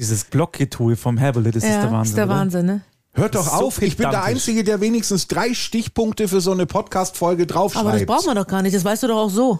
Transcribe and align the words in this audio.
Dieses 0.00 0.24
Blockgetue 0.24 0.96
vom 0.96 1.18
Herbele, 1.18 1.50
das 1.50 1.62
ja, 1.62 1.68
ist 1.68 1.76
der 1.82 1.92
Wahnsinn. 1.92 2.10
ist 2.12 2.16
der 2.16 2.24
oder? 2.24 2.34
Wahnsinn, 2.34 2.64
ne? 2.64 2.80
Hört 3.12 3.34
doch 3.34 3.44
So 3.44 3.66
auf, 3.66 3.82
ich 3.82 3.98
bin 3.98 4.08
der. 4.08 4.24
Einzige, 4.24 4.64
der 4.64 4.80
wenigstens 4.80 5.28
drei 5.28 5.52
Stichpunkte 5.52 6.26
für 6.26 6.40
so 6.40 6.52
eine 6.52 6.64
Podcast-Folge 6.64 7.46
draufschreibt. 7.46 7.86
Aber 7.86 7.98
das 7.98 8.06
brauchen 8.06 8.24
wir 8.28 8.34
doch 8.34 8.46
gar 8.46 8.62
nicht, 8.62 8.74
das 8.74 8.82
weißt 8.82 9.02
du 9.02 9.08
doch 9.08 9.18
auch 9.18 9.28
so. 9.28 9.58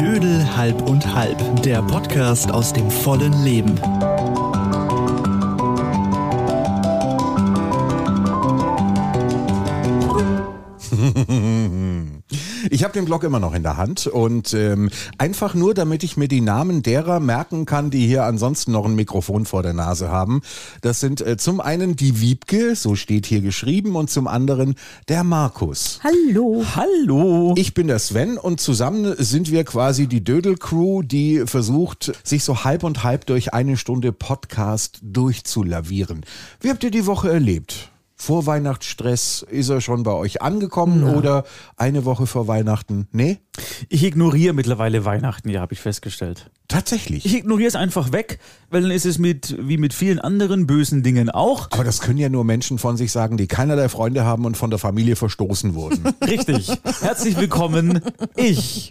Dödel 0.00 0.56
halb 0.56 0.82
und 0.88 1.14
halb, 1.14 1.62
der 1.62 1.82
Podcast 1.82 2.50
aus 2.50 2.72
dem 2.72 2.90
vollen 2.90 3.44
Leben. 3.44 3.78
Habe 12.88 12.98
den 12.98 13.04
Blog 13.04 13.22
immer 13.22 13.38
noch 13.38 13.54
in 13.54 13.62
der 13.62 13.76
Hand 13.76 14.06
und 14.06 14.54
ähm, 14.54 14.88
einfach 15.18 15.52
nur, 15.52 15.74
damit 15.74 16.02
ich 16.02 16.16
mir 16.16 16.26
die 16.26 16.40
Namen 16.40 16.82
derer 16.82 17.20
merken 17.20 17.66
kann, 17.66 17.90
die 17.90 18.06
hier 18.06 18.24
ansonsten 18.24 18.72
noch 18.72 18.86
ein 18.86 18.94
Mikrofon 18.94 19.44
vor 19.44 19.62
der 19.62 19.74
Nase 19.74 20.08
haben. 20.08 20.40
Das 20.80 20.98
sind 20.98 21.20
äh, 21.20 21.36
zum 21.36 21.60
einen 21.60 21.96
die 21.96 22.22
Wiebke, 22.22 22.74
so 22.76 22.94
steht 22.94 23.26
hier 23.26 23.42
geschrieben, 23.42 23.94
und 23.94 24.08
zum 24.08 24.26
anderen 24.26 24.74
der 25.08 25.22
Markus. 25.22 26.00
Hallo. 26.02 26.64
Hallo. 26.76 27.54
Ich 27.58 27.74
bin 27.74 27.88
der 27.88 27.98
Sven 27.98 28.38
und 28.38 28.58
zusammen 28.58 29.14
sind 29.18 29.50
wir 29.50 29.64
quasi 29.64 30.06
die 30.06 30.24
Dödel-Crew, 30.24 31.02
die 31.02 31.42
versucht, 31.44 32.18
sich 32.24 32.42
so 32.42 32.64
halb 32.64 32.84
und 32.84 33.04
halb 33.04 33.26
durch 33.26 33.52
eine 33.52 33.76
Stunde 33.76 34.12
Podcast 34.12 35.00
durchzulavieren. 35.02 36.24
Wie 36.60 36.70
habt 36.70 36.82
ihr 36.84 36.90
die 36.90 37.04
Woche 37.04 37.30
erlebt? 37.30 37.90
Vorweihnachtsstress, 38.20 39.46
ist 39.48 39.68
er 39.68 39.80
schon 39.80 40.02
bei 40.02 40.12
euch 40.12 40.42
angekommen 40.42 41.04
oder 41.04 41.44
eine 41.76 42.04
Woche 42.04 42.26
vor 42.26 42.48
Weihnachten? 42.48 43.06
Nee? 43.12 43.38
Ich 43.88 44.02
ignoriere 44.04 44.52
mittlerweile 44.52 45.04
Weihnachten, 45.04 45.48
ja, 45.48 45.60
habe 45.60 45.72
ich 45.72 45.80
festgestellt. 45.80 46.50
Tatsächlich. 46.66 47.24
Ich 47.24 47.34
ignoriere 47.34 47.68
es 47.68 47.76
einfach 47.76 48.12
weg, 48.12 48.40
weil 48.70 48.82
dann 48.82 48.90
ist 48.90 49.06
es 49.06 49.18
mit, 49.18 49.56
wie 49.58 49.78
mit 49.78 49.94
vielen 49.94 50.18
anderen 50.18 50.66
bösen 50.66 51.02
Dingen 51.02 51.30
auch. 51.30 51.68
Aber 51.70 51.84
das 51.84 52.00
können 52.00 52.18
ja 52.18 52.28
nur 52.28 52.44
Menschen 52.44 52.78
von 52.78 52.96
sich 52.96 53.12
sagen, 53.12 53.36
die 53.36 53.46
keinerlei 53.46 53.88
Freunde 53.88 54.24
haben 54.24 54.44
und 54.44 54.56
von 54.56 54.70
der 54.70 54.78
Familie 54.78 55.16
verstoßen 55.16 55.74
wurden. 55.74 56.04
Richtig. 56.26 56.70
Herzlich 57.00 57.36
willkommen, 57.38 58.00
ich. 58.36 58.90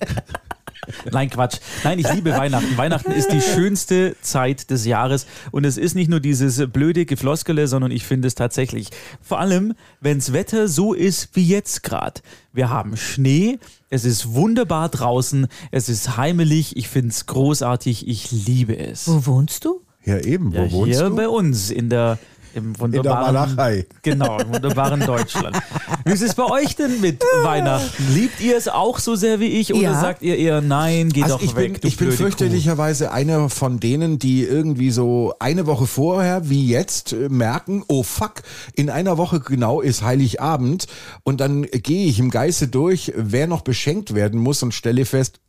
Nein, 1.11 1.30
Quatsch. 1.30 1.58
Nein, 1.83 2.00
ich 2.00 2.11
liebe 2.14 2.31
Weihnachten. 2.31 2.78
Weihnachten 2.78 3.11
ist 3.11 3.31
die 3.31 3.42
schönste 3.42 4.16
Zeit 4.22 4.70
des 4.70 4.86
Jahres 4.86 5.25
und 5.52 5.66
es 5.66 5.78
ist 5.78 5.95
nicht 5.95 6.09
nur 6.09 6.20
dieses 6.20 6.67
blöde 6.72 7.06
Gefloskele, 7.06 7.67
sondern 7.67 7.92
ich 7.92 8.06
finde 8.06 8.28
es 8.28 8.36
tatsächlich. 8.36 8.89
Vor 9.22 9.39
allem, 9.39 9.73
wenns 10.02 10.33
Wetter 10.33 10.67
so 10.67 10.94
ist 10.94 11.30
wie 11.33 11.48
jetzt 11.48 11.83
gerade. 11.83 12.22
Wir 12.53 12.70
haben 12.70 12.98
Schnee, 12.98 13.59
es 13.89 14.05
ist 14.05 14.33
wunderbar 14.33 14.89
draußen, 14.89 15.48
es 15.72 15.89
ist 15.89 16.17
heimelig, 16.17 16.75
ich 16.78 16.88
finde 16.88 17.09
es 17.09 17.25
großartig, 17.25 18.08
ich 18.08 18.31
liebe 18.31 18.78
es. 18.78 19.08
Wo 19.08 19.25
wohnst 19.25 19.66
du? 19.66 19.81
Ja, 20.05 20.17
eben. 20.20 20.53
Wo 20.53 20.58
Ja, 20.58 20.72
wohnst 20.72 21.00
hier 21.00 21.09
du? 21.09 21.16
bei 21.16 21.28
uns 21.28 21.70
in 21.70 21.89
der 21.89 22.17
im 22.58 22.78
wunderbaren, 22.80 23.36
Walachei. 23.36 23.86
Genau, 24.02 24.40
im 24.40 24.54
wunderbaren 24.54 25.00
Deutschland. 25.02 25.58
Wie 26.06 26.12
ist 26.12 26.22
es 26.22 26.36
bei 26.36 26.44
euch 26.46 26.76
denn 26.76 27.00
mit 27.02 27.24
Weihnachten? 27.44 28.14
Liebt 28.14 28.42
ihr 28.42 28.58
es 28.58 28.68
auch 28.68 29.00
so 29.00 29.16
sehr 29.16 29.40
wie 29.40 29.46
ich 29.48 29.74
oder 29.74 29.82
Ja. 29.84 30.02
sagt 30.02 30.22
ihr 30.24 30.38
eher 30.38 30.62
nein, 30.62 31.10
geh 31.10 31.24
Also 31.24 31.36
doch 31.38 31.44
ich 31.44 31.56
weg, 31.56 31.74
bin, 31.74 31.82
du 31.82 31.88
ich 31.88 31.98
bin 31.98 32.12
fürchterlicherweise 32.12 33.12
einer 33.12 33.50
von 33.50 33.80
denen, 33.80 34.20
die 34.20 34.44
irgendwie 34.44 34.92
so 34.92 35.34
eine 35.40 35.66
Woche 35.68 35.86
vorher, 35.88 36.50
wie 36.50 36.68
jetzt, 36.68 37.14
äh, 37.14 37.30
merken, 37.30 37.84
oh 37.88 38.04
fuck, 38.04 38.42
in 38.74 38.90
einer 38.90 39.18
Woche 39.18 39.40
genau 39.40 39.82
ist 39.82 40.02
Heiligabend 40.02 40.88
und 41.24 41.40
dann 41.40 41.64
gehe 41.64 42.08
ich 42.08 42.20
im 42.20 42.30
Geiste 42.32 42.68
durch, 42.68 43.14
wer 43.16 43.48
noch 43.48 43.62
beschenkt 43.62 44.14
werden 44.16 44.40
muss 44.40 44.64
und 44.64 44.74
stelle 44.74 45.06
fest, 45.06 45.40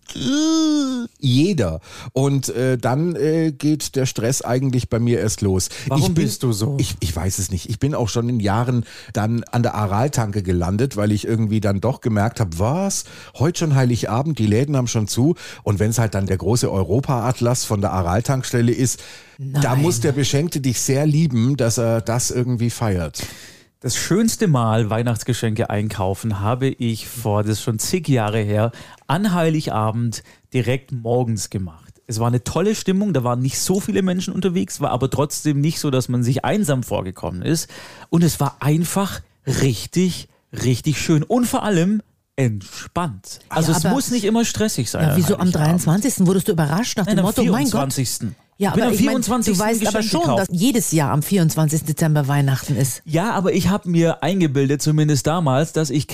jeder. 1.19 1.81
Und 2.13 2.49
äh, 2.51 2.79
dann 2.79 3.17
äh, 3.17 3.53
geht 3.53 3.97
der 3.97 4.07
Stress 4.07 4.43
eigentlich 4.43 4.89
bei 4.89 4.99
mir 4.99 5.21
erst 5.21 5.41
los. 5.41 5.69
Warum 5.87 6.03
ich 6.03 6.15
bin, 6.15 6.25
bist 6.25 6.43
du 6.43 6.53
so? 6.53 6.77
Ich, 6.79 6.97
ich 7.01 7.15
weiß 7.15 7.39
es 7.39 7.51
nicht. 7.51 7.69
Ich 7.69 7.79
bin 7.79 7.95
auch 7.95 8.09
schon 8.09 8.29
in 8.29 8.41
Jahren 8.41 8.85
dann 9.13 9.45
an 9.45 9.63
der 9.63 9.75
Araltanke 9.75 10.43
gelandet, 10.43 10.97
weil 10.97 11.13
ich 11.13 11.27
irgendwie 11.27 11.61
dann 11.61 11.81
doch 11.81 12.01
gemerkt 12.01 12.41
habe, 12.41 12.59
was, 12.59 13.05
heute 13.39 13.59
schon 13.61 13.75
Heiligabend, 13.75 14.39
die 14.39 14.47
Läden 14.47 14.77
haben 14.77 14.89
schon 14.89 15.09
zu. 15.09 15.35
Und 15.63 15.79
wenn 15.79 15.91
es 15.91 15.99
halt 15.99 16.15
dann 16.15 16.27
der 16.27 16.39
große 16.39 16.71
Europa-Atlas 16.71 17.65
von 17.65 17.81
der 17.81 17.93
Araltankstelle 17.93 18.73
ist, 18.73 19.01
da 19.39 19.75
Nein. 19.75 19.83
muss 19.83 20.01
der 20.01 20.13
Beschenkte 20.13 20.61
dich 20.61 20.81
sehr 20.81 21.07
lieben, 21.07 21.57
dass 21.57 21.79
er 21.79 22.01
das 22.01 22.31
irgendwie 22.31 22.71
feiert. 22.71 23.23
Das 23.81 23.95
schönste 23.95 24.49
Mal 24.49 24.91
Weihnachtsgeschenke 24.91 25.71
einkaufen 25.71 26.41
habe 26.41 26.67
ich 26.67 27.07
vor, 27.07 27.45
das 27.45 27.53
ist 27.53 27.63
schon 27.63 27.79
zig 27.79 28.09
Jahre 28.09 28.41
her, 28.41 28.73
an 29.07 29.33
Heiligabend 29.33 30.25
direkt 30.55 30.93
morgens 30.93 31.51
gemacht. 31.51 31.95
Es 32.07 32.19
war 32.21 32.29
eine 32.29 32.43
tolle 32.43 32.75
Stimmung, 32.75 33.13
da 33.13 33.23
waren 33.23 33.41
nicht 33.41 33.59
so 33.59 33.81
viele 33.81 34.01
Menschen 34.03 34.33
unterwegs, 34.33 34.81
war 34.81 34.91
aber 34.91 35.11
trotzdem 35.11 35.61
nicht 35.61 35.79
so, 35.79 35.91
dass 35.91 36.09
man 36.09 36.23
sich 36.23 36.45
einsam 36.45 36.83
vorgekommen 36.83 37.43
ist. 37.43 37.69
Und 38.09 38.25
es 38.25 38.41
war 38.41 38.57
einfach 38.61 39.21
richtig, 39.47 40.29
richtig 40.53 41.01
schön. 41.01 41.23
Und 41.23 41.47
vor 41.47 41.63
allem 41.65 42.01
entspannt. 42.37 43.41
Also 43.49 43.73
Ja, 43.73 43.79
es 43.79 43.85
aber- 43.85 43.95
muss 43.95 44.11
nicht 44.11 44.25
immer 44.25 44.45
stressig 44.45 44.91
sein. 44.91 45.09
Ja, 45.09 45.17
wieso 45.17 45.35
am 45.35 45.41
Heiligabend. 45.49 45.87
23. 45.87 46.27
wurdest 46.27 46.49
du 46.49 46.53
überrascht 46.53 46.97
nach 46.97 47.07
Nein, 47.07 47.17
dem 47.17 47.25
Motto, 47.25 47.43
mein 47.45 47.65
Gott. 47.71 47.93
24. 47.93 48.31
Ja, 48.57 48.73
aber 48.73 48.85
am 48.87 48.93
ich 48.93 49.01
mein, 49.01 49.09
24. 49.23 49.55
du 49.57 49.61
weißt 49.61 49.87
aber 49.87 49.99
Geschenk 49.99 50.11
schon, 50.11 50.21
gekauft. 50.23 50.41
dass 50.41 50.61
jedes 50.61 50.91
Jahr 50.93 51.13
am 51.13 51.23
24. 51.23 51.85
Dezember 51.85 52.27
Weihnachten 52.27 52.75
ist. 52.77 53.03
Ja, 53.05 53.33
aber 53.33 53.53
ich 53.53 53.69
habe 53.69 53.89
mir 53.91 54.23
eingebildet, 54.23 54.83
zumindest 54.83 55.27
damals, 55.27 55.73
dass 55.73 55.91
ich 55.91 56.07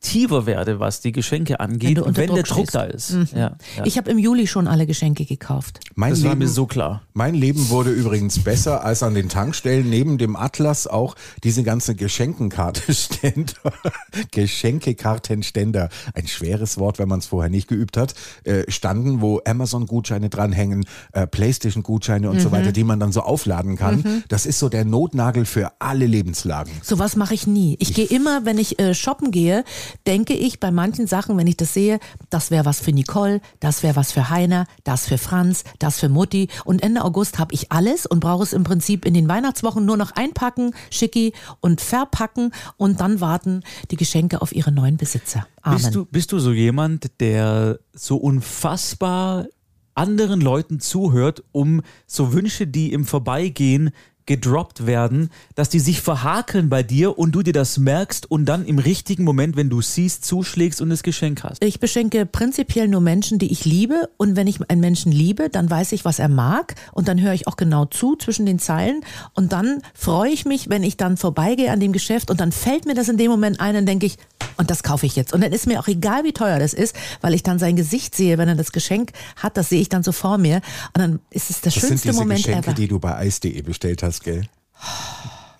kreativer 0.00 0.46
werde, 0.46 0.80
was 0.80 1.00
die 1.00 1.12
Geschenke 1.12 1.60
angeht, 1.60 1.98
du 1.98 2.02
wenn, 2.02 2.08
unter 2.08 2.26
der 2.26 2.42
Druck 2.42 2.46
Druck 2.46 2.68
stehst. 2.68 2.74
da 2.74 2.82
ist. 2.84 3.10
Ja, 3.34 3.56
ja. 3.76 3.84
Ich 3.84 3.98
habe 3.98 4.10
im 4.10 4.18
Juli 4.18 4.46
schon 4.46 4.66
alle 4.66 4.86
Geschenke 4.86 5.24
gekauft. 5.24 5.80
Mein 5.94 6.10
das 6.10 6.22
war 6.22 6.30
Leben, 6.30 6.40
mir 6.40 6.48
so 6.48 6.66
klar. 6.66 7.02
Mein 7.12 7.34
Leben 7.34 7.68
wurde 7.68 7.90
übrigens 7.90 8.38
besser, 8.38 8.84
als 8.84 9.02
an 9.02 9.14
den 9.14 9.28
Tankstellen 9.28 9.88
neben 9.88 10.18
dem 10.18 10.36
Atlas 10.36 10.86
auch 10.86 11.16
diese 11.44 11.62
ganzen 11.62 11.96
Geschenkenkartenständer, 11.96 13.52
Geschenkekartenständer, 14.30 15.90
ein 16.14 16.26
schweres 16.26 16.78
Wort, 16.78 16.98
wenn 16.98 17.08
man 17.08 17.18
es 17.18 17.26
vorher 17.26 17.50
nicht 17.50 17.68
geübt 17.68 17.96
hat, 17.96 18.14
äh, 18.44 18.70
standen, 18.70 19.20
wo 19.20 19.40
Amazon-Gutscheine 19.44 20.30
dranhängen, 20.30 20.86
äh, 21.12 21.26
Playstation-Gutscheine 21.26 22.30
und 22.30 22.40
so 22.40 22.52
weiter, 22.52 22.72
die 22.72 22.84
man 22.84 23.00
dann 23.00 23.12
so 23.12 23.20
aufladen 23.20 23.76
kann. 23.76 24.24
Das 24.28 24.46
ist 24.46 24.58
so 24.58 24.68
der 24.68 24.84
Notnagel 24.84 25.44
für 25.44 25.72
alle 25.78 26.06
Lebenslagen. 26.06 26.72
Sowas 26.82 27.16
mache 27.16 27.34
ich 27.34 27.46
nie. 27.46 27.76
Ich 27.80 27.94
gehe 27.94 28.06
immer, 28.06 28.44
wenn 28.44 28.58
ich 28.58 28.78
äh, 28.78 28.94
shoppen 28.94 29.30
gehe, 29.30 29.64
denke 30.06 30.34
ich 30.34 30.60
bei 30.60 30.70
manchen 30.70 31.06
Sachen, 31.06 31.36
wenn 31.36 31.46
ich 31.46 31.56
das 31.56 31.74
sehe, 31.74 31.98
das 32.30 32.50
wäre 32.50 32.64
was 32.64 32.80
für 32.80 32.92
Nicole, 32.92 33.40
das 33.60 33.82
wäre 33.82 33.96
was 33.96 34.12
für 34.12 34.30
Heiner, 34.30 34.66
das 34.84 35.06
für 35.06 35.18
Franz, 35.18 35.64
das 35.78 35.98
für 35.98 36.08
Mutti. 36.08 36.48
Und 36.64 36.82
Ende 36.82 37.04
August 37.04 37.38
habe 37.38 37.54
ich 37.54 37.72
alles 37.72 38.06
und 38.06 38.20
brauche 38.20 38.42
es 38.42 38.52
im 38.52 38.64
Prinzip 38.64 39.04
in 39.04 39.14
den 39.14 39.28
Weihnachtswochen 39.28 39.84
nur 39.84 39.96
noch 39.96 40.12
einpacken, 40.12 40.74
schicki 40.90 41.32
und 41.60 41.80
verpacken 41.80 42.52
und 42.76 43.00
dann 43.00 43.20
warten 43.20 43.62
die 43.90 43.96
Geschenke 43.96 44.42
auf 44.42 44.52
ihre 44.52 44.72
neuen 44.72 44.96
Besitzer. 44.96 45.46
Amen. 45.62 45.78
Bist 45.78 45.94
du, 45.94 46.04
bist 46.04 46.32
du 46.32 46.38
so 46.38 46.52
jemand, 46.52 47.20
der 47.20 47.78
so 47.92 48.16
unfassbar 48.16 49.46
anderen 49.94 50.40
Leuten 50.40 50.80
zuhört, 50.80 51.44
um 51.52 51.82
so 52.06 52.32
Wünsche, 52.32 52.66
die 52.66 52.92
im 52.92 53.04
Vorbeigehen 53.04 53.90
gedroppt 54.26 54.86
werden, 54.86 55.30
dass 55.54 55.68
die 55.68 55.80
sich 55.80 56.00
verhakeln 56.00 56.68
bei 56.68 56.82
dir 56.82 57.18
und 57.18 57.32
du 57.32 57.42
dir 57.42 57.52
das 57.52 57.78
merkst 57.78 58.30
und 58.30 58.44
dann 58.44 58.64
im 58.64 58.78
richtigen 58.78 59.24
Moment, 59.24 59.56
wenn 59.56 59.70
du 59.70 59.80
siehst, 59.80 60.24
zuschlägst 60.24 60.80
und 60.80 60.90
das 60.90 61.02
Geschenk 61.02 61.42
hast? 61.42 61.62
Ich 61.64 61.80
beschenke 61.80 62.26
prinzipiell 62.26 62.88
nur 62.88 63.00
Menschen, 63.00 63.38
die 63.38 63.50
ich 63.50 63.64
liebe. 63.64 64.08
Und 64.16 64.36
wenn 64.36 64.46
ich 64.46 64.60
einen 64.70 64.80
Menschen 64.80 65.12
liebe, 65.12 65.48
dann 65.48 65.68
weiß 65.68 65.92
ich, 65.92 66.04
was 66.04 66.18
er 66.18 66.28
mag. 66.28 66.74
Und 66.92 67.08
dann 67.08 67.20
höre 67.20 67.34
ich 67.34 67.46
auch 67.48 67.56
genau 67.56 67.84
zu 67.86 68.16
zwischen 68.16 68.46
den 68.46 68.58
Zeilen. 68.58 69.02
Und 69.34 69.52
dann 69.52 69.82
freue 69.94 70.30
ich 70.30 70.44
mich, 70.44 70.68
wenn 70.68 70.82
ich 70.82 70.96
dann 70.96 71.16
vorbeigehe 71.16 71.70
an 71.70 71.80
dem 71.80 71.92
Geschäft 71.92 72.30
und 72.30 72.40
dann 72.40 72.52
fällt 72.52 72.86
mir 72.86 72.94
das 72.94 73.08
in 73.08 73.16
dem 73.16 73.30
Moment 73.30 73.60
ein, 73.60 73.74
dann 73.74 73.86
denke 73.86 74.06
ich, 74.06 74.16
und 74.56 74.70
das 74.70 74.82
kaufe 74.82 75.06
ich 75.06 75.16
jetzt. 75.16 75.32
Und 75.32 75.42
dann 75.42 75.52
ist 75.52 75.66
mir 75.66 75.80
auch 75.80 75.88
egal, 75.88 76.24
wie 76.24 76.32
teuer 76.32 76.58
das 76.58 76.74
ist, 76.74 76.94
weil 77.22 77.32
ich 77.34 77.42
dann 77.42 77.58
sein 77.58 77.76
Gesicht 77.76 78.14
sehe, 78.14 78.36
wenn 78.36 78.48
er 78.48 78.56
das 78.56 78.72
Geschenk 78.72 79.12
hat, 79.36 79.56
das 79.56 79.70
sehe 79.70 79.80
ich 79.80 79.88
dann 79.88 80.02
so 80.02 80.12
vor 80.12 80.36
mir. 80.36 80.56
Und 80.94 80.98
dann 80.98 81.20
ist 81.30 81.48
es 81.48 81.62
der 81.62 81.72
Das 81.72 81.80
sind 81.80 81.88
schönste 81.88 82.08
diese 82.08 82.20
Moment 82.20 82.44
Geschenke, 82.44 82.68
ever. 82.68 82.74
die 82.74 82.88
du 82.88 82.98
bei 82.98 83.16
eis.de 83.16 83.62
bestellt 83.62 84.02
hast, 84.02 84.19
gell? 84.22 84.48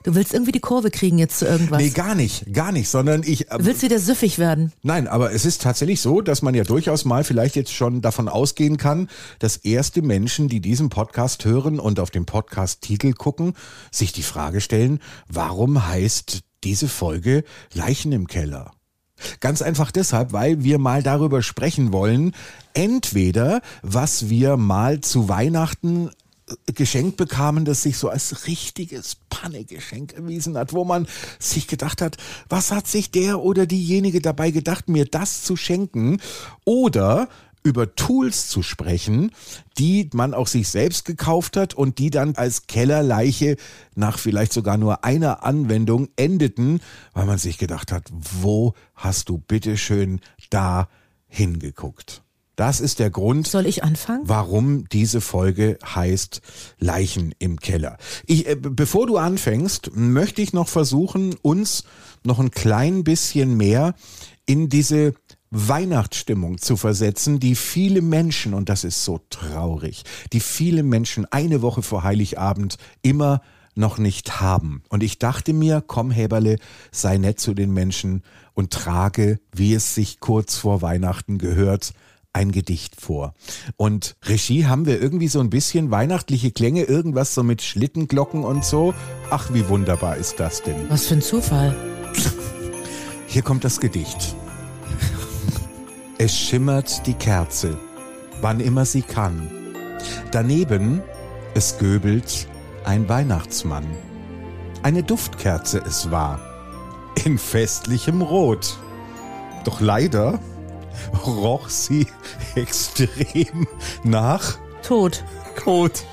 Du 0.02 0.14
willst 0.14 0.32
irgendwie 0.32 0.52
die 0.52 0.60
Kurve 0.60 0.90
kriegen 0.90 1.18
jetzt 1.18 1.38
zu 1.38 1.46
irgendwas. 1.46 1.78
Nee, 1.78 1.90
gar 1.90 2.14
nicht, 2.14 2.54
gar 2.54 2.72
nicht, 2.72 2.88
sondern 2.88 3.22
ich. 3.22 3.46
du 3.48 3.64
willst 3.66 3.82
wieder 3.82 3.98
süffig 3.98 4.38
werden. 4.38 4.72
Nein, 4.82 5.06
aber 5.06 5.32
es 5.32 5.44
ist 5.44 5.60
tatsächlich 5.60 6.00
so, 6.00 6.22
dass 6.22 6.40
man 6.40 6.54
ja 6.54 6.64
durchaus 6.64 7.04
mal 7.04 7.22
vielleicht 7.22 7.54
jetzt 7.54 7.74
schon 7.74 8.00
davon 8.00 8.28
ausgehen 8.28 8.78
kann, 8.78 9.10
dass 9.40 9.58
erste 9.58 10.00
Menschen, 10.00 10.48
die 10.48 10.60
diesen 10.60 10.88
Podcast 10.88 11.44
hören 11.44 11.78
und 11.78 12.00
auf 12.00 12.10
den 12.10 12.24
Podcast-Titel 12.24 13.12
gucken, 13.12 13.54
sich 13.90 14.12
die 14.12 14.22
Frage 14.22 14.62
stellen, 14.62 15.00
warum 15.28 15.86
heißt 15.86 16.40
diese 16.64 16.88
Folge 16.88 17.44
Leichen 17.74 18.12
im 18.12 18.26
Keller? 18.26 18.72
Ganz 19.40 19.60
einfach 19.60 19.90
deshalb, 19.90 20.32
weil 20.32 20.64
wir 20.64 20.78
mal 20.78 21.02
darüber 21.02 21.42
sprechen 21.42 21.92
wollen, 21.92 22.32
entweder 22.72 23.60
was 23.82 24.30
wir 24.30 24.56
mal 24.56 25.02
zu 25.02 25.28
Weihnachten 25.28 26.10
geschenkt 26.74 27.16
bekamen, 27.16 27.64
das 27.64 27.82
sich 27.82 27.96
so 27.96 28.08
als 28.08 28.46
richtiges 28.46 29.16
Panne-Geschenk 29.28 30.14
erwiesen 30.14 30.56
hat, 30.56 30.72
wo 30.72 30.84
man 30.84 31.06
sich 31.38 31.66
gedacht 31.66 32.02
hat, 32.02 32.16
was 32.48 32.70
hat 32.70 32.86
sich 32.86 33.10
der 33.10 33.40
oder 33.40 33.66
diejenige 33.66 34.20
dabei 34.20 34.50
gedacht, 34.50 34.88
mir 34.88 35.04
das 35.04 35.42
zu 35.42 35.56
schenken? 35.56 36.20
Oder 36.64 37.28
über 37.62 37.94
Tools 37.94 38.48
zu 38.48 38.62
sprechen, 38.62 39.32
die 39.76 40.08
man 40.14 40.34
auch 40.34 40.46
sich 40.46 40.68
selbst 40.68 41.04
gekauft 41.04 41.56
hat 41.56 41.74
und 41.74 41.98
die 41.98 42.10
dann 42.10 42.34
als 42.36 42.66
Kellerleiche 42.66 43.56
nach 43.94 44.18
vielleicht 44.18 44.52
sogar 44.52 44.78
nur 44.78 45.04
einer 45.04 45.44
Anwendung 45.44 46.08
endeten, 46.16 46.80
weil 47.12 47.26
man 47.26 47.38
sich 47.38 47.58
gedacht 47.58 47.92
hat, 47.92 48.08
wo 48.10 48.74
hast 48.94 49.28
du 49.28 49.38
bitteschön 49.38 50.20
da 50.48 50.88
hingeguckt? 51.26 52.22
Das 52.60 52.82
ist 52.82 52.98
der 52.98 53.08
Grund. 53.08 53.46
Soll 53.46 53.64
ich 53.64 53.84
anfangen? 53.84 54.20
Warum 54.24 54.86
diese 54.90 55.22
Folge 55.22 55.78
heißt 55.82 56.42
Leichen 56.78 57.34
im 57.38 57.58
Keller. 57.58 57.96
Ich, 58.26 58.46
äh, 58.46 58.54
bevor 58.54 59.06
du 59.06 59.16
anfängst, 59.16 59.92
möchte 59.96 60.42
ich 60.42 60.52
noch 60.52 60.68
versuchen, 60.68 61.34
uns 61.40 61.84
noch 62.22 62.38
ein 62.38 62.50
klein 62.50 63.02
bisschen 63.02 63.56
mehr 63.56 63.94
in 64.44 64.68
diese 64.68 65.14
Weihnachtsstimmung 65.50 66.58
zu 66.58 66.76
versetzen, 66.76 67.40
die 67.40 67.54
viele 67.54 68.02
Menschen, 68.02 68.52
und 68.52 68.68
das 68.68 68.84
ist 68.84 69.06
so 69.06 69.22
traurig, 69.30 70.02
die 70.34 70.40
viele 70.40 70.82
Menschen 70.82 71.24
eine 71.32 71.62
Woche 71.62 71.80
vor 71.80 72.04
Heiligabend 72.04 72.76
immer 73.00 73.40
noch 73.74 73.96
nicht 73.96 74.42
haben. 74.42 74.82
Und 74.90 75.02
ich 75.02 75.18
dachte 75.18 75.54
mir, 75.54 75.82
komm 75.86 76.10
Häberle, 76.10 76.58
sei 76.92 77.16
nett 77.16 77.40
zu 77.40 77.54
den 77.54 77.72
Menschen 77.72 78.22
und 78.52 78.70
trage, 78.70 79.40
wie 79.50 79.72
es 79.72 79.94
sich 79.94 80.20
kurz 80.20 80.56
vor 80.56 80.82
Weihnachten 80.82 81.38
gehört, 81.38 81.94
ein 82.32 82.52
Gedicht 82.52 83.00
vor. 83.00 83.34
Und 83.76 84.16
Regie 84.24 84.66
haben 84.66 84.86
wir 84.86 85.00
irgendwie 85.00 85.28
so 85.28 85.40
ein 85.40 85.50
bisschen 85.50 85.90
weihnachtliche 85.90 86.50
Klänge, 86.52 86.84
irgendwas 86.84 87.34
so 87.34 87.42
mit 87.42 87.62
Schlittenglocken 87.62 88.44
und 88.44 88.64
so. 88.64 88.94
Ach, 89.30 89.52
wie 89.52 89.68
wunderbar 89.68 90.16
ist 90.16 90.38
das 90.38 90.62
denn? 90.62 90.88
Was 90.88 91.06
für 91.06 91.14
ein 91.14 91.22
Zufall. 91.22 91.74
Hier 93.26 93.42
kommt 93.42 93.64
das 93.64 93.80
Gedicht. 93.80 94.34
Es 96.18 96.36
schimmert 96.36 97.06
die 97.06 97.14
Kerze, 97.14 97.78
wann 98.40 98.60
immer 98.60 98.84
sie 98.84 99.02
kann. 99.02 99.48
Daneben, 100.32 101.02
es 101.54 101.78
göbelt 101.78 102.46
ein 102.84 103.08
Weihnachtsmann. 103.08 103.84
Eine 104.82 105.02
Duftkerze 105.02 105.82
es 105.86 106.10
war, 106.10 106.40
in 107.24 107.38
festlichem 107.38 108.22
Rot. 108.22 108.78
Doch 109.64 109.80
leider 109.80 110.40
roch 111.26 111.68
sie 111.68 112.06
extrem 112.54 113.66
nach 114.04 114.58
Tot. 114.82 115.22
Kot. 115.62 116.04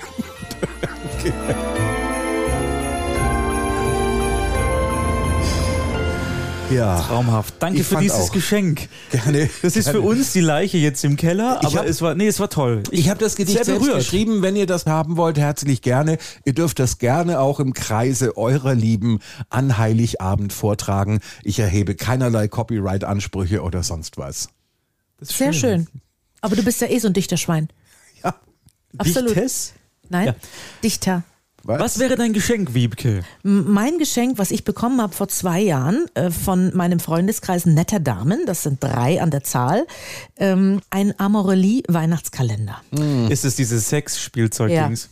Ja. 6.69 6.99
Traumhaft. 6.99 7.53
Danke 7.59 7.79
Ich 7.79 7.87
für 7.87 7.95
dieses 7.95 8.17
auch. 8.17 8.31
Geschenk. 8.33 8.89
Gerne. 9.11 9.49
Das 9.61 9.77
ist 9.77 9.87
für 9.87 9.93
gerne. 10.01 10.05
uns 10.07 10.33
die 10.33 10.41
Leiche 10.41 10.77
jetzt 10.77 11.05
im 11.05 11.15
Keller, 11.15 11.59
Ich 11.61 11.67
aber 11.67 11.79
hab- 11.79 11.85
es 11.85 12.01
war, 12.01 12.13
nee, 12.13 12.27
es 12.27 12.41
war 12.41 12.49
toll. 12.49 12.83
Ich 12.91 13.09
habe 13.09 13.21
das 13.21 13.37
Gedicht 13.37 13.55
sehr 13.55 13.63
selbst 13.65 13.83
berührt. 13.85 13.99
geschrieben. 13.99 14.41
Wenn 14.41 14.57
ihr 14.57 14.65
das 14.65 14.85
haben 14.85 15.15
wollt, 15.15 15.37
herzlich 15.37 15.81
gerne. 15.81 16.17
Ihr 16.43 16.53
dürft 16.53 16.79
das 16.79 16.97
gerne 16.97 17.39
auch 17.39 17.61
im 17.61 17.71
Kreise 17.73 18.35
eurer 18.35 18.75
Lieben 18.75 19.19
an 19.49 19.77
Heiligabend 19.77 20.51
vortragen. 20.51 21.19
Ich 21.41 21.57
erhebe 21.59 21.95
keinerlei 21.95 22.49
Copyright-Ansprüche 22.49 23.61
oder 23.63 23.81
sonst 23.81 24.17
was. 24.17 24.49
Sehr 25.21 25.53
schön. 25.53 25.87
Aber 26.41 26.55
du 26.55 26.63
bist 26.63 26.81
ja 26.81 26.87
eh 26.87 26.99
so 26.99 27.07
ein 27.07 27.13
dichter 27.13 27.37
Schwein. 27.37 27.69
Ja. 28.23 28.33
Absolut. 28.97 29.35
Dichtes? 29.35 29.73
Nein? 30.09 30.27
Ja. 30.27 30.35
Dichter. 30.83 31.23
Was 31.63 31.99
wäre 31.99 32.15
dein 32.15 32.31
Geschenk, 32.31 32.73
Wiebke? 32.73 33.23
Mein 33.43 33.97
Geschenk, 33.99 34.37
was 34.37 34.51
ich 34.51 34.63
bekommen 34.63 35.01
habe 35.01 35.13
vor 35.13 35.27
zwei 35.27 35.59
Jahren 35.59 36.05
äh, 36.13 36.31
von 36.31 36.75
meinem 36.75 36.99
Freundeskreis 37.01 37.65
netter 37.65 37.99
Damen, 37.99 38.45
das 38.45 38.63
sind 38.63 38.81
drei 38.81 39.21
an 39.21 39.29
der 39.31 39.43
Zahl, 39.43 39.85
ähm, 40.37 40.81
ein 40.89 41.13
Amorelie-Weihnachtskalender. 41.19 42.81
Ist 43.29 43.43
es 43.43 43.55
dieses 43.55 43.89
Sex-Spielzeug-Dings? 43.89 45.09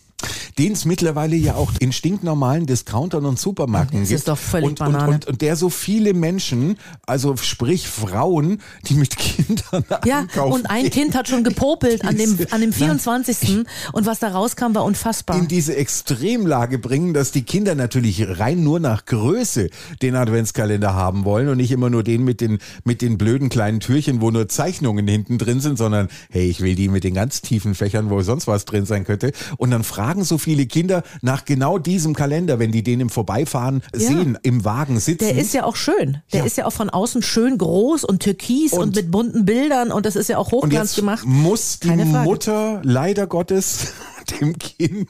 Den 0.57 0.73
es 0.73 0.85
mittlerweile 0.85 1.35
ja 1.35 1.55
auch 1.55 1.71
in 1.79 1.91
stinknormalen 1.91 2.65
Discountern 2.65 3.25
und 3.25 3.39
Supermärkten 3.39 3.99
Das 4.01 4.09
gibt. 4.09 4.19
ist 4.19 4.27
doch 4.27 4.37
völlig 4.37 4.69
und, 4.69 4.79
Banane. 4.79 5.07
Und, 5.07 5.13
und, 5.13 5.27
und 5.27 5.41
der 5.41 5.55
so 5.55 5.69
viele 5.69 6.13
Menschen, 6.13 6.77
also 7.05 7.35
sprich 7.37 7.87
Frauen, 7.87 8.61
die 8.87 8.95
mit 8.95 9.15
Kindern 9.17 9.83
Ja, 10.05 10.19
einkaufen 10.19 10.53
und 10.53 10.69
ein 10.69 10.83
gehen, 10.83 10.91
Kind 10.91 11.15
hat 11.15 11.27
schon 11.27 11.43
gepopelt 11.43 12.03
an 12.05 12.17
dem, 12.17 12.37
an 12.51 12.61
dem 12.61 12.69
Nein. 12.71 12.99
24. 12.99 13.65
Und 13.91 14.05
was 14.05 14.19
da 14.19 14.29
rauskam, 14.29 14.73
war 14.73 14.83
unfassbar. 14.85 15.37
in 15.37 15.47
diese 15.47 15.75
Extremlage 15.75 16.79
bringen, 16.79 17.13
dass 17.13 17.31
die 17.31 17.43
Kinder 17.43 17.75
natürlich 17.75 18.39
rein 18.39 18.63
nur 18.63 18.79
nach 18.79 19.05
Größe 19.05 19.69
den 20.01 20.15
Adventskalender 20.15 20.93
haben 20.93 21.25
wollen 21.25 21.49
und 21.49 21.57
nicht 21.57 21.71
immer 21.71 21.89
nur 21.89 22.03
den 22.03 22.23
mit 22.23 22.41
den, 22.41 22.59
mit 22.83 23.01
den 23.01 23.17
blöden 23.17 23.49
kleinen 23.49 23.79
Türchen, 23.79 24.21
wo 24.21 24.31
nur 24.31 24.47
Zeichnungen 24.47 25.07
hinten 25.07 25.37
drin 25.37 25.59
sind, 25.59 25.77
sondern 25.77 26.07
hey, 26.29 26.47
ich 26.49 26.61
will 26.61 26.75
die 26.75 26.87
mit 26.87 27.03
den 27.03 27.13
ganz 27.13 27.41
tiefen 27.41 27.75
Fächern, 27.75 28.09
wo 28.09 28.21
sonst 28.21 28.47
was 28.47 28.65
drin 28.65 28.85
sein 28.85 29.03
könnte. 29.03 29.31
Und 29.57 29.71
dann 29.71 29.83
fragen 29.83 30.14
so 30.23 30.37
viele 30.37 30.65
Kinder 30.65 31.03
nach 31.21 31.45
genau 31.45 31.77
diesem 31.77 32.13
Kalender, 32.15 32.59
wenn 32.59 32.71
die 32.71 32.83
den 32.83 32.99
im 33.01 33.09
Vorbeifahren 33.09 33.81
Ja. 33.93 33.99
sehen, 34.07 34.37
im 34.43 34.63
Wagen 34.65 34.99
sitzen. 34.99 35.25
Der 35.25 35.37
ist 35.37 35.53
ja 35.53 35.63
auch 35.65 35.75
schön. 35.75 36.21
Der 36.33 36.41
Ja. 36.41 36.45
ist 36.45 36.57
ja 36.57 36.65
auch 36.65 36.73
von 36.73 36.89
außen 36.89 37.21
schön 37.21 37.57
groß 37.57 38.03
und 38.03 38.21
türkis 38.21 38.73
und, 38.73 38.79
Und- 38.81 38.95
mit 38.95 39.11
bunten 39.11 39.45
Bildern 39.45 39.91
und 39.91 40.05
das 40.05 40.15
ist 40.15 40.29
ja 40.29 40.37
auch 40.37 40.51
hochglanz 40.51 40.95
gemacht. 40.95 41.25
muss 41.25 41.79
die. 41.79 41.89
Mutter 41.95 42.81
leider 42.83 43.27
Gottes 43.27 43.93
dem 44.39 44.57
Kind 44.57 45.09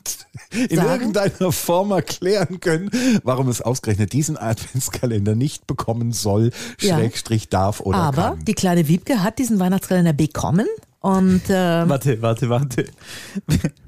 in 0.51 0.77
Sagen? 0.77 0.89
irgendeiner 1.13 1.51
Form 1.51 1.91
erklären 1.91 2.59
können, 2.59 2.89
warum 3.23 3.47
es 3.49 3.61
ausgerechnet 3.61 4.13
diesen 4.13 4.37
Adventskalender 4.37 5.35
nicht 5.35 5.67
bekommen 5.67 6.11
soll, 6.11 6.51
Ja. 6.81 6.97
Schrägstrich 6.97 7.49
darf 7.49 7.79
oder 7.79 7.97
Aber 7.97 8.21
kann. 8.35 8.45
die 8.45 8.53
kleine 8.53 8.87
Wiebke 8.87 9.23
hat 9.23 9.39
diesen 9.39 9.59
Weihnachtskalender 9.59 10.13
bekommen 10.13 10.67
und 11.05 11.41
ähm, 11.49 11.89
Warte, 11.89 12.21
warte, 12.21 12.49
warte. 12.49 12.85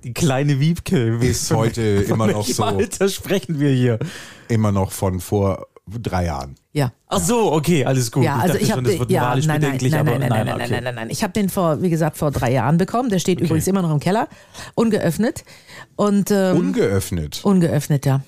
Die 0.04 0.14
kleine 0.14 0.60
Wiebke. 0.60 1.18
Ist 1.18 1.48
Von- 1.50 1.58
heute 1.58 2.04
von 2.04 2.14
immer 2.14 2.28
noch 2.28 2.38
welchem 2.48 2.54
so. 2.54 2.64
Alter 2.64 3.10
sprechen 3.10 3.60
wir 3.60 3.72
hier? 3.72 3.98
Immer 4.50 4.72
noch 4.72 4.92
von 4.92 5.20
vor 5.20 5.66
drei 5.88 6.26
Jahren. 6.26 6.56
ja. 6.74 6.92
Ach 7.08 7.20
so, 7.20 7.54
okay, 7.54 7.86
alles 7.86 8.12
gut. 8.12 8.24
Ja, 8.26 8.36
also 8.36 8.48
dachte 8.54 8.60
ich 8.60 8.68
schon, 8.68 8.78
habe 8.80 8.90
das 8.90 9.00
wird 9.00 9.10
ja, 9.10 9.22
moralisch 9.22 9.46
nein, 9.46 9.62
nein, 9.62 9.72
bedenklich, 9.72 9.92
nein, 9.94 10.02
aber 10.02 10.20
nein, 10.20 10.30
nein, 10.30 10.30
nein, 10.30 10.56
okay. 10.56 10.58
nein, 10.60 10.70
nein, 10.70 10.84
nein, 10.84 10.96
nein. 10.96 11.10
Ich 11.10 11.24
habe 11.24 11.32
den 11.34 11.48
vor, 11.50 11.82
wie 11.82 11.90
gesagt, 11.90 12.18
vor 12.18 12.30
drei 12.32 12.52
Jahren 12.52 12.78
bekommen. 12.78 13.10
Der 13.10 13.20
steht 13.20 13.40
übrigens 13.40 13.66
immer 13.68 13.82
noch 13.82 13.92
im 13.94 14.00
Keller, 14.02 14.28
ungeöffnet 14.76 15.44
und 15.96 16.30
ähm, 16.30 16.58
Ungeöffnet. 16.58 17.40
ungeöffnet, 17.44 18.06
ja. 18.06 18.22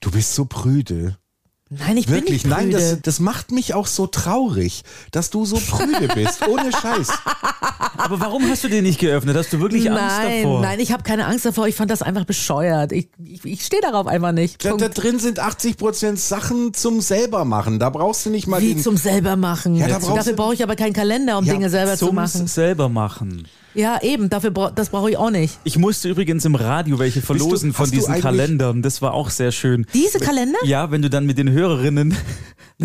Du 0.00 0.10
bist 0.10 0.34
so 0.34 0.46
prüde. 0.46 1.18
Nein, 1.68 1.96
ich 1.96 2.08
Wirklich, 2.08 2.24
bin 2.24 2.34
nicht 2.34 2.46
nein, 2.46 2.70
prüde. 2.70 2.90
das, 2.92 3.02
das 3.02 3.20
macht 3.20 3.50
mich 3.50 3.74
auch 3.74 3.88
so 3.88 4.06
traurig, 4.06 4.84
dass 5.10 5.30
du 5.30 5.44
so 5.44 5.56
prüde 5.56 6.06
bist, 6.14 6.46
ohne 6.46 6.70
Scheiß. 6.70 7.08
Aber 7.96 8.20
warum 8.20 8.48
hast 8.48 8.62
du 8.62 8.68
den 8.68 8.84
nicht 8.84 9.00
geöffnet? 9.00 9.36
Hast 9.36 9.52
du 9.52 9.58
wirklich 9.58 9.90
Angst 9.90 10.00
nein, 10.00 10.42
davor? 10.44 10.60
nein, 10.60 10.78
ich 10.78 10.92
habe 10.92 11.02
keine 11.02 11.26
Angst 11.26 11.44
davor. 11.44 11.66
Ich 11.66 11.74
fand 11.74 11.90
das 11.90 12.02
einfach 12.02 12.24
bescheuert. 12.24 12.92
Ich, 12.92 13.08
ich, 13.18 13.44
ich 13.44 13.64
stehe 13.64 13.82
darauf 13.82 14.06
einfach 14.06 14.30
nicht. 14.30 14.64
Da, 14.64 14.76
da 14.76 14.88
drin 14.88 15.18
sind 15.18 15.40
80% 15.40 16.16
Sachen 16.16 16.72
zum 16.72 17.00
selber 17.00 17.44
machen. 17.44 17.80
Da 17.80 17.90
brauchst 17.90 18.26
du 18.26 18.30
nicht 18.30 18.46
mal 18.46 18.60
Wie 18.62 18.74
den 18.74 18.82
zum 18.82 18.96
selber 18.96 19.34
machen. 19.34 19.74
Ja, 19.74 19.88
da 19.88 19.98
Dafür 19.98 20.34
brauche 20.34 20.54
ich 20.54 20.62
aber 20.62 20.76
keinen 20.76 20.92
Kalender, 20.92 21.36
um 21.36 21.44
Ja, 21.44 21.54
Dinge 21.54 21.68
selber 21.68 21.96
zu 21.96 22.06
Zum 22.06 22.14
machen. 22.14 22.46
selber 22.46 22.88
machen. 22.88 23.48
Ja, 23.76 24.00
eben. 24.02 24.30
Dafür 24.30 24.50
bra 24.50 24.70
das 24.70 24.88
brauche 24.88 25.10
ich 25.10 25.16
auch 25.16 25.30
nicht. 25.30 25.58
Ich 25.64 25.78
musste 25.78 26.08
übrigens 26.08 26.44
im 26.44 26.54
Radio 26.54 26.98
welche 26.98 27.20
verlosen 27.20 27.72
von 27.72 27.84
du 27.86 27.92
diesen 27.96 28.10
eigentlich- 28.12 28.22
Kalendern. 28.22 28.82
Das 28.82 29.02
war 29.02 29.12
auch 29.14 29.28
sehr 29.30 29.52
schön. 29.52 29.86
Diese 29.92 30.18
Kalender? 30.18 30.58
Ja, 30.64 30.90
wenn 30.90 31.02
du 31.02 31.10
dann 31.10 31.26
mit 31.26 31.36
den 31.36 31.50
Hörerinnen 31.50 32.16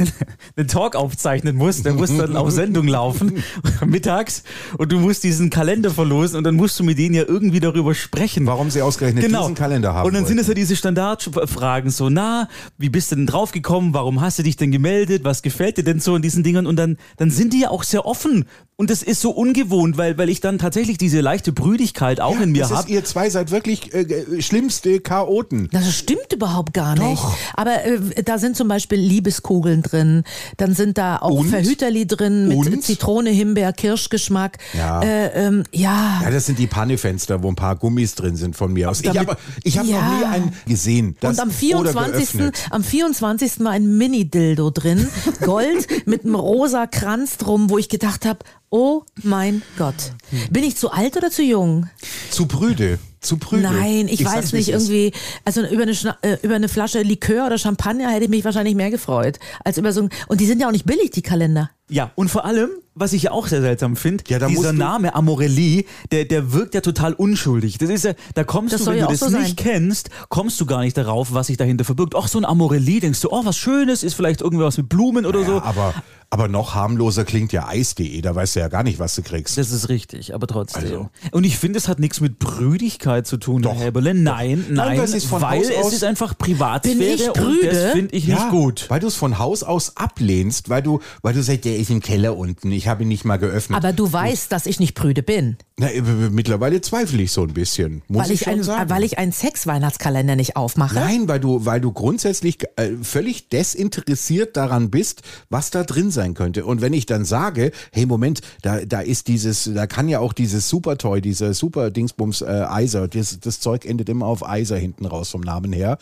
einen, 0.57 0.67
Talk 0.67 0.95
aufzeichnen 0.95 1.55
musst, 1.55 1.86
der 1.86 1.93
muss 1.93 2.15
dann 2.15 2.36
auf 2.36 2.51
Sendung 2.51 2.88
laufen, 2.88 3.43
mittags, 3.86 4.43
und 4.77 4.91
du 4.91 5.00
musst 5.00 5.24
diesen 5.24 5.50
Kalender 5.50 5.91
verlosen 5.91 6.38
und 6.38 6.43
dann 6.43 6.55
musst 6.55 6.79
du 6.79 6.83
mit 6.83 6.98
denen 6.98 7.15
ja 7.15 7.24
irgendwie 7.27 7.60
darüber 7.60 7.93
sprechen. 7.95 8.45
warum 8.45 8.69
sie 8.69 8.81
ausgerechnet 8.81 9.25
diesen 9.25 9.55
Kalender 9.55 9.93
haben. 9.93 10.03
Genau. 10.03 10.07
Und 10.07 10.13
dann 10.13 10.25
sind 10.25 10.39
es 10.39 10.48
ja 10.48 10.53
diese 10.53 10.75
Standardfragen 10.75 11.89
so, 11.89 12.10
na, 12.10 12.48
wie 12.77 12.89
bist 12.89 13.12
du 13.12 13.15
denn 13.15 13.27
draufgekommen? 13.27 13.93
Warum 13.93 14.21
hast 14.21 14.39
du 14.39 14.43
dich 14.43 14.55
denn 14.57 14.71
gemeldet? 14.71 15.24
Was 15.24 15.41
gefällt 15.41 15.77
dir 15.77 15.83
denn 15.83 16.00
so 16.00 16.15
in 16.15 16.21
diesen 16.21 16.43
Dingern? 16.43 16.65
Und 16.67 16.75
dann, 16.77 16.98
dann 17.17 17.29
sind 17.31 17.53
die 17.53 17.62
ja 17.62 17.69
auch 17.69 17.83
sehr 17.83 18.05
offen. 18.05 18.45
Und 18.77 18.89
das 18.89 19.03
ist 19.03 19.21
so 19.21 19.31
ungewohnt, 19.31 19.98
weil, 19.98 20.17
weil 20.17 20.29
ich 20.29 20.39
dann 20.39 20.57
tatsächlich 20.57 20.80
diese 20.97 21.21
leichte 21.21 21.51
Brüdigkeit 21.51 22.19
auch 22.21 22.35
ja, 22.35 22.41
in 22.41 22.51
mir 22.51 22.69
habe. 22.69 22.89
ihr 22.89 23.03
zwei 23.05 23.29
seid 23.29 23.51
wirklich 23.51 23.93
äh, 23.93 24.01
äh, 24.01 24.41
schlimmste 24.41 25.00
Chaoten. 25.00 25.69
Das 25.71 25.93
stimmt 25.93 26.33
überhaupt 26.33 26.73
gar 26.73 26.95
nicht. 26.95 27.21
Doch. 27.21 27.35
Aber 27.53 27.83
äh, 27.85 28.23
da 28.23 28.38
sind 28.38 28.55
zum 28.57 28.67
Beispiel 28.67 29.00
Liebeskugeln 29.00 29.81
drin, 29.81 30.23
dann 30.57 30.73
sind 30.73 30.97
da 30.97 31.17
auch 31.17 31.31
Und? 31.39 31.50
Verhüterli 31.50 32.07
drin 32.07 32.47
mit 32.47 32.57
Und? 32.57 32.83
Zitrone, 32.83 33.29
Himbeer, 33.29 33.73
Kirschgeschmack. 33.73 34.57
Ja. 34.77 35.01
Äh, 35.01 35.27
ähm, 35.47 35.63
ja. 35.71 36.21
Ja, 36.23 36.31
das 36.31 36.45
sind 36.45 36.59
die 36.59 36.67
Pannefenster, 36.67 37.43
wo 37.43 37.47
ein 37.50 37.55
paar 37.55 37.75
Gummis 37.75 38.15
drin 38.15 38.35
sind 38.35 38.55
von 38.55 38.73
mir 38.73 38.89
aus. 38.89 39.00
Ich 39.01 39.07
damit- 39.07 39.27
habe 39.27 39.38
ich 39.63 39.77
hab 39.77 39.85
Ja. 39.85 40.01
noch 40.01 40.17
nie 40.19 40.25
einen 40.25 40.53
gesehen. 40.67 41.15
Das, 41.19 41.38
Und 41.38 41.39
am 41.41 41.47
oder 41.50 41.55
24. 41.57 42.31
geöffnet. 42.38 42.67
am 42.71 42.83
24. 42.83 43.63
war 43.63 43.71
ein 43.71 43.97
Mini-Dildo 43.97 44.69
drin, 44.71 45.07
Gold 45.45 45.88
mit 46.07 46.23
einem 46.25 46.35
rosa 46.35 46.88
Kranz 46.88 47.38
drum, 47.38 47.69
wo 47.69 47.77
ich 47.77 47.89
gedacht 47.89 48.25
habe, 48.25 48.39
Oh 48.73 49.03
mein 49.21 49.61
Gott. 49.77 50.13
Bin 50.49 50.63
ich 50.63 50.77
zu 50.77 50.91
alt 50.91 51.17
oder 51.17 51.29
zu 51.29 51.43
jung? 51.43 51.89
Zu 52.29 52.45
prüde. 52.45 52.99
Zu 53.19 53.37
prüde. 53.37 53.63
Nein, 53.63 54.07
ich, 54.07 54.23
weiß 54.25 54.31
sag's, 54.33 54.53
wie 54.53 54.57
nicht, 54.57 54.69
irgendwie, 54.69 55.11
also 55.45 55.61
über 55.67 55.83
eine, 55.83 55.93
Schna 55.93 56.17
äh, 56.21 56.37
über 56.41 56.55
eine 56.55 56.69
Flasche 56.69 57.03
Likör 57.03 57.45
oder 57.47 57.57
Champagner 57.59 58.09
hätte 58.09 58.23
ich 58.23 58.29
mich 58.29 58.43
wahrscheinlich 58.45 58.73
mehr 58.73 58.89
gefreut. 58.89 59.39
Als 59.65 59.77
über 59.77 59.91
so 59.93 60.03
ein, 60.03 60.09
und 60.27 60.39
die 60.41 60.45
sind 60.47 60.59
ja 60.61 60.67
auch 60.67 60.71
nicht 60.71 60.85
billig, 60.85 61.11
die 61.11 61.21
Kalender. 61.21 61.69
Ja, 61.89 62.11
und 62.15 62.29
vor 62.29 62.45
allem, 62.45 62.69
was 62.95 63.11
ich 63.13 63.23
ja 63.23 63.31
auch 63.31 63.45
sehr 63.47 63.61
seltsam 63.61 63.95
finde, 63.97 64.23
Ja, 64.29 64.39
da 64.39 64.47
dieser 64.47 64.71
Name 64.73 65.13
Amorelli, 65.13 65.85
der, 66.11 66.23
der 66.25 66.53
wirkt 66.53 66.73
ja 66.73 66.81
total 66.81 67.13
unschuldig. 67.13 67.77
Das 67.77 67.89
ist 67.89 68.05
ja, 68.05 68.13
da 68.33 68.43
kommst 68.45 68.73
Das 68.73 68.85
du, 68.85 68.91
wenn 68.91 68.97
ja 68.99 69.05
du 69.05 69.11
das 69.11 69.19
so 69.19 69.27
nicht 69.29 69.47
sein. 69.47 69.55
kennst, 69.57 70.09
kommst 70.29 70.59
du 70.61 70.65
gar 70.65 70.79
nicht 70.79 70.97
darauf, 70.97 71.33
was 71.33 71.47
sich 71.47 71.57
dahinter 71.57 71.83
verbirgt. 71.83 72.15
Ach, 72.15 72.27
so 72.29 72.39
ein 72.39 72.45
Amorelli, 72.45 73.01
denkst 73.01 73.19
du, 73.21 73.29
oh, 73.31 73.41
was 73.43 73.57
Schönes, 73.57 74.01
ist 74.03 74.13
vielleicht 74.15 74.39
irgendwas 74.41 74.77
mit 74.77 74.87
Blumen 74.89 75.25
oder 75.27 75.41
Ja, 75.41 75.45
so. 75.47 75.61
aber, 75.61 75.93
aber 76.33 76.47
noch 76.47 76.75
harmloser 76.75 77.25
klingt 77.25 77.51
ja 77.51 77.67
Eis.de, 77.67 78.21
da 78.21 78.33
weißt 78.33 78.55
du 78.55 78.61
ja 78.61 78.69
gar 78.69 78.83
nicht, 78.83 79.00
was 79.00 79.15
du 79.15 79.21
kriegst. 79.21 79.57
Das 79.57 79.69
ist 79.69 79.89
richtig, 79.89 80.33
aber 80.33 80.47
trotzdem. 80.47 80.83
Also. 80.83 81.09
Und 81.31 81.43
ich 81.43 81.57
finde, 81.57 81.77
es 81.77 81.89
hat 81.89 82.00
nichts 82.00 82.21
mit 82.21 82.39
Brüdigkeit 82.39 83.27
zu 83.27 83.35
tun, 83.35 83.61
Doch. 83.61 83.75
Herr 83.75 83.88
Häberle. 83.88 84.13
Nein, 84.13 84.63
Nein, 84.69 84.75
nein, 84.75 84.97
weil 84.97 85.03
es 85.03 85.13
ist 85.13 85.25
von 85.25 85.41
weil 85.41 85.59
Haus 85.59 85.67
es 85.69 85.93
ist 85.93 86.05
einfach 86.05 86.38
Privatsphäre 86.38 86.97
Bin 86.97 87.07
ich 87.15 87.27
und 87.27 87.33
prüde? 87.33 87.67
das 87.67 87.91
finde 87.91 88.15
ich 88.15 88.27
nicht 88.27 88.50
gut. 88.50 88.85
Weil 88.88 89.01
du 89.01 89.07
es 89.07 89.15
von 89.15 89.39
Haus 89.39 89.61
aus 89.61 89.97
ablehnst, 89.97 90.69
weil 90.69 90.81
du, 90.81 91.01
weil 91.21 91.33
du 91.33 91.43
sagst, 91.43 91.65
der 91.65 91.75
ist 91.75 91.89
im 91.89 92.00
Keller 92.00 92.38
unten, 92.38 92.71
ich 92.71 92.88
habe 92.88 93.03
ihn 93.03 93.09
nicht 93.09 93.25
mal 93.25 93.35
geöffnet. 93.38 93.75
Aber 93.77 93.91
du 93.91 94.11
weißt, 94.11 94.53
dass 94.53 94.67
ich 94.67 94.79
nicht 94.79 94.95
prüde 94.95 95.23
bin. 95.23 95.57
Na, 95.75 95.91
äh, 95.91 96.01
mittlerweile 96.01 96.79
zweifle 96.79 97.23
ich 97.23 97.33
so 97.33 97.41
ein 97.41 97.53
bisschen, 97.53 98.03
muss 98.07 98.23
Weil 98.23 98.31
ich, 98.31 98.41
ich, 98.41 98.45
schon 98.45 98.53
ein, 98.53 98.63
sagen. 98.63 98.89
weil 98.89 99.03
ich 99.03 99.17
einen 99.17 99.33
Sex-Weihnachtskalender 99.33 100.38
nicht 100.38 100.55
aufmache. 100.55 100.95
Nein, 100.95 101.27
weil 101.27 101.41
du, 101.41 101.65
weil 101.65 101.81
du 101.81 101.91
grundsätzlich 101.91 102.59
äh, 102.77 102.91
völlig 103.01 103.50
desinteressiert 103.50 104.55
daran 104.55 104.91
bist, 104.91 105.23
was 105.50 105.71
da 105.71 105.83
drin 105.83 106.09
sein 106.09 106.20
könnte. 106.33 106.65
Und 106.65 106.81
wenn 106.81 106.93
ich 106.93 107.05
dann 107.05 107.25
sage, 107.25 107.71
hey 107.91 108.05
Moment, 108.05 108.41
da, 108.61 108.85
da 108.85 109.01
ist 109.01 109.27
dieses, 109.27 109.69
da 109.73 109.87
kann 109.87 110.07
ja 110.07 110.19
auch 110.19 110.33
dieses 110.33 110.69
Supertoy, 110.69 111.21
dieser 111.21 111.53
Super 111.53 111.91
Dingsbums 111.91 112.41
äh, 112.41 112.45
Eiser, 112.45 113.07
das, 113.07 113.39
das 113.39 113.59
Zeug 113.59 113.85
endet 113.85 114.09
immer 114.09 114.25
auf 114.27 114.47
Eiser 114.47 114.77
hinten 114.77 115.05
raus 115.05 115.29
vom 115.29 115.41
Namen 115.41 115.73
her. 115.73 115.97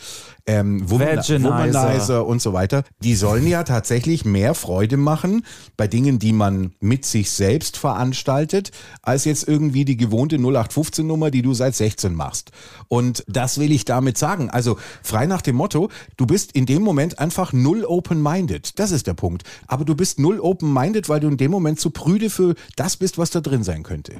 Ähm, 0.45 0.89
Woman- 0.89 1.17
Vaginizer. 1.17 1.43
Womanizer 1.43 2.25
und 2.25 2.41
so 2.41 2.53
weiter. 2.53 2.83
Die 3.03 3.15
sollen 3.15 3.47
ja 3.47 3.63
tatsächlich 3.63 4.25
mehr 4.25 4.53
Freude 4.53 4.97
machen 4.97 5.45
bei 5.77 5.87
Dingen, 5.87 6.19
die 6.19 6.33
man 6.33 6.73
mit 6.79 7.05
sich 7.05 7.31
selbst 7.31 7.77
veranstaltet, 7.77 8.71
als 9.01 9.25
jetzt 9.25 9.47
irgendwie 9.47 9.85
die 9.85 9.97
gewohnte 9.97 10.37
0815 10.37 11.05
Nummer, 11.05 11.29
die 11.31 11.41
du 11.41 11.53
seit 11.53 11.75
16 11.75 12.13
machst. 12.15 12.51
Und 12.87 13.23
das 13.27 13.59
will 13.59 13.71
ich 13.71 13.85
damit 13.85 14.17
sagen. 14.17 14.49
Also 14.49 14.77
frei 15.03 15.27
nach 15.27 15.41
dem 15.41 15.55
Motto, 15.55 15.89
du 16.17 16.25
bist 16.25 16.51
in 16.53 16.65
dem 16.65 16.81
Moment 16.81 17.19
einfach 17.19 17.53
null 17.53 17.85
open-minded. 17.85 18.79
Das 18.79 18.91
ist 18.91 19.05
der 19.05 19.13
Punkt. 19.13 19.43
Aber 19.67 19.85
du 19.85 19.95
bist 19.95 20.08
null 20.17 20.39
open-minded, 20.39 21.09
weil 21.09 21.19
du 21.19 21.27
in 21.27 21.37
dem 21.37 21.51
Moment 21.51 21.79
zu 21.79 21.91
prüde 21.91 22.29
für 22.29 22.55
das 22.75 22.97
bist, 22.97 23.17
was 23.17 23.29
da 23.29 23.41
drin 23.41 23.63
sein 23.63 23.83
könnte. 23.83 24.13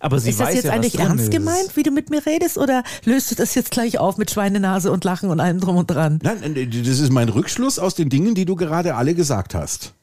Aber 0.00 0.18
sie 0.18 0.30
ist 0.30 0.40
das 0.40 0.48
weiß 0.48 0.54
jetzt 0.56 0.64
ja, 0.64 0.72
eigentlich 0.72 0.98
ernst 0.98 1.24
ist. 1.24 1.30
gemeint, 1.30 1.76
wie 1.76 1.82
du 1.82 1.90
mit 1.90 2.10
mir 2.10 2.24
redest, 2.26 2.58
oder 2.58 2.82
löst 3.04 3.30
du 3.30 3.34
das 3.34 3.54
jetzt 3.54 3.70
gleich 3.70 3.98
auf 3.98 4.18
mit 4.18 4.30
Schweinenase 4.30 4.92
und 4.92 5.02
Lachen 5.04 5.30
und 5.30 5.40
allem 5.40 5.60
drum 5.60 5.76
und 5.76 5.90
dran? 5.90 6.18
Nein, 6.22 6.56
äh, 6.56 6.66
das 6.66 6.98
ist 6.98 7.10
mein 7.10 7.28
Rückschluss 7.28 7.78
aus 7.78 7.94
den 7.94 8.10
Dingen, 8.10 8.34
die 8.34 8.44
du 8.44 8.54
gerade 8.54 8.96
alle 8.96 9.14
gesagt 9.14 9.54
hast. 9.54 9.94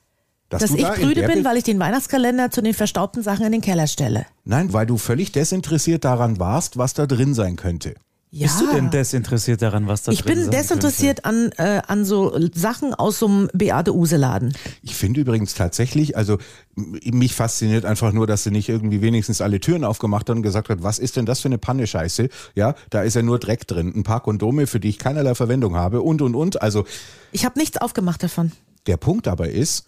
Dass, 0.50 0.62
Dass 0.62 0.72
du 0.72 0.78
ich 0.78 0.84
da 0.84 0.92
prüde 0.92 1.28
bin, 1.28 1.46
weil 1.46 1.56
ich 1.56 1.64
den 1.64 1.80
Weihnachtskalender 1.80 2.52
zu 2.52 2.62
den 2.62 2.74
verstaubten 2.74 3.24
Sachen 3.24 3.46
in 3.46 3.54
den 3.54 3.62
Keller 3.62 3.88
stelle. 3.88 4.26
Nein, 4.44 4.74
weil 4.74 4.86
du 4.86 4.98
völlig 4.98 5.32
desinteressiert 5.32 6.04
daran 6.04 6.40
warst, 6.40 6.78
was 6.78 6.94
da 6.94 7.06
drin 7.06 7.34
sein 7.34 7.56
könnte. 7.56 7.96
Ja. 8.34 8.48
Bist 8.48 8.62
du 8.62 8.72
denn 8.72 8.90
desinteressiert 8.90 9.62
daran, 9.62 9.88
was 9.88 10.04
da 10.04 10.14
ich 10.14 10.22
drin 10.22 10.36
bin 10.36 10.44
sein 10.44 10.52
desinteressiert 10.52 11.26
an, 11.26 11.52
äh, 11.58 11.82
an 11.86 12.06
so 12.06 12.34
Sachen 12.54 12.94
aus 12.94 13.20
so 13.20 13.28
einem 13.28 13.50
Beate-Use-Laden. 13.54 14.54
Ich 14.84 14.96
finde 14.96 15.20
übrigens 15.20 15.54
tatsächlich, 15.54 16.16
also 16.16 16.38
mich 16.76 17.36
fasziniert 17.36 17.84
einfach 17.84 18.14
nur, 18.14 18.28
dass 18.28 18.44
sie 18.44 18.52
nicht 18.52 18.70
irgendwie 18.70 19.02
wenigstens 19.02 19.42
alle 19.42 19.60
Türen 19.60 19.84
aufgemacht 19.84 20.30
hat 20.30 20.38
und 20.38 20.44
gesagt 20.44 20.70
hat, 20.70 20.82
was 20.82 20.98
ist 20.98 21.18
denn 21.18 21.26
das 21.26 21.42
für 21.42 21.50
eine 21.50 21.58
Panne-Scheiße? 21.58 22.30
Ja, 22.56 22.76
da 22.90 23.02
ist 23.02 23.16
ja 23.16 23.22
nur 23.22 23.38
Dreck 23.38 23.68
drin, 23.68 23.92
ein 23.94 24.04
paar 24.04 24.22
Kondome, 24.22 24.66
für 24.66 24.80
die 24.80 24.88
ich 24.88 24.98
keinerlei 24.98 25.36
Verwendung 25.36 25.76
habe 25.76 26.02
und 26.02 26.22
und 26.22 26.34
und. 26.34 26.62
Also 26.62 26.86
Ich 27.34 27.44
habe 27.44 27.60
nichts 27.60 27.82
aufgemacht 27.82 28.24
davon. 28.24 28.54
der 28.88 28.96
Punkt 28.96 29.28
aber 29.28 29.50
ist, 29.50 29.88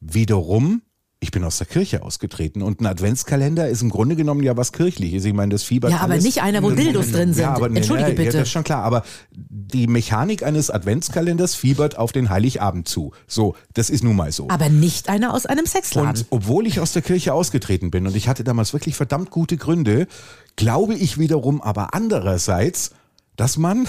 wiederum, 0.00 0.82
ich 1.20 1.32
bin 1.32 1.42
aus 1.42 1.58
der 1.58 1.66
Kirche 1.66 2.02
ausgetreten 2.02 2.62
und 2.62 2.80
ein 2.80 2.86
Adventskalender 2.86 3.68
ist 3.68 3.82
im 3.82 3.90
Grunde 3.90 4.14
genommen 4.14 4.42
ja 4.44 4.56
was 4.56 4.72
Kirchliches. 4.72 5.24
Ich 5.24 5.32
meine, 5.32 5.50
das 5.50 5.64
fiebert 5.64 5.90
Ja, 5.90 5.98
aber 5.98 6.16
nicht 6.18 6.42
einer, 6.42 6.62
wo 6.62 6.70
Dildos 6.70 7.10
drin 7.10 7.34
sind. 7.34 7.42
Ja, 7.42 7.54
aber 7.54 7.66
Entschuldige 7.66 8.10
nee, 8.10 8.14
bitte. 8.14 8.26
Ja, 8.26 8.32
das 8.32 8.42
ist 8.42 8.52
schon 8.52 8.62
klar. 8.62 8.84
Aber 8.84 9.02
die 9.32 9.88
Mechanik 9.88 10.44
eines 10.44 10.70
Adventskalenders 10.70 11.56
fiebert 11.56 11.98
auf 11.98 12.12
den 12.12 12.30
Heiligabend 12.30 12.86
zu. 12.86 13.12
So, 13.26 13.56
das 13.74 13.90
ist 13.90 14.04
nun 14.04 14.14
mal 14.14 14.30
so. 14.30 14.48
Aber 14.48 14.68
nicht 14.68 15.08
einer 15.08 15.34
aus 15.34 15.44
einem 15.44 15.66
Sexladen. 15.66 16.08
Und 16.10 16.26
obwohl 16.30 16.68
ich 16.68 16.78
aus 16.78 16.92
der 16.92 17.02
Kirche 17.02 17.34
ausgetreten 17.34 17.90
bin 17.90 18.06
und 18.06 18.14
ich 18.14 18.28
hatte 18.28 18.44
damals 18.44 18.72
wirklich 18.72 18.94
verdammt 18.94 19.30
gute 19.30 19.56
Gründe, 19.56 20.06
glaube 20.54 20.94
ich 20.94 21.18
wiederum 21.18 21.60
aber 21.60 21.94
andererseits, 21.94 22.92
dass 23.38 23.56
man 23.56 23.86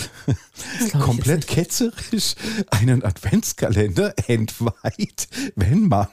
ich 0.85 0.93
komplett 0.93 1.47
ketzerisch 1.47 2.35
einen 2.69 3.03
Adventskalender 3.03 4.13
entweiht, 4.27 5.27
wenn 5.55 5.87
man 5.87 6.07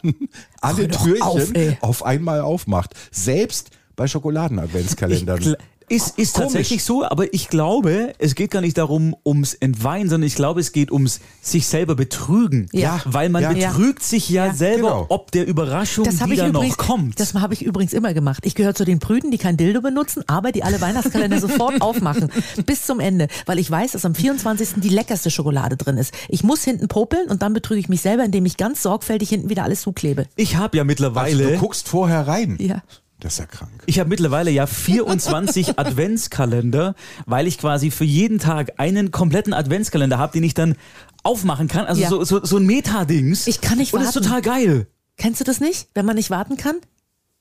alle 0.61 0.89
Türchen 0.89 1.23
auf, 1.23 1.53
auf 1.83 2.03
einmal 2.05 2.41
aufmacht. 2.41 2.95
Selbst 3.13 3.71
bei 3.95 4.07
Schokoladen-Adventskalendern. 4.09 5.57
Ist, 5.89 6.19
ist 6.19 6.35
Komisch. 6.35 6.47
tatsächlich 6.53 6.83
so, 6.85 7.05
aber 7.05 7.33
ich 7.33 7.49
glaube, 7.49 8.13
es 8.19 8.35
geht 8.35 8.51
gar 8.51 8.61
nicht 8.61 8.77
darum, 8.77 9.15
ums 9.25 9.55
Entweihen, 9.55 10.09
sondern 10.09 10.27
ich 10.27 10.35
glaube, 10.35 10.59
es 10.61 10.73
geht 10.73 10.91
ums 10.91 11.21
sich 11.41 11.69
selber 11.69 11.95
betrügen. 11.95 12.69
Ja. 12.73 13.01
Weil 13.05 13.29
man 13.29 13.43
Ja. 13.43 13.53
betrügt 13.53 14.03
sich 14.03 14.29
ja, 14.29 14.47
Ja. 14.47 14.55
selber, 14.55 14.89
Genau. 14.89 15.07
ob 15.11 15.31
der 15.31 15.47
Überraschung, 15.47 16.05
Das 16.05 16.21
habe 16.21 16.31
die 16.31 16.35
ich 16.35 16.41
da 16.41 16.49
übrigens, 16.49 16.77
noch 16.77 16.87
kommt. 16.87 17.21
das 17.21 17.35
habe 17.35 17.55
ich 17.55 17.63
übrigens 17.65 17.93
immer 17.93 18.15
gemacht. 18.15 18.45
Ich 18.47 18.55
gehöre 18.57 18.75
zu 18.75 18.85
den 18.85 18.99
Prüden, 18.99 19.31
die 19.31 19.39
kein 19.39 19.57
Dildo 19.57 19.81
benutzen, 19.81 20.25
aber 20.27 20.51
die 20.51 20.65
alle 20.65 20.81
Weihnachtskalender 20.81 21.41
sofort 21.41 21.81
aufmachen. 21.81 22.31
Bis 22.67 22.85
zum 22.85 22.99
Ende. 22.99 23.29
Weil 23.47 23.59
ich 23.61 23.71
weiß, 23.71 23.93
dass 23.93 24.05
am 24.05 24.15
24. 24.17 24.81
die 24.81 24.89
leckerste 24.89 25.31
Schokolade 25.31 25.77
drin 25.77 25.99
ist. 25.99 26.13
Ich 26.29 26.43
muss 26.43 26.65
hinten 26.65 26.89
popeln 26.89 27.29
und 27.29 27.43
dann 27.43 27.53
betrüge 27.53 27.79
ich 27.81 27.89
mich 27.89 28.01
selber, 28.01 28.25
indem 28.25 28.45
ich 28.47 28.57
ganz 28.57 28.83
sorgfältig 28.83 29.29
hinten 29.29 29.51
wieder 29.51 29.63
alles 29.63 29.83
zuklebe. 29.83 30.27
ich 30.35 30.57
habe 30.57 30.77
ja 30.79 30.83
also, 30.83 30.87
mittlerweile. 30.87 31.53
du 31.53 31.59
guckst 31.59 31.89
vorher 31.89 32.27
rein. 32.27 32.57
Ja. 32.61 32.83
Das 33.27 33.35
ist 33.35 33.39
ja 33.41 33.47
krank. 33.47 33.83
Ich 33.87 33.99
habe 33.99 34.09
mittlerweile 34.09 34.51
ja 34.53 34.67
24 34.67 35.79
Adventskalender, 35.79 36.95
weil 37.27 37.47
ich 37.49 37.59
quasi 37.59 37.91
für 37.91 38.05
jeden 38.05 38.39
Tag 38.39 38.75
einen 38.79 39.11
kompletten 39.11 39.53
Adventskalender 39.53 40.17
habe, 40.19 40.33
den 40.33 40.45
ich 40.45 40.55
dann 40.55 40.77
aufmachen 41.25 41.67
kann. 41.67 41.87
Also 41.87 42.03
Ja. 42.03 42.09
so, 42.09 42.23
so, 42.23 42.45
so 42.45 42.57
ein 42.59 42.67
Meta-Dings. 42.67 43.49
Ich 43.49 43.61
kann 43.61 43.79
nicht 43.79 43.93
Und 43.95 44.01
das 44.01 44.11
ist 44.11 44.15
warten. 44.17 44.29
total 44.29 44.43
geil. 44.43 44.87
Kennst 45.17 45.41
du 45.41 45.45
das 45.45 45.59
nicht, 45.61 45.89
wenn 45.95 46.07
man 46.07 46.15
nicht 46.15 46.31
warten 46.31 46.57
kann? 46.57 46.77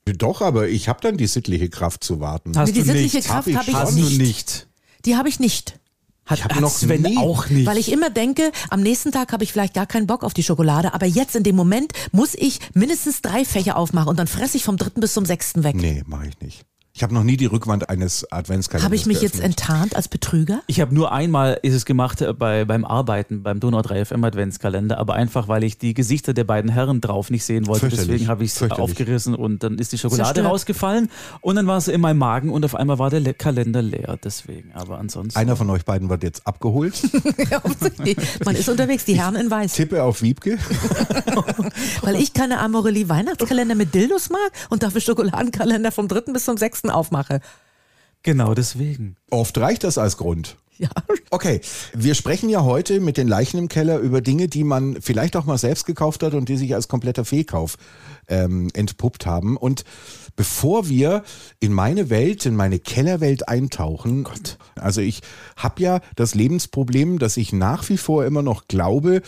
Doch, 0.06 0.42
aber 0.42 0.68
ich 0.70 0.88
habe 0.89 1.01
dann 1.01 1.18
die 1.18 1.27
sittliche 1.27 1.70
Kraft 1.70 2.04
zu 2.04 2.20
warten. 2.20 2.58
Hast 2.58 2.70
die 2.75 2.80
du 2.80 2.86
sittliche 2.86 3.18
nicht. 3.18 3.27
Kraft 3.27 3.46
Hab 3.46 3.48
ich 3.48 3.56
habe 3.58 3.70
ich 3.70 3.75
Hast 3.75 3.96
nicht. 3.96 4.12
du 4.12 4.24
nicht. 4.24 4.68
Die 5.06 5.15
habe 5.18 5.30
ich 5.30 5.39
nicht. 5.39 5.80
Hat, 6.25 6.44
hab 6.44 6.53
hat 6.55 6.62
noch 6.62 6.72
Sven 6.72 7.03
nie- 7.03 7.17
auch 7.17 7.48
nicht. 7.50 7.65
Weil 7.67 7.77
ich 7.77 7.91
immer 7.91 8.10
denke, 8.10 8.51
am 8.70 8.82
nächsten 8.82 9.12
Tag 9.12 9.32
habe 9.32 9.44
ich 9.44 9.51
vielleicht 9.51 9.74
gar 9.75 9.86
keinen 9.86 10.08
Bock 10.08 10.24
auf 10.24 10.34
die 10.34 10.44
Schokolade, 10.44 10.94
aber 10.94 11.05
jetzt 11.05 11.36
in 11.36 11.44
dem 11.44 11.55
Moment 11.55 11.94
muss 12.12 12.34
ich 12.34 12.60
mindestens 12.74 13.22
drei 13.22 13.46
Fächer 13.46 13.77
aufmachen 13.77 14.10
und 14.10 14.17
dann 14.17 14.27
fresse 14.27 14.58
ich 14.58 14.63
vom 14.63 14.77
dritten 14.77 15.01
bis 15.01 15.13
zum 15.13 15.25
sechsten 15.25 15.63
weg. 15.63 15.75
Nee, 15.75 16.03
mache 16.08 16.27
ich 16.27 16.39
nicht. 16.41 16.65
Ich 16.98 17.04
habe 17.04 17.14
noch 17.14 17.24
nie 17.24 17.36
die 17.36 17.46
Rückwand 17.46 17.90
eines 17.90 18.32
Adventskalenders 18.32 18.86
Habe 18.86 18.96
ich 18.96 19.06
mich 19.06 19.22
jetzt 19.22 19.34
geöffnet. 19.34 19.60
enttarnt 19.60 19.96
als 19.98 20.08
Betrüger? 20.08 20.62
Ich 20.68 20.80
habe 20.80 20.96
nur 20.96 21.12
einmal 21.12 21.60
ist 21.62 21.74
es 21.74 21.84
gemacht 21.84 22.22
äh, 22.22 22.32
bei, 22.32 22.64
beim 22.64 22.86
Arbeiten 22.86 23.44
beim 23.44 23.60
Donau 23.60 23.82
3 23.82 24.06
FM 24.06 24.24
Adventskalender, 24.24 24.98
aber 24.98 25.14
einfach 25.16 25.50
weil 25.50 25.66
ich 25.66 25.78
die 25.78 25.94
Gesichter 25.94 26.34
der 26.34 26.46
beiden 26.46 26.72
Herren 26.72 27.02
drauf 27.02 27.30
nicht 27.30 27.44
sehen 27.44 27.68
wollte. 27.68 27.90
Deswegen 27.90 28.30
habe 28.30 28.46
ich 28.46 28.52
es 28.52 28.72
aufgerissen 28.72 29.36
und 29.36 29.62
dann 29.62 29.78
ist 29.78 29.92
die 29.92 29.98
Schokolade 29.98 30.36
Zerstört. 30.36 30.48
rausgefallen 30.48 31.10
und 31.42 31.58
dann 31.58 31.68
war 31.68 31.75
es 31.75 31.90
in 31.90 32.00
meinem 32.00 32.18
Magen 32.18 32.50
und 32.50 32.64
auf 32.64 32.75
einmal 32.75 32.98
war 32.98 33.10
der 33.10 33.20
Le 33.20 33.34
Kalender 33.34 33.82
leer. 33.82 34.18
Deswegen, 34.24 34.72
aber 34.74 34.98
ansonsten. 34.98 35.38
Einer 35.38 35.58
von 35.58 35.70
euch 35.72 35.84
beiden 35.84 36.08
wird 36.10 36.24
jetzt 36.24 36.48
abgeholt. 36.48 36.96
Ja, 37.50 37.64
offensichtlich. 37.64 38.18
Man 38.46 38.56
ist 38.56 38.70
unterwegs, 38.70 39.04
die 39.06 39.20
Herren 39.20 39.36
in 39.36 39.52
Weiß. 39.52 39.74
Tippe 39.74 40.02
auf 40.02 40.22
Wiebke. 40.22 40.58
Weil 42.02 42.16
ich 42.16 42.34
keine 42.34 42.60
Amorelie 42.60 43.10
Weihnachtskalender 43.10 43.75
mit 43.75 43.94
Dildos 43.94 44.30
mag 44.30 44.40
und 44.70 44.82
dafür 44.82 45.02
Schokoladenkalender 45.02 45.92
vom 45.92 46.08
dritten 46.08 46.34
bis 46.34 46.46
zum 46.46 46.58
sechsten 46.86 46.89
aufmache. 46.89 47.42
genau 48.24 48.54
deswegen. 48.54 49.18
Oft 49.30 49.58
reicht 49.58 49.84
das 49.84 49.98
als 49.98 50.18
Grund. 50.18 50.58
Ja. 50.77 50.89
Okay, 51.30 51.62
wir 51.94 52.15
sprechen 52.15 52.50
ja 52.50 52.63
heute 52.63 53.00
mit 53.00 53.15
den 53.15 53.30
Leichen 53.30 53.58
im 53.58 53.70
Keller 53.70 54.00
über 54.00 54.20
Dinge, 54.20 54.50
die 54.50 54.65
man 54.65 55.01
vielleicht 55.01 55.38
auch 55.38 55.46
mal 55.46 55.58
selbst 55.58 55.86
gekauft 55.86 56.22
hat 56.22 56.34
und 56.34 56.50
die 56.50 56.58
sich 56.58 56.75
als 56.75 56.89
kompletter 56.89 57.24
Fehlkauf 57.24 57.77
ähm, 58.27 58.68
entpuppt 58.74 59.25
haben. 59.25 59.56
Und 59.56 59.86
bevor 60.36 60.89
wir 60.89 61.24
in 61.62 61.72
meine 61.72 62.10
Welt, 62.10 62.46
in 62.46 62.58
meine 62.58 62.80
Kellerwelt 62.80 63.48
eintauchen, 63.48 64.27
also 64.75 65.00
ich 65.00 65.22
habe 65.56 65.82
ja 65.82 66.01
das 66.18 66.36
Lebensproblem, 66.36 67.20
dass 67.20 67.38
ich 67.38 67.54
nach 67.54 67.88
wie 67.88 67.98
vor 67.98 68.25
immer 68.25 68.42
noch 68.42 68.68
glaube, 68.68 69.22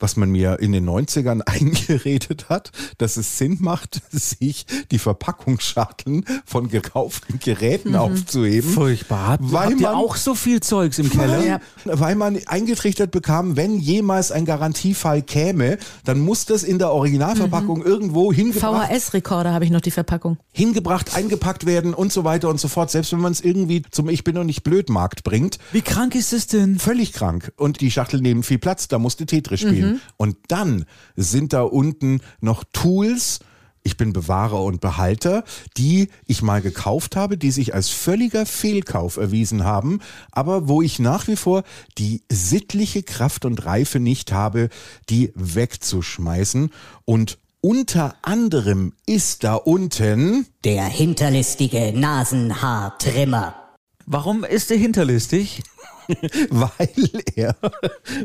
was 0.00 0.16
man 0.16 0.30
mir 0.30 0.58
in 0.60 0.72
den 0.72 0.88
90ern 0.88 1.40
eingeredet 1.46 2.48
hat, 2.48 2.70
dass 2.98 3.16
es 3.16 3.38
Sinn 3.38 3.58
macht, 3.60 4.00
sich 4.10 4.66
die 4.90 4.98
Verpackungsschachteln 4.98 6.24
von 6.44 6.68
gekauften 6.68 7.38
Geräten 7.38 7.96
aufzuheben. 7.96 8.70
Furchtbar. 8.70 9.38
Weil 9.40 9.70
Habt 9.70 9.80
ihr 9.80 9.88
man- 9.88 9.94
auch 9.96 10.16
so 10.16 10.34
viel 10.34 10.60
Zeugs 10.60 10.98
im 10.98 11.10
Keller? 11.10 11.44
Ja. 11.44 11.60
Weil 11.84 12.14
man 12.14 12.38
eingetrichtert 12.46 13.10
bekam, 13.10 13.56
wenn 13.56 13.78
jemals 13.78 14.32
ein 14.32 14.44
Garantiefall 14.44 15.22
käme, 15.22 15.78
dann 16.04 16.20
muss 16.20 16.44
das 16.46 16.62
in 16.62 16.78
der 16.78 16.90
Originalverpackung 16.92 17.82
irgendwo 17.84 18.32
hingebracht, 18.32 18.90
VHS-Rekorder 18.90 19.52
habe 19.52 19.64
ich 19.64 19.70
noch 19.70 19.80
die 19.80 19.90
Verpackung. 19.90 20.38
hingebracht, 20.52 21.14
eingepackt 21.14 21.66
werden 21.66 21.94
und 21.94 22.12
so 22.12 22.24
weiter 22.24 22.48
und 22.48 22.60
so 22.60 22.68
fort. 22.68 22.90
Selbst 22.90 23.12
wenn 23.12 23.20
man 23.20 23.32
es 23.32 23.40
irgendwie 23.40 23.82
zum 23.90 24.08
Ich 24.08 24.24
bin 24.24 24.34
noch 24.34 24.44
nicht 24.44 24.62
blöd 24.64 24.88
Markt 24.90 25.24
bringt. 25.24 25.58
Wie 25.72 25.82
krank 25.82 26.14
ist 26.14 26.32
es 26.32 26.46
denn? 26.46 26.78
Völlig 26.78 27.12
krank. 27.12 27.52
Und 27.56 27.80
die 27.80 27.90
Schachtel 27.90 28.20
nehmen 28.20 28.42
viel 28.42 28.58
Platz, 28.58 28.88
da 28.88 28.98
musste 28.98 29.26
Tetris 29.26 29.60
spielen. 29.60 29.87
Und 30.16 30.36
dann 30.48 30.84
sind 31.16 31.52
da 31.52 31.62
unten 31.62 32.20
noch 32.40 32.64
Tools, 32.72 33.40
ich 33.82 33.96
bin 33.96 34.12
Bewahrer 34.12 34.62
und 34.62 34.80
Behalter, 34.80 35.44
die 35.76 36.08
ich 36.26 36.42
mal 36.42 36.60
gekauft 36.60 37.16
habe, 37.16 37.38
die 37.38 37.50
sich 37.50 37.74
als 37.74 37.88
völliger 37.88 38.44
Fehlkauf 38.44 39.16
erwiesen 39.16 39.64
haben, 39.64 40.00
aber 40.30 40.68
wo 40.68 40.82
ich 40.82 40.98
nach 40.98 41.26
wie 41.26 41.36
vor 41.36 41.62
die 41.96 42.22
sittliche 42.30 43.02
Kraft 43.02 43.44
und 43.44 43.64
Reife 43.64 43.98
nicht 43.98 44.30
habe, 44.30 44.68
die 45.08 45.32
wegzuschmeißen. 45.34 46.70
Und 47.06 47.38
unter 47.60 48.14
anderem 48.22 48.92
ist 49.06 49.42
da 49.42 49.54
unten 49.54 50.46
Der 50.64 50.84
hinterlistige 50.84 51.92
Nasenhaartrimmer. 51.94 53.67
Warum 54.10 54.42
ist 54.42 54.70
der 54.70 54.78
hinterlistig? 54.78 55.62
weil 56.48 57.20
er 57.36 57.54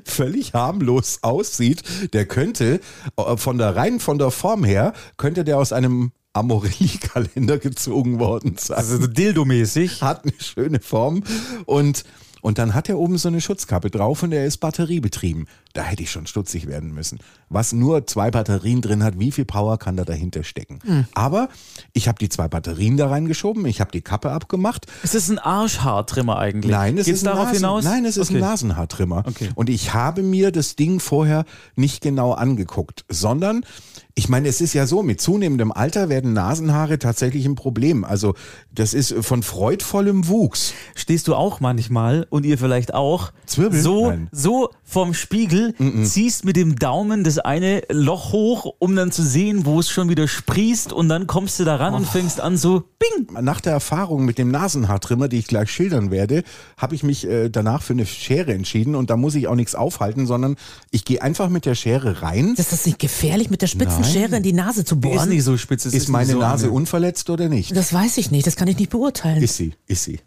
völlig 0.06 0.54
harmlos 0.54 1.20
aussieht. 1.22 1.84
Der 2.14 2.26
könnte 2.26 2.80
äh, 3.18 3.36
von 3.36 3.58
der 3.58 3.76
rein 3.76 4.00
von 4.00 4.18
der 4.18 4.32
Form 4.32 4.64
her 4.64 4.94
könnte 5.18 5.44
der 5.44 5.58
aus 5.58 5.74
einem 5.74 6.14
Amorelli-Kalender 6.32 7.58
gezogen 7.60 8.20
worden 8.20 8.56
sein. 8.58 8.78
Also 8.78 8.98
so 8.98 9.08
Dildo-mäßig. 9.08 10.02
hat 10.02 10.24
eine 10.24 10.32
schöne 10.40 10.80
Form 10.80 11.26
und 11.66 12.06
und 12.44 12.58
dann 12.58 12.74
hat 12.76 12.90
er 12.90 13.00
oben 13.00 13.18
so 13.18 13.30
eine 13.30 13.40
Schutzkappe 13.40 13.90
drauf 13.90 14.22
und 14.22 14.34
er 14.34 14.46
ist 14.46 14.58
batteriebetrieben. 14.58 15.48
Da 15.72 15.82
hätte 15.84 16.04
ich 16.04 16.12
schon 16.12 16.28
stutzig 16.28 16.68
werden 16.68 16.94
müssen. 16.94 17.20
Was 17.50 17.72
nur 17.72 18.06
zwei 18.06 18.30
Batterien 18.32 18.82
drin 18.82 19.02
hat, 19.02 19.18
wie 19.18 19.32
viel 19.32 19.46
Power 19.46 19.80
kann 19.80 19.96
da 19.96 20.04
dahinter 20.04 20.44
stecken? 20.44 21.08
Aber 21.16 21.48
ich 21.94 22.08
habe 22.10 22.20
die 22.20 22.28
zwei 22.28 22.50
Batterien 22.50 22.98
da 22.98 23.08
reingeschoben, 23.08 23.66
ich 23.66 23.80
habe 23.80 23.92
die 23.92 24.02
Kappe 24.02 24.30
abgemacht 24.32 24.88
Ist 25.04 25.16
es 25.16 25.30
ein 25.30 25.40
Arschhaartrimmer 25.40 26.38
eigentlich? 26.38 26.70
Nein, 26.72 26.98
es 26.98 27.06
Geht's 27.06 27.20
ist 27.22 27.24
ein 27.28 27.32
darauf 27.34 27.46
Nasen, 27.46 27.56
hinaus? 27.60 27.84
Nein, 27.86 28.06
es 28.06 28.18
ist 28.18 28.30
Okay. 28.30 28.38
ein 28.38 28.42
Nasenhaartrimmer. 28.42 29.24
Okay. 29.26 29.50
Und 29.56 29.70
ich 29.70 29.94
habe 29.94 30.22
mir 30.22 30.52
das 30.52 30.76
Ding 30.76 31.00
vorher 31.00 31.46
nicht 31.76 32.02
genau 32.02 32.34
angeguckt, 32.34 33.06
sondern 33.08 33.66
ich 34.16 34.30
meine, 34.30 34.48
es 34.48 34.62
ist 34.62 34.74
ja 34.74 34.86
so, 34.86 35.02
mit 35.02 35.20
zunehmendem 35.22 35.72
Alter 35.72 36.08
werden 36.08 36.34
Nasenhaare 36.34 37.00
tatsächlich 37.00 37.46
ein 37.46 37.56
Problem. 37.56 38.04
Also 38.04 38.36
das 38.72 38.94
ist 38.94 39.16
von 39.22 39.42
freudvollem 39.42 40.28
Wuchs. 40.28 40.74
Stehst 40.94 41.28
du 41.28 41.34
auch 41.34 41.60
manchmal 41.60 42.28
und 42.30 42.46
ihr 42.46 42.60
vielleicht 42.60 42.94
auch 42.94 43.32
Zwirbeln? 43.48 43.82
so, 43.82 44.10
Nein. 44.12 44.30
so 44.32 44.70
vorm 44.84 45.16
Spiegel, 45.16 45.74
ziehst 46.04 46.46
mit 46.46 46.56
dem 46.56 46.76
Daumen 46.76 47.24
das 47.24 47.40
eine 47.40 47.82
Loch 47.90 48.32
hoch, 48.32 48.76
um 48.78 48.96
dann 48.96 49.12
zu 49.12 49.24
sehen, 49.24 49.66
wo 49.66 49.80
es 49.80 49.90
schon 49.90 50.10
wieder 50.10 50.28
sprießt 50.28 50.94
und 50.94 51.10
dann 51.10 51.26
kommst 51.26 51.60
du 51.60 51.64
da 51.64 51.78
ran 51.78 51.96
und 51.96 52.06
fängst 52.06 52.40
an 52.40 52.56
so 52.56 52.84
bing. 53.00 53.42
Nach 53.42 53.62
der 53.62 53.74
Erfahrung 53.74 54.26
mit 54.26 54.38
dem 54.38 54.52
Nasenhaartrimmer, 54.52 55.28
die 55.28 55.40
ich 55.40 55.48
gleich 55.48 55.72
schildern 55.72 56.12
werde, 56.12 56.44
habe 56.78 56.94
ich 56.94 57.02
mich 57.02 57.28
äh, 57.28 57.50
danach 57.50 57.82
für 57.82 57.94
eine 57.94 58.06
Schere 58.06 58.54
entschieden 58.54 58.94
und 58.94 59.10
da 59.10 59.18
muss 59.18 59.34
ich 59.34 59.48
auch 59.48 59.56
nichts 59.56 59.74
aufhalten, 59.74 60.28
sondern 60.28 60.56
ich 60.92 61.04
gehe 61.04 61.20
einfach 61.24 61.50
mit 61.50 61.66
der 61.66 61.74
Schere 61.74 62.22
rein. 62.22 62.54
Ist 62.56 62.72
das 62.72 62.86
nicht 62.86 63.00
gefährlich, 63.00 63.50
mit 63.50 63.64
der 63.64 63.68
spitzen 63.68 64.03
Schere 64.06 64.36
in 64.38 64.44
die 64.44 64.54
Nase 64.54 64.86
zu 64.86 64.96
Ist 64.96 65.02
bohren? 65.02 65.30
nicht 65.30 65.44
so 65.44 65.58
spitz. 65.58 65.86
es 65.86 65.94
Ist 65.94 66.10
meine 66.10 66.34
so 66.34 66.40
Nase 66.40 66.68
ange- 66.68 66.72
unverletzt 66.72 67.30
oder 67.30 67.50
nicht? 67.50 67.76
Das 67.76 67.94
weiß 67.94 68.18
ich 68.18 68.32
nicht, 68.32 68.46
das 68.48 68.56
kann 68.56 68.68
ich 68.68 68.78
nicht 68.78 68.90
beurteilen. 68.92 69.42
Ist 69.42 69.56
sie, 69.58 69.74
ist 69.88 70.04
sie. 70.04 70.20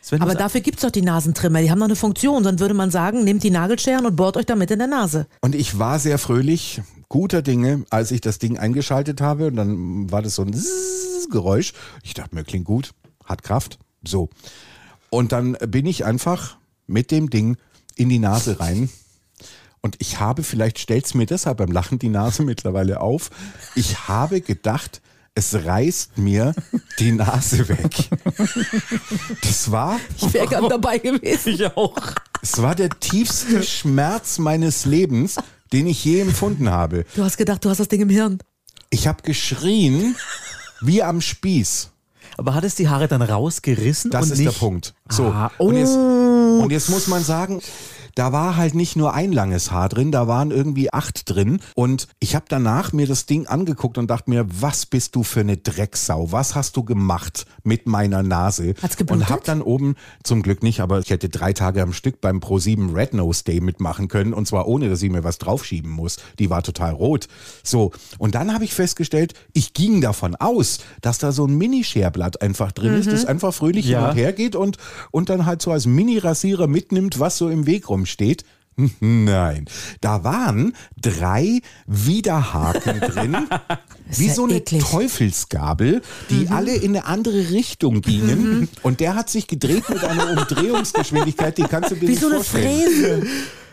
Sven, 0.00 0.22
Aber 0.22 0.34
dafür 0.34 0.60
gibt's 0.60 0.82
doch 0.82 0.90
die 0.90 1.02
Nasentrimmer, 1.02 1.60
die 1.60 1.70
haben 1.70 1.80
doch 1.80 1.86
eine 1.86 1.96
Funktion. 1.96 2.42
Dann 2.42 2.60
würde 2.60 2.72
man 2.74 2.90
sagen, 2.90 3.24
nehmt 3.24 3.42
die 3.42 3.50
Nagelscheren 3.50 4.06
und 4.06 4.16
bohrt 4.16 4.36
euch 4.36 4.46
damit 4.46 4.70
in 4.70 4.78
der 4.78 4.88
Nase. 4.88 5.26
Und 5.40 5.54
ich 5.54 5.78
war 5.78 5.98
sehr 5.98 6.18
fröhlich, 6.18 6.80
guter 7.08 7.42
Dinge, 7.42 7.84
als 7.90 8.10
ich 8.10 8.20
das 8.20 8.38
Ding 8.38 8.58
eingeschaltet 8.58 9.20
habe. 9.20 9.48
Und 9.48 9.56
dann 9.56 10.10
war 10.10 10.22
das 10.22 10.36
so 10.36 10.42
ein 10.42 10.52
Zzzz 10.52 11.28
Geräusch. 11.30 11.72
Ich 12.02 12.14
dachte 12.14 12.34
mir, 12.34 12.44
klingt 12.44 12.64
gut, 12.64 12.92
hat 13.24 13.42
Kraft. 13.42 13.78
So. 14.06 14.30
Und 15.10 15.32
dann 15.32 15.56
bin 15.66 15.84
ich 15.84 16.04
einfach 16.06 16.56
mit 16.86 17.10
dem 17.10 17.28
Ding 17.28 17.56
in 17.96 18.08
die 18.08 18.18
Nase 18.20 18.60
rein. 18.60 18.88
Und 19.80 19.96
ich 20.00 20.18
habe, 20.20 20.42
vielleicht 20.42 20.78
stellt's 20.78 21.14
mir 21.14 21.26
deshalb 21.26 21.58
beim 21.58 21.70
Lachen 21.70 21.98
die 21.98 22.08
Nase 22.08 22.42
mittlerweile 22.44 23.00
auf, 23.00 23.30
ich 23.74 24.08
habe 24.08 24.40
gedacht, 24.40 25.00
es 25.34 25.54
reißt 25.54 26.18
mir 26.18 26.52
die 26.98 27.12
Nase 27.12 27.68
weg. 27.68 28.08
Das 29.42 29.70
war, 29.70 30.00
Ich 30.16 30.32
wäre 30.34 30.46
gern 30.48 30.68
dabei 30.68 30.98
gewesen. 30.98 31.54
ich 31.54 31.64
auch. 31.76 31.96
es 32.42 32.60
war 32.60 32.74
der 32.74 32.90
tiefste 32.90 33.62
Schmerz 33.62 34.38
meines 34.38 34.84
Lebens, 34.84 35.36
den 35.72 35.86
ich 35.86 36.04
je 36.04 36.20
empfunden 36.20 36.70
habe. 36.70 37.04
Du 37.14 37.22
hast 37.22 37.36
gedacht, 37.36 37.64
du 37.64 37.70
hast 37.70 37.78
das 37.78 37.88
Ding 37.88 38.00
im 38.00 38.08
Hirn. 38.08 38.38
Ich 38.90 39.06
habe 39.06 39.22
geschrien 39.22 40.16
wie 40.80 41.02
am 41.02 41.20
Spieß. 41.20 41.90
Aber 42.36 42.54
hat 42.54 42.64
es 42.64 42.74
die 42.74 42.88
Haare 42.88 43.08
dann 43.08 43.22
rausgerissen? 43.22 44.10
Das 44.10 44.26
und 44.26 44.32
ist 44.32 44.38
nicht? 44.38 44.52
der 44.52 44.58
Punkt. 44.58 44.94
So. 45.08 45.26
Ah, 45.26 45.50
und, 45.58 45.76
jetzt, 45.76 45.94
und 45.96 46.70
jetzt 46.70 46.88
muss 46.88 47.06
man 47.08 47.22
sagen, 47.22 47.60
da 48.18 48.32
war 48.32 48.56
halt 48.56 48.74
nicht 48.74 48.96
nur 48.96 49.14
ein 49.14 49.30
langes 49.30 49.70
Haar 49.70 49.88
drin, 49.88 50.10
da 50.10 50.26
waren 50.26 50.50
irgendwie 50.50 50.92
acht 50.92 51.30
drin. 51.30 51.60
Und 51.76 52.08
ich 52.18 52.34
habe 52.34 52.46
danach 52.48 52.92
mir 52.92 53.06
das 53.06 53.26
Ding 53.26 53.46
angeguckt 53.46 53.96
und 53.96 54.10
dachte 54.10 54.28
mir, 54.28 54.44
was 54.60 54.86
bist 54.86 55.14
du 55.14 55.22
für 55.22 55.38
eine 55.38 55.56
Drecksau? 55.56 56.32
Was 56.32 56.56
hast 56.56 56.76
du 56.76 56.82
gemacht 56.82 57.46
mit 57.62 57.86
meiner 57.86 58.24
Nase? 58.24 58.74
Hat's 58.82 58.96
geblutet? 58.96 59.28
Und 59.28 59.32
hab 59.32 59.44
dann 59.44 59.62
oben, 59.62 59.94
zum 60.24 60.42
Glück 60.42 60.64
nicht, 60.64 60.80
aber 60.80 60.98
ich 60.98 61.10
hätte 61.10 61.28
drei 61.28 61.52
Tage 61.52 61.80
am 61.80 61.92
Stück 61.92 62.20
beim 62.20 62.40
Pro7 62.40 62.92
Red 62.92 63.14
Nose 63.14 63.44
Day 63.44 63.60
mitmachen 63.60 64.08
können. 64.08 64.32
Und 64.34 64.48
zwar 64.48 64.66
ohne, 64.66 64.88
dass 64.90 65.00
ich 65.00 65.12
mir 65.12 65.22
was 65.22 65.38
draufschieben 65.38 65.92
muss. 65.92 66.16
Die 66.40 66.50
war 66.50 66.64
total 66.64 66.94
rot. 66.94 67.28
So. 67.62 67.92
Und 68.18 68.34
dann 68.34 68.52
habe 68.52 68.64
ich 68.64 68.74
festgestellt, 68.74 69.34
ich 69.52 69.74
ging 69.74 70.00
davon 70.00 70.34
aus, 70.34 70.78
dass 71.02 71.18
da 71.18 71.30
so 71.30 71.46
ein 71.46 71.56
Mini-Scherblatt 71.56 72.42
einfach 72.42 72.72
drin 72.72 72.94
ist, 72.94 73.12
das 73.12 73.26
einfach 73.26 73.54
fröhlich 73.54 73.86
Ja. 73.86 74.00
hin 74.00 74.10
und 74.10 74.16
her 74.16 74.32
geht 74.32 74.56
und, 74.56 74.76
und 75.12 75.28
dann 75.28 75.46
halt 75.46 75.62
so 75.62 75.70
als 75.70 75.86
Mini-Rasierer 75.86 76.66
mitnimmt, 76.66 77.20
was 77.20 77.38
so 77.38 77.48
im 77.48 77.66
Weg 77.66 77.88
rumsteht. 77.88 78.07
Nein, 79.00 79.64
da 80.00 80.22
waren 80.22 80.72
drei 81.00 81.60
Widerhaken 81.88 83.00
drin, 83.00 83.36
wie 84.10 84.26
ja 84.28 84.34
so 84.34 84.44
eine 84.44 84.58
eklig. 84.58 84.84
Teufelsgabel, 84.84 86.00
die 86.30 86.46
alle 86.48 86.74
in 86.76 86.96
eine 86.96 87.04
andere 87.06 87.50
Richtung 87.50 88.02
gingen. 88.02 88.68
Und 88.82 89.00
der 89.00 89.16
hat 89.16 89.30
sich 89.30 89.48
gedreht 89.48 89.88
mit 89.88 90.04
einer 90.04 90.30
Umdrehungsgeschwindigkeit, 90.38 91.58
die 91.58 91.62
kannst 91.64 91.90
du 91.90 91.94
dir 91.96 92.02
Wie 92.02 92.06
nicht 92.10 92.20
so 92.20 92.26
eine 92.28 92.36
vorstellen. 92.36 93.22
Fräse. 93.22 93.22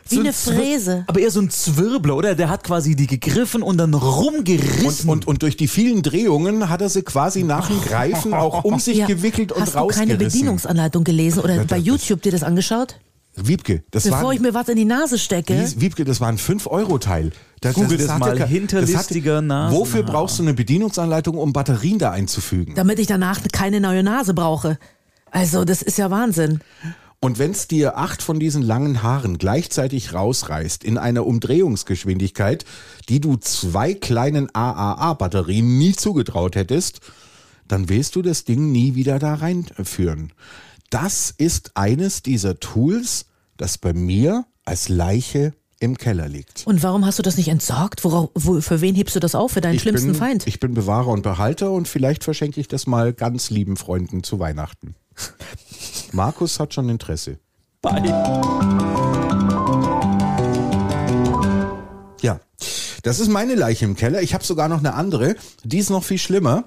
Wie 0.08 0.16
So 0.16 0.22
ein 0.22 0.26
eine 0.28 0.34
Zwir- 0.36 0.54
Fräse. 0.56 1.04
Aber 1.08 1.20
eher 1.20 1.32
so 1.32 1.40
ein 1.42 1.50
Zwirbler, 1.50 2.16
oder? 2.16 2.36
Der 2.36 2.50
hat 2.50 2.64
quasi 2.64 2.96
die 2.96 3.08
gegriffen 3.08 3.64
und 3.64 3.78
dann 3.78 3.94
rumgerissen. 3.94 5.10
Und, 5.10 5.18
und, 5.26 5.28
und 5.28 5.42
durch 5.44 5.58
die 5.58 5.68
vielen 5.68 6.02
Drehungen 6.04 6.70
hat 6.70 6.82
er 6.82 6.90
sie 6.90 7.02
quasi 7.04 7.44
nach 7.44 7.68
dem 7.68 7.82
Greifen 7.82 8.34
auch 8.34 8.64
um 8.64 8.80
sich 8.80 8.98
Ja. 8.98 9.06
gewickelt 9.08 9.52
und 9.52 9.62
Hast 9.62 9.70
du 9.76 9.78
keine 9.80 9.84
rausgerissen. 10.14 10.18
Bedienungsanleitung 10.18 11.04
gelesen 11.04 11.40
oder 11.42 11.64
bei 11.66 11.78
YouTube 11.78 12.22
dir 12.22 12.32
das 12.32 12.44
angeschaut? 12.44 13.00
Wiebke, 13.38 13.84
das 13.92 14.04
Bevor 14.04 14.24
war 14.24 14.34
ich 14.34 14.40
mir 14.40 14.54
was 14.54 14.70
in 14.70 14.76
die 14.78 14.86
Nase 14.86 15.18
stecke. 15.18 15.72
Wiebke, 15.78 16.06
das 16.06 16.22
war 16.22 16.30
ein 16.30 16.38
5-Euro-Teil. 16.38 17.32
Das, 17.62 17.74
Google 17.76 17.98
das 17.98 18.10
hatte 18.10 18.20
mal, 18.20 18.38
ke- 18.38 18.46
hinterlistiger 18.46 19.36
hatte- 19.38 19.46
Nasenhaar. 19.46 19.80
Wofür 19.80 20.04
brauchst 20.04 20.40
du 20.40 20.44
eine 20.44 20.54
Bedienungsanleitung, 20.54 21.38
um 21.38 21.52
Batterien 21.54 22.00
da 22.00 22.12
einzufügen? 22.12 22.76
damit 22.76 23.00
ich 23.00 23.08
danach 23.08 23.40
keine 23.52 23.82
neue 23.82 24.04
Nase 24.04 24.34
brauche. 24.34 24.78
Also, 25.32 25.66
das 25.66 25.82
ist 25.82 25.98
ja 25.98 26.10
Wahnsinn. 26.12 26.62
Und 27.20 27.40
wenn 27.40 27.52
es 27.52 27.68
dir 27.68 27.98
acht 27.98 28.22
von 28.22 28.40
diesen 28.40 28.62
langen 28.62 29.02
Haaren 29.02 29.38
gleichzeitig 29.38 30.14
rausreißt 30.14 30.84
in 30.84 30.98
einer 30.98 31.26
Umdrehungsgeschwindigkeit, 31.26 32.66
die 33.10 33.20
du 33.20 33.36
zwei 33.38 33.94
kleinen 33.94 34.50
AAA-Batterien 34.54 35.78
nie 35.78 35.94
zugetraut 35.94 36.56
hättest, 36.56 37.00
dann 37.68 37.90
willst 37.90 38.16
du 38.16 38.22
das 38.22 38.44
Ding 38.44 38.72
nie 38.72 38.96
wieder 38.96 39.18
da 39.20 39.34
reinführen. 39.36 40.32
Das 40.90 41.34
ist 41.38 41.72
eines 41.76 42.22
dieser 42.22 42.60
Tools, 42.60 43.26
das 43.58 43.78
bei 43.78 43.94
mir 43.94 44.46
als 44.66 44.90
Leiche 44.90 45.54
im 45.80 45.98
Keller 45.98 46.28
liegt. 46.28 46.66
Und 46.66 46.84
warum 46.84 47.06
hast 47.06 47.20
du 47.20 47.24
das 47.24 47.38
nicht 47.38 47.50
entsorgt? 47.50 48.04
Worauf, 48.04 48.30
wo, 48.34 48.62
für 48.62 48.82
wen 48.82 48.96
hebst 48.96 49.16
du 49.16 49.20
das 49.20 49.36
auf? 49.36 49.54
Für 49.54 49.62
deinen 49.62 49.80
schlimmsten 49.80 50.12
bin, 50.12 50.16
Feind? 50.16 50.48
Ich 50.48 50.60
bin 50.60 50.74
Bewahrer 50.74 51.10
und 51.10 51.24
Behalter 51.24 51.72
und 51.72 51.88
vielleicht 51.88 52.24
verschenke 52.24 52.60
ich 52.60 52.68
das 52.68 52.88
mal 52.88 53.14
ganz 53.14 53.50
lieben 53.50 53.78
Freunden 53.78 54.24
zu 54.24 54.40
Weihnachten. 54.40 54.96
Markus 56.12 56.60
hat 56.60 56.74
schon 56.74 56.90
Interesse. 56.90 57.40
Ja, 62.22 62.40
das 63.04 63.20
ist 63.20 63.30
meine 63.30 63.56
Leiche 63.56 63.86
im 63.86 63.96
Keller. 63.96 64.22
Ich 64.22 64.34
habe 64.34 64.44
sogar 64.44 64.70
noch 64.70 64.80
eine 64.80 64.94
andere, 64.94 65.36
die 65.64 65.78
ist 65.78 65.90
noch 65.90 66.04
viel 66.04 66.18
schlimmer. 66.18 66.64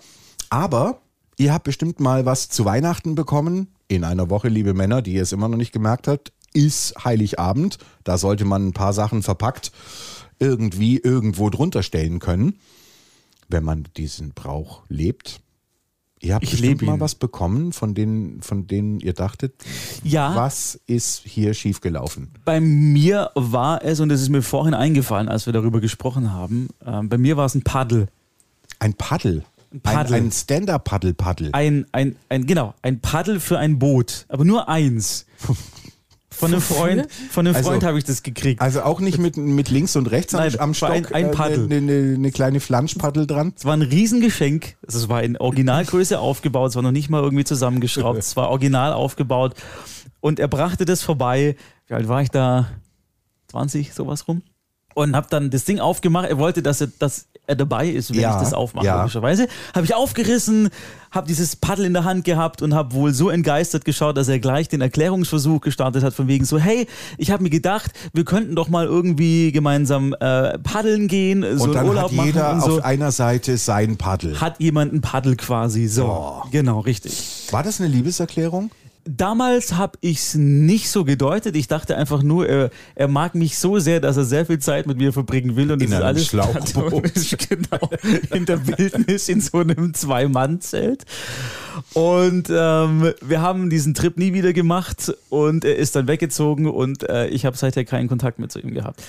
Aber 0.51 1.01
ihr 1.39 1.53
habt 1.55 1.65
bestimmt 1.65 2.01
mal 2.01 2.27
was 2.27 2.49
zu 2.51 2.65
Weihnachten 2.65 3.15
bekommen. 3.15 3.69
In 3.89 4.05
einer 4.05 4.29
Woche, 4.29 4.49
liebe 4.49 4.75
Männer, 4.75 5.01
die 5.01 5.15
ihr 5.15 5.23
es 5.23 5.33
immer 5.33 5.49
noch 5.49 5.57
nicht 5.57 5.73
gemerkt 5.73 6.09
habt, 6.09 6.33
ist 6.53 6.95
Heiligabend. 7.05 7.79
Da 8.05 8.19
sollte 8.19 8.45
man 8.45 8.69
ein 8.69 8.73
paar 8.73 8.93
Sachen 8.93 9.23
verpackt 9.23 9.73
irgendwie 10.41 10.99
irgendwo 10.99 11.51
drunter 11.51 11.83
stellen 11.83 12.21
können, 12.21 12.59
wenn 13.49 13.65
man 13.65 13.87
diesen 13.97 14.31
Brauch 14.35 14.83
lebt. 14.89 15.41
Ihr 16.21 16.35
habt 16.35 16.45
Ich 16.45 16.51
bestimmt 16.51 16.83
mal 16.83 17.01
was 17.01 17.15
bekommen, 17.15 17.73
von 17.73 17.95
denen, 17.95 18.41
von 18.43 18.67
denen 18.67 18.99
ihr 19.01 19.13
dachtet, 19.15 19.55
Ja. 20.03 20.35
was 20.37 20.79
ist 20.87 21.23
hier 21.25 21.55
schiefgelaufen? 21.55 22.29
Bei 22.45 22.61
mir 22.61 23.31
war 23.35 23.85
es, 23.85 24.01
und 24.01 24.09
das 24.11 24.21
ist 24.21 24.29
mir 24.29 24.43
vorhin 24.43 24.75
eingefallen, 24.75 25.29
als 25.29 25.47
wir 25.47 25.53
darüber 25.53 25.81
gesprochen 25.81 26.33
haben, 26.33 26.69
ähm, 26.85 27.09
bei 27.09 27.19
mir 27.19 27.37
war 27.37 27.47
es 27.47 27.55
ein 27.55 27.63
Paddel. 27.63 28.09
Ein 28.81 28.95
Paddel. 28.95 29.45
Ein, 29.73 29.81
Paddel. 29.83 30.15
ein 30.17 30.33
Stand-Up-Paddel-Paddel. 30.33 31.51
Ein, 31.53 31.87
ein, 31.93 32.17
ein, 32.29 32.47
genau, 32.47 32.75
ein 32.83 33.01
Paddel 33.01 33.39
für 33.41 33.59
ein 33.59 33.79
Boot, 33.79 34.25
aber 34.29 34.45
nur 34.45 34.69
eins. 34.69 35.27
Von 36.31 36.53
einem 36.53 36.61
Freund, 36.63 37.09
von 37.31 37.47
einem 37.47 37.57
Also- 37.57 37.71
Freund 37.71 37.83
habe 37.85 37.99
ich 37.99 38.05
das 38.05 38.23
gekriegt. 38.23 38.61
Also 38.61 38.83
auch 38.83 39.01
nicht 39.01 39.19
mit, 39.19 39.37
mit 39.37 39.71
links 39.71 39.97
und 39.97 40.07
rechts 40.11 40.35
am, 40.35 40.41
Nein, 40.43 40.61
am 40.61 40.71
ein- 40.71 40.75
Stock 40.75 41.13
ein 41.15 41.25
äh, 41.27 41.29
Paddel. 41.31 41.65
Eine, 41.65 41.77
eine, 41.79 42.15
eine 42.15 42.31
kleine 42.31 42.61
Flanschpaddel 42.61 43.27
dran. 43.27 43.53
Es 43.57 43.65
war 43.65 43.73
ein 43.75 43.83
Riesengeschenk. 43.83 44.77
Also 44.87 44.99
es 45.01 45.09
war 45.09 45.23
in 45.23 45.37
Originalgröße 45.37 46.19
aufgebaut. 46.19 46.71
Es 46.71 46.77
war 46.77 46.83
noch 46.83 46.93
nicht 46.93 47.11
mal 47.11 47.23
irgendwie 47.23 47.45
zusammengeschraubt. 47.45 48.19
Es 48.21 48.37
war 48.37 48.51
original 48.51 48.93
aufgebaut. 48.93 49.55
Und 50.21 50.39
er 50.39 50.49
brachte 50.49 50.85
das 50.85 51.03
vorbei. 51.03 51.57
Wie 51.89 51.95
alt 51.95 52.07
war 52.09 52.23
ich 52.23 52.31
da? 52.31 52.69
20, 53.49 53.95
sowas 53.95 54.29
rum. 54.29 54.43
Und 54.95 55.17
habe 55.17 55.27
dann 55.31 55.51
das 55.51 55.65
Ding 55.65 55.81
aufgemacht. 55.81 56.29
Er 56.29 56.39
wollte, 56.39 56.63
dass 56.63 56.81
er, 56.81 56.89
dass 56.99 57.27
er 57.49 57.57
dabei 57.57 57.89
ist, 57.89 58.13
wenn 58.13 58.21
Ja, 58.21 58.37
ich 58.37 58.43
das 58.43 58.53
aufmache, 58.53 58.85
ja. 58.87 58.99
logischerweise. 58.99 59.49
Habe 59.75 59.87
ich 59.87 59.95
aufgerissen, 59.95 60.69
habe 61.11 61.27
dieses 61.27 61.57
Paddel 61.57 61.87
in 61.87 61.95
der 61.95 62.05
Hand 62.05 62.25
gehabt 62.25 62.61
und 62.61 62.75
habe 62.75 62.93
wohl 62.93 63.15
so 63.15 63.31
entgeistert 63.31 63.85
geschaut, 63.87 64.17
dass 64.19 64.29
er 64.29 64.39
gleich 64.39 64.69
den 64.69 64.83
Erklärungsversuch 64.83 65.63
gestartet 65.63 66.05
hat, 66.05 66.13
von 66.13 66.29
wegen 66.29 66.45
so, 66.45 66.59
hey, 66.59 66.87
ich 67.17 67.31
habe 67.31 67.43
mir 67.43 67.51
gedacht, 67.51 67.93
wir 68.13 68.25
könnten 68.25 68.55
doch 68.55 68.69
mal 68.69 68.85
irgendwie 68.85 69.51
gemeinsam 69.51 70.15
äh, 70.21 70.59
paddeln 70.59 71.09
gehen, 71.09 71.43
so 71.57 71.65
Und 71.65 71.71
einen 71.71 71.73
dann 71.75 71.89
Urlaub 71.89 72.13
hat 72.17 72.25
jeder 72.27 72.43
machen 72.43 72.63
und 72.63 72.71
so 72.71 72.79
auf 72.79 72.85
einer 72.85 73.13
Seite 73.13 73.57
sein 73.57 73.97
Paddel. 73.97 74.39
hat 74.41 74.61
jemand 74.61 74.93
ein 74.93 75.01
Paddel 75.01 75.35
quasi. 75.37 75.87
So, 75.89 76.05
Oh. 76.05 76.43
genau, 76.51 76.81
richtig. 76.81 77.47
War 77.51 77.63
das 77.63 77.81
eine 77.81 77.89
Liebeserklärung? 77.89 78.71
Damals 79.05 79.75
habe 79.75 79.99
ich 80.01 80.19
es 80.19 80.35
nicht 80.35 80.91
so 80.91 81.05
gedeutet. 81.05 81.57
Ich 81.57 81.69
dachte 81.69 81.97
einfach 81.97 82.23
nur, 82.23 82.47
er, 82.49 82.71
er 82.95 83.09
mag 83.09 83.35
mich 83.35 83.59
so 83.59 83.79
sehr, 83.79 84.01
dass 84.01 84.17
er 84.17 84.25
sehr 84.25 84.47
viel 84.47 84.59
Zeit 84.59 84.87
mit 84.87 84.99
mir 84.99 85.13
verbringen 85.13 85.57
will 85.57 85.73
und 85.73 85.83
In 85.83 85.91
das 85.91 86.03
alles 86.03 86.27
Schlauchboot. 86.27 87.13
genau, 87.49 87.91
in 88.35 88.47
der 88.47 88.67
Wildnis 88.67 89.29
in 89.29 89.41
so 89.41 89.59
einem 89.59 89.95
Zwei-Mann-Zelt. 89.95 91.05
Und 91.95 92.49
ähm, 92.51 93.13
wir 93.23 93.41
haben 93.41 93.71
diesen 93.71 93.95
Trip 93.95 94.17
nie 94.19 94.33
wieder 94.33 94.53
gemacht 94.53 95.15
und 95.29 95.65
er 95.65 95.77
ist 95.77 95.97
dann 95.97 96.09
weggezogen 96.09 96.67
und 96.67 97.09
äh, 97.09 97.29
ich 97.29 97.47
habe 97.47 97.57
seither 97.57 97.85
keinen 97.85 98.09
Kontakt 98.09 98.39
mehr 98.39 98.49
zu 98.49 98.59
ihm 98.61 98.75
gehabt. 98.75 99.03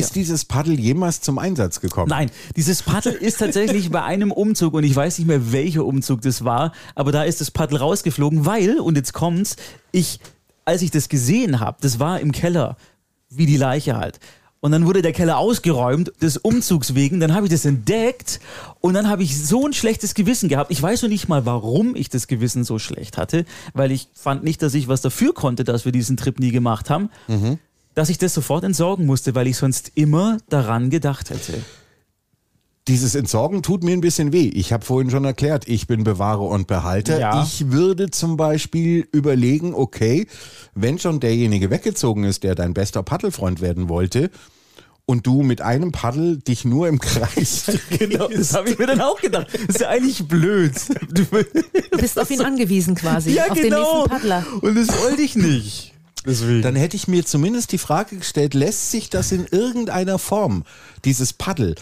Ist 0.00 0.16
dieses 0.16 0.44
Paddel 0.44 0.78
jemals 0.78 1.20
zum 1.20 1.38
Einsatz 1.38 1.80
gekommen? 1.80 2.08
Nein, 2.08 2.30
dieses 2.56 2.82
Paddel 2.82 3.12
ist 3.12 3.38
tatsächlich 3.38 3.90
bei 3.90 4.02
einem 4.02 4.32
Umzug 4.32 4.74
und 4.74 4.84
ich 4.84 4.94
weiß 4.94 5.18
nicht 5.18 5.26
mehr, 5.26 5.52
welcher 5.52 5.84
Umzug 5.84 6.22
das 6.22 6.44
war, 6.44 6.72
aber 6.94 7.12
da 7.12 7.22
ist 7.22 7.40
das 7.40 7.50
Paddel 7.50 7.78
rausgeflogen, 7.78 8.46
weil, 8.46 8.80
und 8.80 8.96
jetzt 8.96 9.12
kommt's, 9.12 9.56
ich, 9.92 10.20
als 10.64 10.82
ich 10.82 10.90
das 10.90 11.08
gesehen 11.08 11.60
habe, 11.60 11.78
das 11.80 11.98
war 11.98 12.20
im 12.20 12.32
Keller, 12.32 12.76
wie 13.30 13.46
die 13.46 13.56
Leiche 13.56 13.96
halt. 13.96 14.20
Und 14.60 14.72
dann 14.72 14.86
wurde 14.86 15.02
der 15.02 15.12
Keller 15.12 15.36
ausgeräumt, 15.36 16.10
des 16.22 16.38
Umzugs 16.38 16.94
wegen. 16.94 17.20
Dann 17.20 17.34
habe 17.34 17.44
ich 17.44 17.52
das 17.52 17.66
entdeckt 17.66 18.40
und 18.80 18.94
dann 18.94 19.10
habe 19.10 19.22
ich 19.22 19.46
so 19.46 19.66
ein 19.66 19.74
schlechtes 19.74 20.14
Gewissen 20.14 20.48
gehabt. 20.48 20.70
Ich 20.70 20.80
weiß 20.82 21.02
noch 21.02 21.10
nicht 21.10 21.28
mal, 21.28 21.44
warum 21.44 21.94
ich 21.94 22.08
das 22.08 22.28
Gewissen 22.28 22.64
so 22.64 22.78
schlecht 22.78 23.18
hatte, 23.18 23.44
weil 23.74 23.92
ich 23.92 24.08
fand 24.14 24.42
nicht, 24.42 24.62
dass 24.62 24.72
ich 24.72 24.88
was 24.88 25.02
dafür 25.02 25.34
konnte, 25.34 25.64
dass 25.64 25.84
wir 25.84 25.92
diesen 25.92 26.16
Trip 26.16 26.38
nie 26.38 26.50
gemacht 26.50 26.88
haben, 26.88 27.10
dass 27.94 28.08
ich 28.08 28.18
das 28.18 28.34
sofort 28.34 28.64
entsorgen 28.64 29.06
musste, 29.06 29.34
weil 29.34 29.46
ich 29.46 29.56
sonst 29.56 29.92
immer 29.94 30.38
daran 30.48 30.90
gedacht 30.90 31.30
hätte. 31.30 31.54
Dieses 32.86 33.14
Entsorgen 33.14 33.62
tut 33.62 33.82
mir 33.82 33.92
ein 33.92 34.02
bisschen 34.02 34.32
weh. 34.34 34.48
Ich 34.48 34.72
habe 34.72 34.84
vorhin 34.84 35.10
schon 35.10 35.24
erklärt, 35.24 35.66
ich 35.66 35.86
bin 35.86 36.04
Bewahrer 36.04 36.42
und 36.42 36.66
Behalter. 36.66 37.18
Ja. 37.18 37.42
Ich 37.42 37.70
würde 37.70 38.10
zum 38.10 38.36
Beispiel 38.36 39.08
überlegen, 39.10 39.72
okay, 39.72 40.26
wenn 40.74 40.98
schon 40.98 41.18
derjenige 41.18 41.70
weggezogen 41.70 42.24
ist, 42.24 42.42
der 42.42 42.54
dein 42.54 42.74
bester 42.74 43.02
Paddelfreund 43.02 43.62
werden 43.62 43.88
wollte, 43.88 44.30
und 45.06 45.26
du 45.26 45.42
mit 45.42 45.60
einem 45.60 45.92
Paddel 45.92 46.38
dich 46.38 46.64
nur 46.64 46.88
im 46.88 46.98
Kreis 46.98 47.70
Genau, 47.98 48.28
das 48.28 48.54
habe 48.54 48.70
ich 48.70 48.78
mir 48.78 48.86
dann 48.86 49.02
auch 49.02 49.20
gedacht. 49.20 49.48
Das 49.52 49.76
ist 49.76 49.80
ja 49.80 49.88
eigentlich 49.88 50.26
blöd. 50.26 50.72
Du, 51.10 51.24
Du 51.24 51.98
bist 51.98 52.18
auf 52.18 52.30
ihn 52.30 52.40
angewiesen 52.40 52.94
quasi, 52.94 53.32
ja, 53.32 53.44
auf 53.44 53.54
genau. 53.54 53.62
den 53.62 53.72
nächsten 53.78 54.10
Paddler. 54.10 54.46
Und 54.62 54.74
das 54.76 54.88
wollte 55.02 55.22
ich 55.22 55.36
nicht. 55.36 55.93
Deswegen. 56.26 56.62
dann 56.62 56.74
hätte 56.76 56.96
ich 56.96 57.06
mir 57.08 57.24
zumindest 57.24 57.72
die 57.72 57.78
Frage 57.78 58.16
gestellt, 58.16 58.54
lässt 58.54 58.90
sich 58.90 59.10
das 59.10 59.30
in 59.32 59.46
irgendeiner 59.50 60.18
Form, 60.18 60.64
dieses 61.04 61.32
Paddel, 61.32 61.74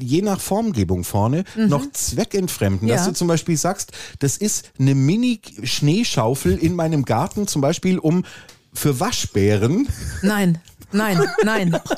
je 0.00 0.22
nach 0.22 0.40
Formgebung 0.40 1.04
vorne, 1.04 1.44
noch 1.56 1.90
zweckentfremden? 1.92 2.88
Dass 2.88 3.02
Ja. 3.02 3.08
du 3.08 3.14
zum 3.14 3.28
Beispiel 3.28 3.56
sagst, 3.56 3.92
das 4.20 4.36
ist 4.36 4.70
eine 4.78 4.94
Mini-Schneeschaufel 4.94 6.56
in 6.58 6.74
meinem 6.74 7.04
Garten, 7.04 7.46
zum 7.46 7.60
Beispiel 7.62 7.98
um 7.98 8.24
für 8.72 9.00
Waschbären, 9.00 9.88
Nein, 10.22 10.60
nein, 10.92 11.18
nein. 11.44 11.76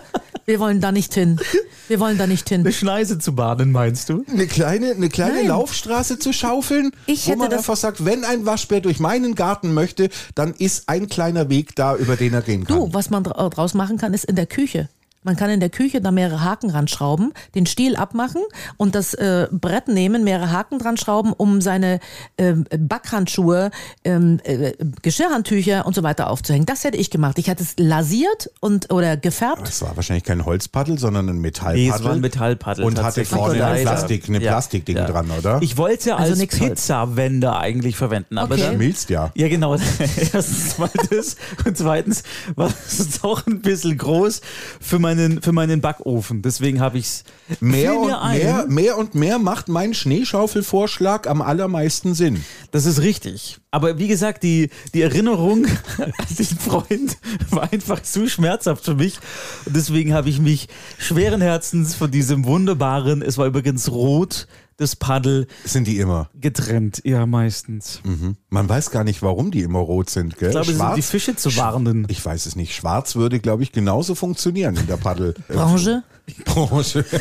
Wir 0.50 0.58
wollen 0.58 0.80
da 0.80 0.90
nicht 0.90 1.14
hin. 1.14 1.38
Wir 1.86 2.00
wollen 2.00 2.18
da 2.18 2.26
nicht 2.26 2.50
eine 2.52 2.64
hin. 2.64 2.72
Schneise 2.72 3.20
zu 3.20 3.36
baden, 3.36 3.70
meinst 3.70 4.08
du? 4.08 4.24
eine 4.28 4.48
kleine, 4.48 4.90
eine 4.90 5.08
kleine 5.08 5.34
Nein. 5.34 5.46
Laufstraße 5.46 6.18
zu 6.18 6.32
schaufeln, 6.32 6.90
Ich 7.06 7.26
wo 7.26 7.30
hätte 7.30 7.38
man 7.38 7.50
das- 7.50 7.58
einfach 7.60 7.76
sagt, 7.76 8.04
wenn 8.04 8.24
ein 8.24 8.46
Waschbär 8.46 8.80
durch 8.80 8.98
meinen 8.98 9.36
Garten 9.36 9.72
möchte, 9.74 10.08
dann 10.34 10.52
ist 10.54 10.88
ein 10.88 11.08
kleiner 11.08 11.48
Weg 11.50 11.76
da, 11.76 11.94
über 11.94 12.16
den 12.16 12.34
er 12.34 12.42
gehen 12.42 12.64
kann. 12.64 12.76
Du, 12.76 12.92
was 12.92 13.10
man 13.10 13.22
dra- 13.22 13.48
draus 13.48 13.74
machen 13.74 13.96
kann, 13.96 14.12
ist 14.12 14.24
in 14.24 14.34
der 14.34 14.46
Küche. 14.46 14.88
Man 15.22 15.36
kann 15.36 15.50
in 15.50 15.60
der 15.60 15.68
Küche 15.68 16.00
da 16.00 16.10
mehrere 16.10 16.42
Haken 16.42 16.70
ranschrauben, 16.70 17.32
den 17.54 17.66
Stiel 17.66 17.94
abmachen 17.96 18.40
und 18.78 18.94
das 18.94 19.12
äh, 19.14 19.48
Brett 19.52 19.86
nehmen, 19.88 20.24
mehrere 20.24 20.50
Haken 20.50 20.78
dran 20.78 20.96
schrauben, 20.96 21.32
um 21.34 21.60
seine 21.60 22.00
ähm, 22.38 22.64
Backhandschuhe, 22.78 23.70
ähm, 24.04 24.40
äh, 24.44 24.72
Geschirrhandtücher 25.02 25.84
und 25.84 25.94
so 25.94 26.02
weiter 26.02 26.30
aufzuhängen. 26.30 26.64
Das 26.64 26.84
hätte 26.84 26.96
ich 26.96 27.10
gemacht. 27.10 27.38
Ich 27.38 27.48
hätte 27.48 27.62
es 27.62 27.74
lasiert 27.78 28.50
und 28.60 28.90
oder 28.92 29.16
gefärbt. 29.18 29.66
Das 29.66 29.82
war 29.82 29.94
wahrscheinlich 29.96 30.24
kein 30.24 30.44
Holzpaddel, 30.46 30.98
sondern 30.98 31.28
ein 31.28 31.38
Metallpaddel. 31.38 31.82
Nee, 31.84 31.90
es 31.94 32.02
war 32.04 32.12
ein 32.12 32.20
Metallpaddel. 32.20 32.84
Und 32.84 33.02
hatte 33.02 33.24
vorne 33.26 33.52
eine, 33.54 33.60
Leider. 33.62 33.90
Plastik, 33.90 34.28
eine 34.28 34.40
Ja. 34.42 34.52
Plastikding 34.52 34.96
Ja. 34.96 35.06
dran, 35.06 35.30
oder? 35.30 35.58
Ich 35.60 35.76
wollte 35.76 35.98
es 35.98 36.04
ja 36.06 36.16
Also 36.16 36.40
als. 36.40 36.48
Pizzawender 36.56 37.58
eigentlich 37.58 37.96
verwenden, 37.96 38.38
aber 38.38 38.54
Okay. 38.54 38.62
dann 38.64 38.74
Schmilzt 38.76 39.10
ja. 39.10 39.30
Ja, 39.34 39.48
genau. 39.48 39.74
Erstens 40.32 40.78
mal 40.78 40.90
das. 41.10 41.36
Und 41.66 41.76
zweitens 41.76 42.22
war 42.56 42.68
es 42.86 43.22
auch 43.22 43.46
ein 43.46 43.60
bisschen 43.60 43.98
groß 43.98 44.40
für 44.80 44.98
meinen, 45.10 45.42
für 45.42 45.52
meinen 45.52 45.80
Backofen. 45.80 46.42
Deswegen 46.42 46.80
habe 46.80 46.98
ich 46.98 47.06
es 47.06 47.24
Mehr 47.60 47.96
und 47.96 48.06
mir 48.06 48.20
ein. 48.20 48.38
mehr, 48.38 48.66
mehr 48.68 48.98
und 48.98 49.14
mehr 49.14 49.38
macht 49.38 49.68
mein 49.68 49.94
Schneeschaufelvorschlag 49.94 51.26
am 51.26 51.42
allermeisten 51.42 52.14
Sinn. 52.14 52.44
Das 52.70 52.86
ist 52.86 53.00
richtig. 53.00 53.58
Aber 53.70 53.98
wie 53.98 54.08
gesagt, 54.08 54.42
die, 54.42 54.70
die 54.94 55.02
Erinnerung 55.02 55.66
an 55.98 56.12
den 56.38 56.46
Freund 56.46 57.18
war 57.50 57.72
einfach 57.72 58.02
zu 58.02 58.28
schmerzhaft 58.28 58.84
für 58.84 58.94
mich. 58.94 59.18
Und 59.66 59.76
deswegen 59.76 60.12
habe 60.14 60.28
ich 60.28 60.40
mich 60.40 60.68
schweren 60.98 61.40
Herzens 61.40 61.94
von 61.94 62.10
diesem 62.10 62.44
wunderbaren, 62.44 63.22
es 63.22 63.38
war 63.38 63.46
übrigens 63.46 63.90
rot, 63.90 64.46
das 64.80 64.96
Paddel 64.96 65.46
Sind 65.64 65.86
die 65.86 65.98
immer. 65.98 66.30
getrennt. 66.40 67.02
Ja, 67.04 67.26
meistens. 67.26 68.00
Mhm. 68.02 68.36
Man 68.48 68.68
weiß 68.68 68.90
gar 68.90 69.04
nicht, 69.04 69.22
warum 69.22 69.50
die 69.50 69.60
immer 69.60 69.78
rot 69.80 70.08
sind, 70.10 70.38
gell? 70.38 70.48
Ich 70.48 70.54
glaube, 70.54 70.70
es 70.72 70.78
sind 70.78 70.96
die 70.96 71.02
Fische 71.02 71.36
zu 71.36 71.54
warnen. 71.56 72.06
Ich 72.08 72.24
weiß 72.24 72.46
es 72.46 72.56
nicht. 72.56 72.74
Schwarz 72.74 73.14
würde, 73.14 73.40
glaube 73.40 73.62
ich, 73.62 73.72
genauso 73.72 74.14
funktionieren 74.14 74.76
in 74.76 74.86
der 74.86 74.96
Paddel. 74.96 75.34
äh, 75.48 75.52
Branche. 75.54 76.02
Branche. 76.44 77.04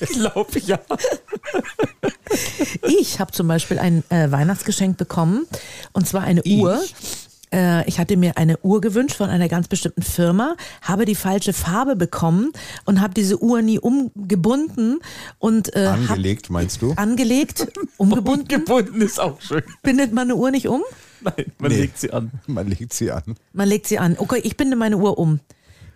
Ich 0.00 0.08
glaube, 0.10 0.58
ja. 0.60 0.78
Ich 2.82 3.20
habe 3.20 3.32
zum 3.32 3.48
Beispiel 3.48 3.78
ein 3.78 4.02
äh, 4.10 4.30
Weihnachtsgeschenk 4.30 4.96
bekommen 4.96 5.46
und 5.92 6.06
zwar 6.06 6.22
eine 6.22 6.42
Uhr. 6.44 6.80
Äh, 7.52 7.88
ich 7.88 7.98
hatte 7.98 8.16
mir 8.16 8.36
eine 8.36 8.58
Uhr 8.58 8.80
gewünscht 8.80 9.16
von 9.16 9.30
einer 9.30 9.48
ganz 9.48 9.68
bestimmten 9.68 10.02
Firma, 10.02 10.56
habe 10.82 11.04
die 11.04 11.14
falsche 11.14 11.52
Farbe 11.52 11.96
bekommen 11.96 12.52
und 12.84 13.00
habe 13.00 13.14
diese 13.14 13.42
Uhr 13.42 13.62
nie 13.62 13.78
umgebunden 13.78 14.98
und 15.38 15.74
äh, 15.74 15.86
Angelegt, 15.86 16.50
meinst 16.50 16.82
du? 16.82 16.92
angelegt, 16.96 17.66
umgebunden. 17.96 18.48
Gebunden 18.48 19.00
ist 19.00 19.20
auch 19.20 19.40
schön. 19.40 19.62
Bindet 19.82 20.12
man 20.12 20.28
eine 20.28 20.36
Uhr 20.36 20.50
nicht 20.50 20.68
um? 20.68 20.82
Nein, 21.20 21.52
man 21.58 21.70
Nee. 21.72 21.78
legt 21.80 21.98
sie 21.98 22.12
an. 22.12 22.30
Man 22.46 22.68
legt 22.68 22.92
sie 22.92 23.10
an. 23.10 23.22
Man 23.52 23.68
legt 23.68 23.86
sie 23.88 23.98
an. 23.98 24.16
Okay, 24.18 24.40
ich 24.44 24.56
binde 24.56 24.76
meine 24.76 24.96
Uhr 24.98 25.18
um. 25.18 25.40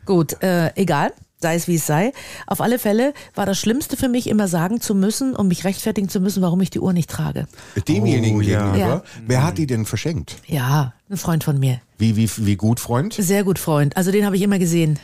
Gut, 0.05 0.43
äh, 0.43 0.73
egal, 0.75 1.13
sei 1.43 1.57
es 1.57 1.69
wie 1.69 1.75
es 1.75 1.87
sei. 1.87 2.13
Auf 2.47 2.61
alle 2.61 2.79
Fälle 2.79 3.13
war 3.35 3.45
das 3.47 3.59
Schlimmste 3.59 3.97
für 3.97 4.09
mich, 4.09 4.29
immer 4.29 4.49
sagen 4.49 4.81
zu 4.81 4.95
müssen 4.95 5.35
und 5.37 5.49
mich 5.49 5.65
rechtfertigen 5.65 6.09
zu 6.09 6.21
müssen, 6.21 6.41
warum 6.43 6.61
ich 6.61 6.71
die 6.71 6.81
Uhr 6.81 6.93
nicht 6.93 7.11
trage. 7.11 7.47
Demjenigen 7.89 8.39
Oh, 8.39 8.41
ja. 8.41 8.73
gegenüber. 8.73 8.79
Ja. 8.95 9.03
Wer 9.27 9.43
hat 9.45 9.59
die 9.59 9.67
denn 9.67 9.85
verschenkt? 9.85 10.37
Ja, 10.47 10.95
ein 11.11 11.17
Freund 11.17 11.45
von 11.45 11.59
mir. 11.59 11.81
Wie, 11.99 12.17
wie, 12.17 12.31
wie 12.39 12.57
gut, 12.57 12.81
Freund? 12.81 13.15
Sehr 13.19 13.45
gut 13.45 13.59
Freund. 13.59 13.97
Also 13.97 14.11
den 14.11 14.25
habe 14.25 14.37
ich 14.37 14.43
immer 14.43 14.59
gesehen. 14.59 14.99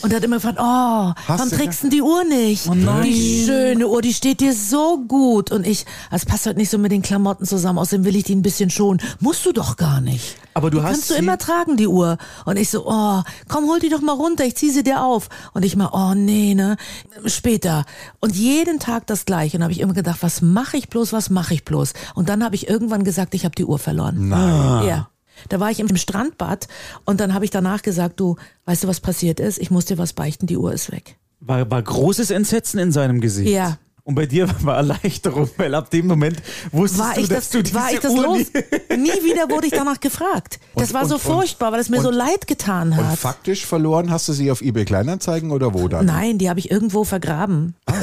Und 0.00 0.12
er 0.12 0.16
hat 0.16 0.24
immer 0.24 0.36
gefragt, 0.36 0.58
oh, 0.60 1.12
warum 1.26 1.50
trägst 1.50 1.82
du 1.82 1.88
die 1.88 2.02
Uhr 2.02 2.22
nicht? 2.24 2.68
Oh 2.68 2.74
nein. 2.74 3.02
Die 3.02 3.44
schöne 3.44 3.88
Uhr, 3.88 4.00
die 4.00 4.14
steht 4.14 4.40
dir 4.40 4.54
so 4.54 4.98
gut. 4.98 5.50
Und 5.50 5.66
ich, 5.66 5.86
das 6.10 6.24
passt 6.24 6.46
heute 6.46 6.58
nicht 6.58 6.70
so 6.70 6.78
mit 6.78 6.92
den 6.92 7.02
Klamotten 7.02 7.44
zusammen, 7.44 7.78
außerdem 7.78 8.04
will 8.04 8.14
ich 8.14 8.24
die 8.24 8.36
ein 8.36 8.42
bisschen 8.42 8.70
schonen. 8.70 9.00
Musst 9.18 9.44
du 9.44 9.52
doch 9.52 9.76
gar 9.76 10.00
nicht. 10.00 10.36
Aber 10.54 10.70
du 10.70 10.78
die 10.78 10.84
hast 10.84 10.92
kannst 10.92 11.10
du 11.10 11.14
immer 11.14 11.36
tragen, 11.36 11.76
die 11.76 11.88
Uhr. 11.88 12.16
Und 12.44 12.58
ich 12.58 12.70
so, 12.70 12.86
oh, 12.86 13.22
komm, 13.48 13.66
hol 13.66 13.80
die 13.80 13.88
doch 13.88 14.00
mal 14.00 14.12
runter, 14.12 14.44
ich 14.44 14.56
zieh 14.56 14.70
sie 14.70 14.84
dir 14.84 15.02
auf. 15.02 15.28
Und 15.52 15.64
ich 15.64 15.74
mal, 15.74 15.90
oh 15.92 16.14
nee, 16.14 16.54
ne, 16.54 16.76
später. 17.26 17.84
Und 18.20 18.36
jeden 18.36 18.78
Tag 18.78 19.06
das 19.08 19.24
gleiche. 19.24 19.56
Und 19.56 19.64
habe 19.64 19.72
ich 19.72 19.80
immer 19.80 19.94
gedacht, 19.94 20.18
was 20.20 20.42
mache 20.42 20.76
ich 20.76 20.88
bloß, 20.88 21.12
was 21.12 21.28
mache 21.28 21.54
ich 21.54 21.64
bloß? 21.64 21.92
Und 22.14 22.28
dann 22.28 22.44
habe 22.44 22.54
ich 22.54 22.68
irgendwann 22.68 23.02
gesagt, 23.02 23.34
ich 23.34 23.44
habe 23.44 23.54
die 23.56 23.64
Uhr 23.64 23.78
verloren. 23.78 24.28
Nein. 24.28 24.86
Ja. 24.86 25.08
Da 25.48 25.60
war 25.60 25.70
ich 25.70 25.80
im 25.80 25.96
Strandbad 25.96 26.68
und 27.04 27.20
dann 27.20 27.34
habe 27.34 27.44
ich 27.44 27.50
danach 27.50 27.82
gesagt, 27.82 28.20
du, 28.20 28.36
weißt 28.66 28.84
du, 28.84 28.88
was 28.88 29.00
passiert 29.00 29.40
ist? 29.40 29.58
Ich 29.58 29.70
muss 29.70 29.86
dir 29.86 29.98
was 29.98 30.12
beichten, 30.12 30.46
die 30.46 30.56
Uhr 30.56 30.72
ist 30.72 30.92
weg. 30.92 31.16
War, 31.40 31.70
war 31.70 31.82
großes 31.82 32.30
Entsetzen 32.30 32.78
in 32.78 32.92
seinem 32.92 33.20
Gesicht. 33.20 33.50
Ja. 33.50 33.78
Und 34.08 34.14
bei 34.14 34.24
dir 34.24 34.48
war 34.64 34.76
Erleichterung, 34.78 35.50
weil 35.58 35.74
ab 35.74 35.90
dem 35.90 36.06
Moment 36.06 36.40
wusstest 36.72 36.98
War 37.04 37.14
du, 37.14 37.20
ich 37.20 37.28
dass 37.28 37.38
das, 37.40 37.50
du 37.50 37.62
diese 37.62 37.74
war 37.74 37.92
ich 37.92 37.98
das 38.00 38.10
Uhr 38.10 38.22
los? 38.22 38.38
nie- 38.96 39.22
wieder 39.22 39.50
wurde 39.50 39.66
ich 39.66 39.72
danach 39.74 40.00
gefragt. 40.00 40.60
Das 40.76 40.88
Und- 40.88 40.94
war 40.94 41.04
so 41.06 41.16
und- 41.16 41.20
furchtbar, 41.20 41.72
weil 41.72 41.80
es 41.80 41.90
mir 41.90 42.00
so 42.00 42.08
und- 42.08 42.14
leid 42.14 42.46
getan 42.46 42.92
Und 42.92 42.96
hat. 43.06 43.18
faktisch 43.18 43.66
verloren 43.66 44.10
hast 44.10 44.26
du 44.26 44.32
sie 44.32 44.50
auf 44.50 44.62
eBay 44.62 44.86
Kleinanzeigen 44.86 45.50
oder 45.50 45.74
wo 45.74 45.88
dann? 45.88 46.06
Nein, 46.06 46.38
die 46.38 46.48
habe 46.48 46.58
ich 46.58 46.70
irgendwo 46.70 47.04
vergraben. 47.04 47.74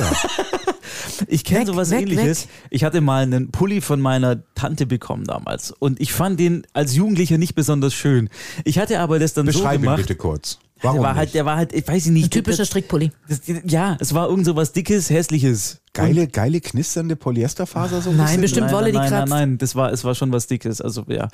Ich 1.27 1.43
kenne 1.43 1.65
sowas 1.65 1.91
weg, 1.91 2.01
ähnliches. 2.01 2.43
weg. 2.43 2.49
Ich 2.69 2.83
hatte 2.83 2.99
mal 3.01 3.23
einen 3.23 3.49
Pulli 3.51 3.79
von 3.81 4.01
meiner 4.01 4.39
Tante 4.53 4.85
bekommen 4.85 5.23
damals 5.25 5.71
und 5.71 5.99
ich 6.01 6.11
fand 6.13 6.39
den 6.39 6.65
als 6.73 6.95
Jugendlicher 6.95 7.37
nicht 7.37 7.55
besonders 7.55 7.93
schön. 7.93 8.29
Ich 8.63 8.79
hatte 8.79 8.99
aber 8.99 9.17
das 9.19 9.33
dann 9.33 9.45
Beschreib 9.45 9.63
so 9.73 9.75
ihn 9.75 9.81
gemacht. 9.81 9.97
bitte 9.97 10.15
kurz. 10.15 10.59
der 10.77 10.83
Warum 10.89 11.01
war 11.01 11.11
nicht? 11.13 11.19
halt, 11.19 11.33
der 11.33 11.45
war 11.45 11.57
halt, 11.57 11.73
ich 11.73 11.87
weiß 11.87 12.07
nicht. 12.07 12.25
Ein 12.25 12.29
typischer 12.31 12.65
Strickpulli. 12.65 13.11
das, 13.29 13.41
ja, 13.65 13.97
es 13.99 14.13
war 14.13 14.29
irgend 14.29 14.45
so 14.45 14.55
was 14.55 14.73
dickes, 14.73 15.09
hässliches. 15.09 15.79
Geile, 15.95 16.27
geile 16.27 16.61
knisternde 16.61 17.15
Polyesterfaser 17.15 18.01
so 18.01 18.11
ein 18.11 18.17
Nein, 18.17 18.25
bisschen? 18.25 18.41
bestimmt 18.41 18.67
nein, 18.67 18.75
Wolle, 18.75 18.91
die 18.91 18.97
nein, 18.97 19.09
nein, 19.09 19.19
kratzt. 19.19 19.29
nein, 19.31 19.57
das 19.57 19.75
war, 19.75 19.91
es 19.91 20.03
war 20.03 20.13
schon 20.15 20.31
was 20.31 20.47
dickes. 20.47 20.81
Also 20.81 21.03
ja, 21.07 21.27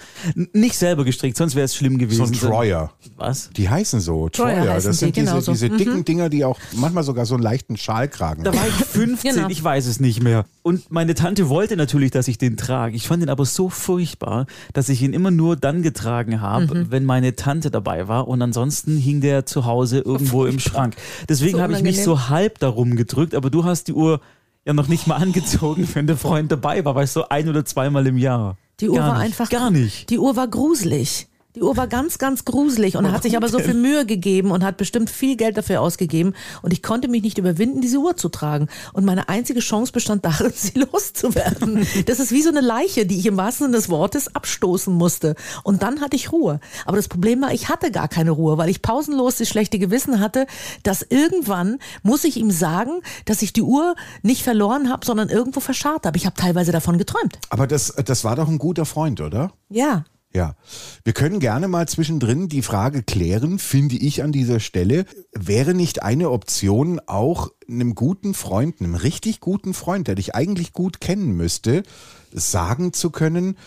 nicht 0.54 0.78
selber 0.78 1.04
gestrickt, 1.04 1.36
sonst 1.38 1.56
wäre 1.56 1.65
es 1.65 1.76
schlimm 1.76 1.93
So 1.93 1.97
gewesen. 2.00 2.24
ein 2.24 2.32
Troyer. 2.34 2.91
Was? 3.17 3.50
Die 3.56 3.69
heißen 3.69 4.00
so, 4.00 4.30
Troyer 4.30 4.58
Troyer. 4.63 4.74
Das 4.76 4.84
sind 5.00 5.15
die, 5.15 5.21
diese, 5.21 5.26
genau 5.34 5.39
so. 5.41 5.52
diese 5.52 5.69
dicken 5.69 6.06
Dinger, 6.06 6.30
die 6.30 6.45
auch 6.45 6.58
manchmal 6.74 7.04
sogar 7.04 7.26
so 7.26 7.34
einen 7.36 7.43
leichten 7.43 7.76
Schalkragen 7.78 8.43
Da 8.43 8.54
war 8.54 8.67
ich 8.67 8.74
15, 8.86 9.36
Genau. 9.36 9.47
ich 9.50 9.63
weiß 9.63 9.86
es 9.88 10.00
nicht 10.00 10.24
mehr. 10.24 10.45
Und 10.63 10.91
meine 10.91 11.15
Tante 11.15 11.50
wollte 11.50 11.76
natürlich, 11.76 12.12
dass 12.12 12.28
ich 12.28 12.38
den 12.38 12.56
trage. 12.56 12.95
Ich 12.95 13.08
fand 13.08 13.24
ihn 13.24 13.30
aber 13.30 13.45
so 13.45 13.69
furchtbar, 13.69 14.45
dass 14.74 14.89
ich 14.89 15.02
ihn 15.02 15.13
immer 15.13 15.32
nur 15.32 15.56
dann 15.56 15.82
getragen 15.82 16.39
habe, 16.41 16.76
Mhm. 16.76 16.91
wenn 16.91 17.04
meine 17.06 17.36
Tante 17.36 17.71
dabei 17.71 18.08
war. 18.08 18.28
Und 18.28 18.41
ansonsten 18.41 18.97
hing 18.97 19.21
der 19.21 19.45
zu 19.45 19.65
Hause 19.65 20.00
irgendwo 20.00 20.45
im 20.45 20.60
Schrank. 20.60 20.95
Deswegen 21.28 21.58
So 21.58 21.63
habe 21.63 21.74
ich 21.74 21.82
mich 21.82 22.04
so 22.04 22.30
halb 22.30 22.60
darum 22.60 22.95
gedrückt. 22.95 23.34
Aber 23.34 23.50
du 23.50 23.63
hast 23.63 23.88
die 23.88 23.93
Uhr 23.93 24.21
ja 24.65 24.74
noch 24.74 24.88
nicht 24.88 25.08
mal 25.08 25.15
angezogen, 25.15 25.88
wenn 25.93 26.08
der 26.08 26.17
Freund 26.17 26.52
dabei 26.52 26.84
war. 26.86 26.95
Weißt 26.95 27.15
du, 27.15 27.30
ein 27.30 27.50
oder 27.50 27.65
zweimal 27.65 28.06
im 28.08 28.17
Jahr. 28.17 28.58
Die 28.80 28.89
Uhr 28.89 28.97
gar 28.97 29.08
war 29.08 29.17
nicht, 29.19 29.26
einfach. 29.26 29.50
Gar 29.50 29.71
nicht. 29.71 30.10
Die 30.10 30.19
Uhr 30.19 30.36
war 30.36 30.47
gruselig. 30.47 31.28
Die 31.56 31.62
Uhr 31.62 31.76
war 31.76 31.88
ganz, 31.88 32.18
ganz 32.18 32.46
gruselig 32.46 32.96
und 32.96 33.04
er 33.04 33.12
hat 33.12 33.24
sich 33.24 33.36
aber 33.36 33.50
so 33.50 33.60
viel 33.60 33.74
Mühe 33.74 34.06
gegeben 34.06 34.52
und 34.52 34.64
hat 34.64 34.78
bestimmt 34.78 35.10
viel 35.10 35.36
Geld 35.36 35.58
dafür 35.58 35.82
ausgegeben 35.82 36.34
und 36.62 36.72
ich 36.72 36.82
konnte 36.82 37.10
mich 37.10 37.24
nicht 37.24 37.38
überwinden, 37.38 37.82
diese 37.82 37.98
Uhr 37.98 38.16
zu 38.16 38.30
tragen. 38.30 38.68
Und 38.94 39.06
meine 39.06 39.28
einzige 39.28 39.60
Chance 39.60 39.92
bestand 39.92 40.24
darin, 40.24 40.52
sie 40.56 40.80
loszuwerden. 40.80 41.86
Das 42.06 42.20
ist 42.20 42.32
wie 42.32 42.42
so 42.42 42.50
eine 42.50 42.62
Leiche, 42.62 43.06
die 43.06 43.20
ich 43.20 43.26
im 43.26 43.36
wahrsten 43.36 43.68
Sinne 43.68 43.78
des 43.78 43.90
Wortes 43.90 44.34
abstoßen 44.34 44.94
musste. 44.94 45.36
Und 45.64 45.84
dann 45.84 46.00
hatte 46.00 46.16
ich 46.16 46.32
Ruhe. 46.32 46.60
Aber 46.86 46.96
das 46.96 47.10
Problem 47.10 47.42
war, 47.42 47.54
ich 47.54 47.68
hatte 47.70 47.92
gar 47.92 48.08
keine 48.08 48.32
Ruhe, 48.32 48.58
weil 48.58 48.70
ich 48.70 48.82
pausenlos 48.82 49.38
das 49.38 49.50
schlechte 49.50 49.78
Gewissen 49.78 50.20
hatte, 50.20 50.48
dass 50.84 51.02
irgendwann 51.02 51.80
muss 52.02 52.24
ich 52.24 52.38
ihm 52.38 52.52
sagen, 52.52 53.02
dass 53.26 53.42
ich 53.42 53.52
die 53.52 53.62
Uhr 53.62 53.96
nicht 54.22 54.44
verloren 54.44 54.90
habe, 54.90 55.06
sondern 55.06 55.30
irgendwo 55.30 55.60
verscharrt 55.60 56.06
habe. 56.06 56.18
Ich 56.18 56.26
habe 56.26 56.36
teilweise 56.36 56.72
davon 56.72 56.98
geträumt. 56.98 57.40
Aber 57.50 57.68
das, 57.68 57.94
das 58.06 58.24
war 58.24 58.36
doch 58.36 58.48
ein 58.48 58.58
guter 58.58 58.86
Freund, 58.86 59.20
oder? 59.20 59.52
Ja. 59.70 60.06
Ja, 60.34 60.56
wir 61.04 61.12
können 61.12 61.39
gerne 61.39 61.67
mal 61.67 61.88
zwischendrin 61.89 62.48
die 62.48 62.62
Frage 62.62 63.04
klären, 63.04 63.60
finde 63.60 63.96
ich 63.96 64.24
an 64.24 64.32
dieser 64.32 64.62
Stelle, 64.62 65.06
wäre 65.34 65.74
nicht 65.74 66.04
eine 66.04 66.30
Option 66.30 67.02
auch 67.06 67.50
einem 67.70 67.96
guten 67.96 68.34
Freund, 68.34 68.80
einem 68.80 68.96
richtig 68.96 69.41
guten 69.41 69.74
Freund, 69.74 70.08
der 70.08 70.15
dich 70.15 70.34
eigentlich 70.34 70.72
gut 70.72 71.02
kennen 71.02 71.36
müsste, 71.36 71.84
sagen 72.32 72.94
zu 72.94 73.10
können, 73.10 73.58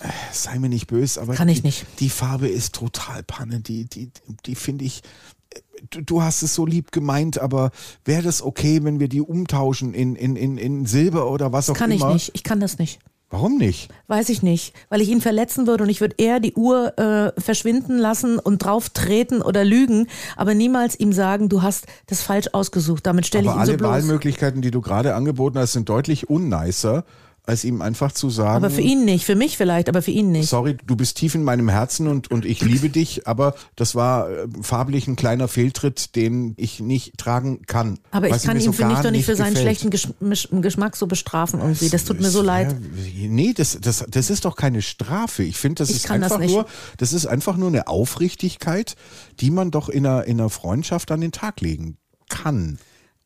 äh, 0.00 0.08
sei 0.32 0.58
mir 0.58 0.68
nicht 0.68 0.88
böse, 0.88 1.20
aber 1.20 1.34
Kann 1.34 1.48
ich 1.48 1.60
die, 1.60 1.68
nicht. 1.68 1.86
die 2.00 2.10
Farbe 2.10 2.48
ist 2.48 2.74
total 2.74 3.22
panne, 3.22 3.60
die, 3.60 3.84
die, 3.84 4.10
die 4.44 4.56
finde 4.56 4.84
ich, 4.84 5.02
äh, 5.54 5.60
du, 6.02 6.22
hast 6.22 6.42
es 6.42 6.54
so 6.54 6.66
lieb 6.66 6.90
gemeint, 6.90 7.38
aber 7.38 7.70
wäre 8.04 8.22
das 8.22 8.42
okay, 8.42 8.82
wenn 8.82 8.98
wir 8.98 9.08
die 9.08 9.20
umtauschen 9.20 9.94
in, 9.94 10.16
in, 10.16 10.34
in, 10.34 10.58
in 10.58 10.84
Silber 10.84 11.30
oder 11.30 11.52
was 11.52 11.70
auch 11.70 11.74
Kann 11.74 11.92
ich 11.92 12.00
immer? 12.00 12.12
nicht. 12.12 12.32
Ich 12.34 12.42
kann 12.42 12.58
das 12.58 12.78
nicht. 12.78 12.98
Warum 13.28 13.58
nicht? 13.58 13.90
Weiß 14.06 14.28
ich 14.28 14.44
nicht, 14.44 14.72
weil 14.88 15.00
ich 15.00 15.08
ihn 15.08 15.20
verletzen 15.20 15.66
würde 15.66 15.82
und 15.82 15.90
ich 15.90 16.00
würde 16.00 16.14
eher 16.16 16.38
die 16.38 16.54
Uhr 16.54 16.96
äh, 16.96 17.40
verschwinden 17.40 17.98
lassen 17.98 18.38
und 18.38 18.58
drauf 18.58 18.90
treten 18.90 19.42
oder 19.42 19.64
lügen, 19.64 20.06
aber 20.36 20.54
niemals 20.54 20.98
ihm 20.98 21.12
sagen, 21.12 21.48
du 21.48 21.62
hast 21.62 21.86
das 22.06 22.22
falsch 22.22 22.48
ausgesucht. 22.52 23.04
Damit 23.04 23.26
stelle 23.26 23.46
ich 23.46 23.50
ihn 23.50 23.54
so 23.54 23.58
alle 23.58 23.76
bloß. 23.76 23.90
Wahlmöglichkeiten, 23.90 24.62
die 24.62 24.70
du 24.70 24.80
gerade 24.80 25.16
angeboten 25.16 25.58
hast, 25.58 25.72
sind 25.72 25.88
deutlich 25.88 26.30
unnicer, 26.30 27.04
als 27.46 27.64
ihm 27.64 27.80
einfach 27.80 28.12
zu 28.12 28.28
sagen, 28.28 28.56
Aber 28.56 28.70
für 28.70 28.80
ihn 28.80 29.04
nicht, 29.04 29.24
für 29.24 29.36
mich 29.36 29.56
vielleicht, 29.56 29.88
aber 29.88 30.02
für 30.02 30.10
ihn 30.10 30.32
nicht. 30.32 30.48
sorry, 30.50 30.76
du 30.84 30.96
bist 30.96 31.16
tief 31.16 31.34
in 31.36 31.44
meinem 31.44 31.68
Herzen 31.68 32.08
und, 32.08 32.30
und 32.30 32.44
ich 32.44 32.60
liebe 32.60 32.90
dich, 32.90 33.26
aber 33.28 33.54
das 33.76 33.94
war 33.94 34.28
äh, 34.30 34.46
farblich 34.62 35.06
ein 35.06 35.14
kleiner 35.16 35.46
Fehltritt, 35.48 36.16
den 36.16 36.54
ich 36.56 36.80
nicht 36.80 37.16
tragen 37.18 37.62
kann. 37.66 37.98
Aber 38.10 38.28
ich 38.28 38.42
kann 38.42 38.56
ihn, 38.56 38.62
so 38.62 38.72
finde 38.72 38.94
ich, 38.94 39.00
doch 39.00 39.10
nicht 39.12 39.24
für 39.26 39.36
seinen 39.36 39.54
gefällt. 39.54 39.78
schlechten 39.80 39.90
Geschm 39.90 40.60
Geschmack 40.60 40.96
so 40.96 41.06
bestrafen 41.06 41.60
irgendwie. 41.60 41.88
Das 41.88 42.04
tut 42.04 42.20
mir 42.20 42.30
so 42.30 42.40
Ja, 42.40 42.44
leid. 42.46 42.76
Nee, 43.16 43.52
das, 43.56 43.78
das, 43.80 44.04
das 44.08 44.28
ist 44.30 44.44
doch 44.44 44.56
keine 44.56 44.82
Strafe. 44.82 45.42
Ich 45.44 45.56
finde, 45.56 45.76
das 45.76 45.90
Ich 45.90 45.96
ist 45.96 46.04
das 46.06 46.10
einfach 46.10 46.38
nicht. 46.38 46.52
nur, 46.52 46.66
das 46.98 47.12
ist 47.12 47.26
einfach 47.26 47.56
nur 47.56 47.68
eine 47.68 47.86
Aufrichtigkeit, 47.86 48.96
die 49.40 49.50
man 49.50 49.70
doch 49.70 49.88
in 49.88 50.04
einer, 50.04 50.24
in 50.24 50.40
einer 50.40 50.50
Freundschaft 50.50 51.10
an 51.12 51.20
den 51.20 51.32
Tag 51.32 51.60
legen 51.60 51.96
kann. 52.28 52.78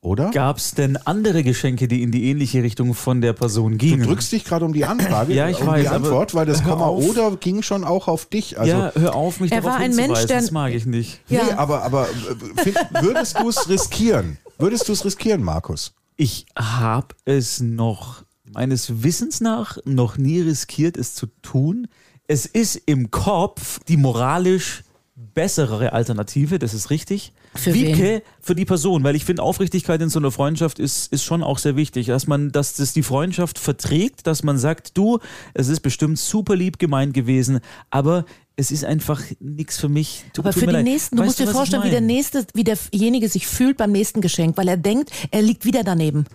Oder? 0.03 0.31
Gab 0.31 0.57
es 0.57 0.73
denn 0.73 0.97
andere 0.97 1.43
Geschenke, 1.45 1.87
die 1.87 2.03
in 2.03 2.11
die 2.11 2.31
ähnliche 2.31 2.63
Richtung 2.63 2.95
von 2.95 3.21
der 3.21 3.35
Person 3.35 3.73
Du 3.73 3.79
gingen? 3.79 4.03
drückst 4.03 4.33
dich 4.33 4.45
gerade 4.45 4.65
um 4.65 4.73
die 4.73 4.87
Anfrage, 4.87 5.35
Ja, 5.35 5.49
ich 5.51 5.61
um 5.61 5.67
weiß, 5.67 5.83
die 5.83 5.89
Antwort, 5.89 6.35
weil 6.35 6.47
das 6.47 6.65
Komma 6.65 6.87
auf. 6.87 7.05
oder 7.05 7.37
ging 7.37 7.61
schon 7.63 7.85
auch 7.85 8.09
auf 8.09 8.25
dich. 8.25 8.59
Also, 8.59 8.73
ja, 8.73 8.93
hör 8.95 9.15
auf, 9.15 9.41
mich 9.41 9.53
Er 9.53 9.61
darauf 9.61 9.75
war 9.79 9.85
ein 9.85 9.95
Mensch, 9.95 10.25
der- 10.27 10.39
Das 10.41 10.51
mag 10.53 10.73
ich 10.73 10.87
nicht. 10.87 11.21
Ja. 11.29 11.45
Nee, 11.45 11.53
aber, 11.53 11.83
aber 11.83 12.09
äh, 12.09 12.63
find, 12.63 12.79
würdest 13.03 13.39
du 13.39 13.49
es 13.51 13.69
riskieren? 13.69 14.39
Würdest 14.59 14.89
du 14.89 14.93
es 14.95 15.05
riskieren, 15.05 15.43
Markus? 15.43 15.93
Ich 16.17 16.47
habe 16.57 17.09
es 17.27 17.61
noch 17.61 18.23
meines 18.45 19.03
Wissens 19.03 19.41
nach 19.43 19.77
noch 19.85 20.17
nie 20.17 20.41
riskiert, 20.41 20.97
es 20.97 21.15
zu 21.15 21.27
tun. 21.43 21.89
Es 22.27 22.47
ist 22.47 22.77
im 22.87 23.11
Kopf 23.11 23.81
die 23.87 23.97
moralisch 23.99 24.83
bessere 25.15 25.93
Alternative, 25.93 26.59
das 26.59 26.73
ist 26.73 26.89
richtig. 26.91 27.33
Für 27.55 27.75
Wiebke 27.75 28.03
wen? 28.03 28.21
für 28.41 28.55
die 28.55 28.65
Person, 28.65 29.03
weil 29.03 29.17
ich 29.17 29.25
finde, 29.25 29.43
Aufrichtigkeit 29.43 30.01
in 30.01 30.09
so 30.09 30.21
einer 30.21 30.31
Freundschaft 30.31 30.79
ist, 30.79 31.13
ist 31.13 31.25
schon 31.25 31.43
auch 31.43 31.59
sehr 31.59 31.75
wichtig, 31.75 32.07
dass 32.07 32.27
man, 32.29 32.53
dass 32.53 32.75
das 32.75 32.93
die 32.93 33.03
Freundschaft 33.03 33.59
verträgt, 33.59 34.27
dass 34.29 34.43
man 34.45 34.57
sagt, 34.57 34.97
du, 34.97 35.19
es 35.53 35.67
ist 35.69 35.81
bestimmt 35.81 36.19
super 36.19 36.55
lieb 36.55 36.79
gemeint 36.79 37.13
gewesen, 37.13 37.59
aber 37.91 38.25
es 38.55 38.71
ist 38.71 38.85
einfach 38.85 39.21
nichts 39.41 39.79
für 39.79 39.89
mich. 39.89 40.25
Tu- 40.33 40.43
Aber 40.43 40.53
für 40.53 40.61
die 40.67 40.73
leid. 40.73 40.85
nächsten, 40.85 41.17
du 41.17 41.23
Weißt 41.23 41.27
musst 41.29 41.39
dir 41.41 41.45
was 41.45 41.51
ich 41.51 41.57
vorstellen, 41.57 41.83
wie 41.85 41.91
der 41.91 42.01
nächste, 42.01 42.47
wie 42.55 42.63
derjenige 42.65 43.29
sich 43.29 43.47
fühlt 43.49 43.77
beim 43.79 43.91
nächsten 43.91 44.21
Geschenk, 44.21 44.57
weil 44.57 44.69
er 44.69 44.77
denkt, 44.77 45.11
er 45.33 45.43
liegt 45.43 45.65
wieder 45.65 45.83
daneben. 45.83 46.27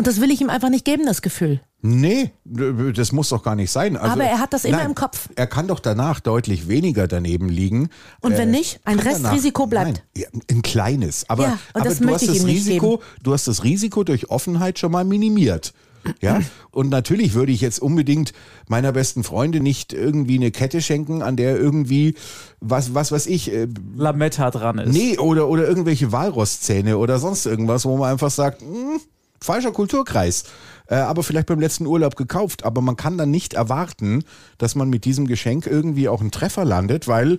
Und 0.00 0.06
das 0.06 0.18
will 0.18 0.30
ich 0.30 0.40
ihm 0.40 0.48
einfach 0.48 0.70
nicht 0.70 0.86
geben, 0.86 1.04
das 1.04 1.20
Gefühl. 1.20 1.60
Nee, 1.82 2.30
das 2.46 3.12
muss 3.12 3.28
doch 3.28 3.42
gar 3.42 3.54
nicht 3.54 3.70
sein. 3.70 3.98
Also, 3.98 4.12
Aber 4.14 4.24
er 4.24 4.38
hat 4.38 4.54
das 4.54 4.64
immer 4.64 4.82
im 4.82 4.94
Kopf. 4.94 5.28
Er 5.36 5.46
kann 5.46 5.68
doch 5.68 5.78
danach 5.78 6.20
deutlich 6.20 6.68
weniger 6.68 7.06
daneben 7.06 7.50
liegen. 7.50 7.90
Und 8.22 8.32
wenn 8.38 8.48
Äh, 8.48 8.52
nicht, 8.58 8.80
ein 8.86 8.98
Restrisiko 8.98 9.66
danach- 9.66 9.92
bleibt. 9.92 10.02
Nein, 10.16 10.40
ein 10.50 10.62
kleines. 10.62 11.28
Aber, 11.28 11.42
Ja, 11.42 11.52
und 11.74 11.82
aber 11.82 11.84
das 11.90 11.98
du 11.98 12.04
möchte 12.04 12.14
hast 12.14 12.22
ich 12.22 12.28
das 12.28 12.36
ihm 12.38 12.46
nicht 12.46 12.66
Risiko, 12.66 13.02
du 13.22 13.34
hast 13.34 13.46
das 13.46 13.62
Risiko 13.62 14.02
durch 14.02 14.30
Offenheit 14.30 14.78
schon 14.78 14.90
mal 14.90 15.04
minimiert. 15.04 15.74
Ja, 16.22 16.40
und 16.70 16.88
natürlich 16.88 17.34
würde 17.34 17.52
ich 17.52 17.60
jetzt 17.60 17.78
unbedingt 17.78 18.32
meiner 18.68 18.90
besten 18.92 19.22
Freundin 19.22 19.62
nicht 19.62 19.92
irgendwie 19.92 20.36
eine 20.36 20.50
Kette 20.50 20.80
schenken, 20.80 21.20
an 21.20 21.36
der 21.36 21.58
irgendwie, 21.58 22.14
was, 22.58 22.94
was 22.94 23.12
weiß 23.12 23.26
ich, 23.26 23.52
äh, 23.52 23.68
Lametta 23.96 24.50
dran 24.50 24.78
ist. 24.78 24.94
Nee, 24.94 25.18
oder, 25.18 25.46
oder 25.48 25.68
irgendwelche 25.68 26.10
Walrosszähne 26.10 26.96
oder 26.96 27.18
sonst 27.18 27.44
irgendwas, 27.44 27.84
wo 27.84 27.98
man 27.98 28.12
einfach 28.12 28.30
sagt, 28.30 28.62
hm, 28.62 28.98
falscher 29.40 29.72
Kulturkreis. 29.72 30.44
Äh, 30.86 30.96
aber 30.96 31.22
vielleicht 31.22 31.46
beim 31.46 31.60
letzten 31.60 31.86
Urlaub 31.86 32.16
gekauft. 32.16 32.64
Aber 32.64 32.80
man 32.80 32.96
kann 32.96 33.18
dann 33.18 33.30
nicht 33.30 33.54
erwarten, 33.54 34.24
dass 34.58 34.74
man 34.74 34.90
mit 34.90 35.04
diesem 35.04 35.26
Geschenk 35.26 35.66
irgendwie 35.66 36.08
auch 36.08 36.20
einen 36.20 36.30
Treffer 36.30 36.64
landet, 36.64 37.08
weil 37.08 37.38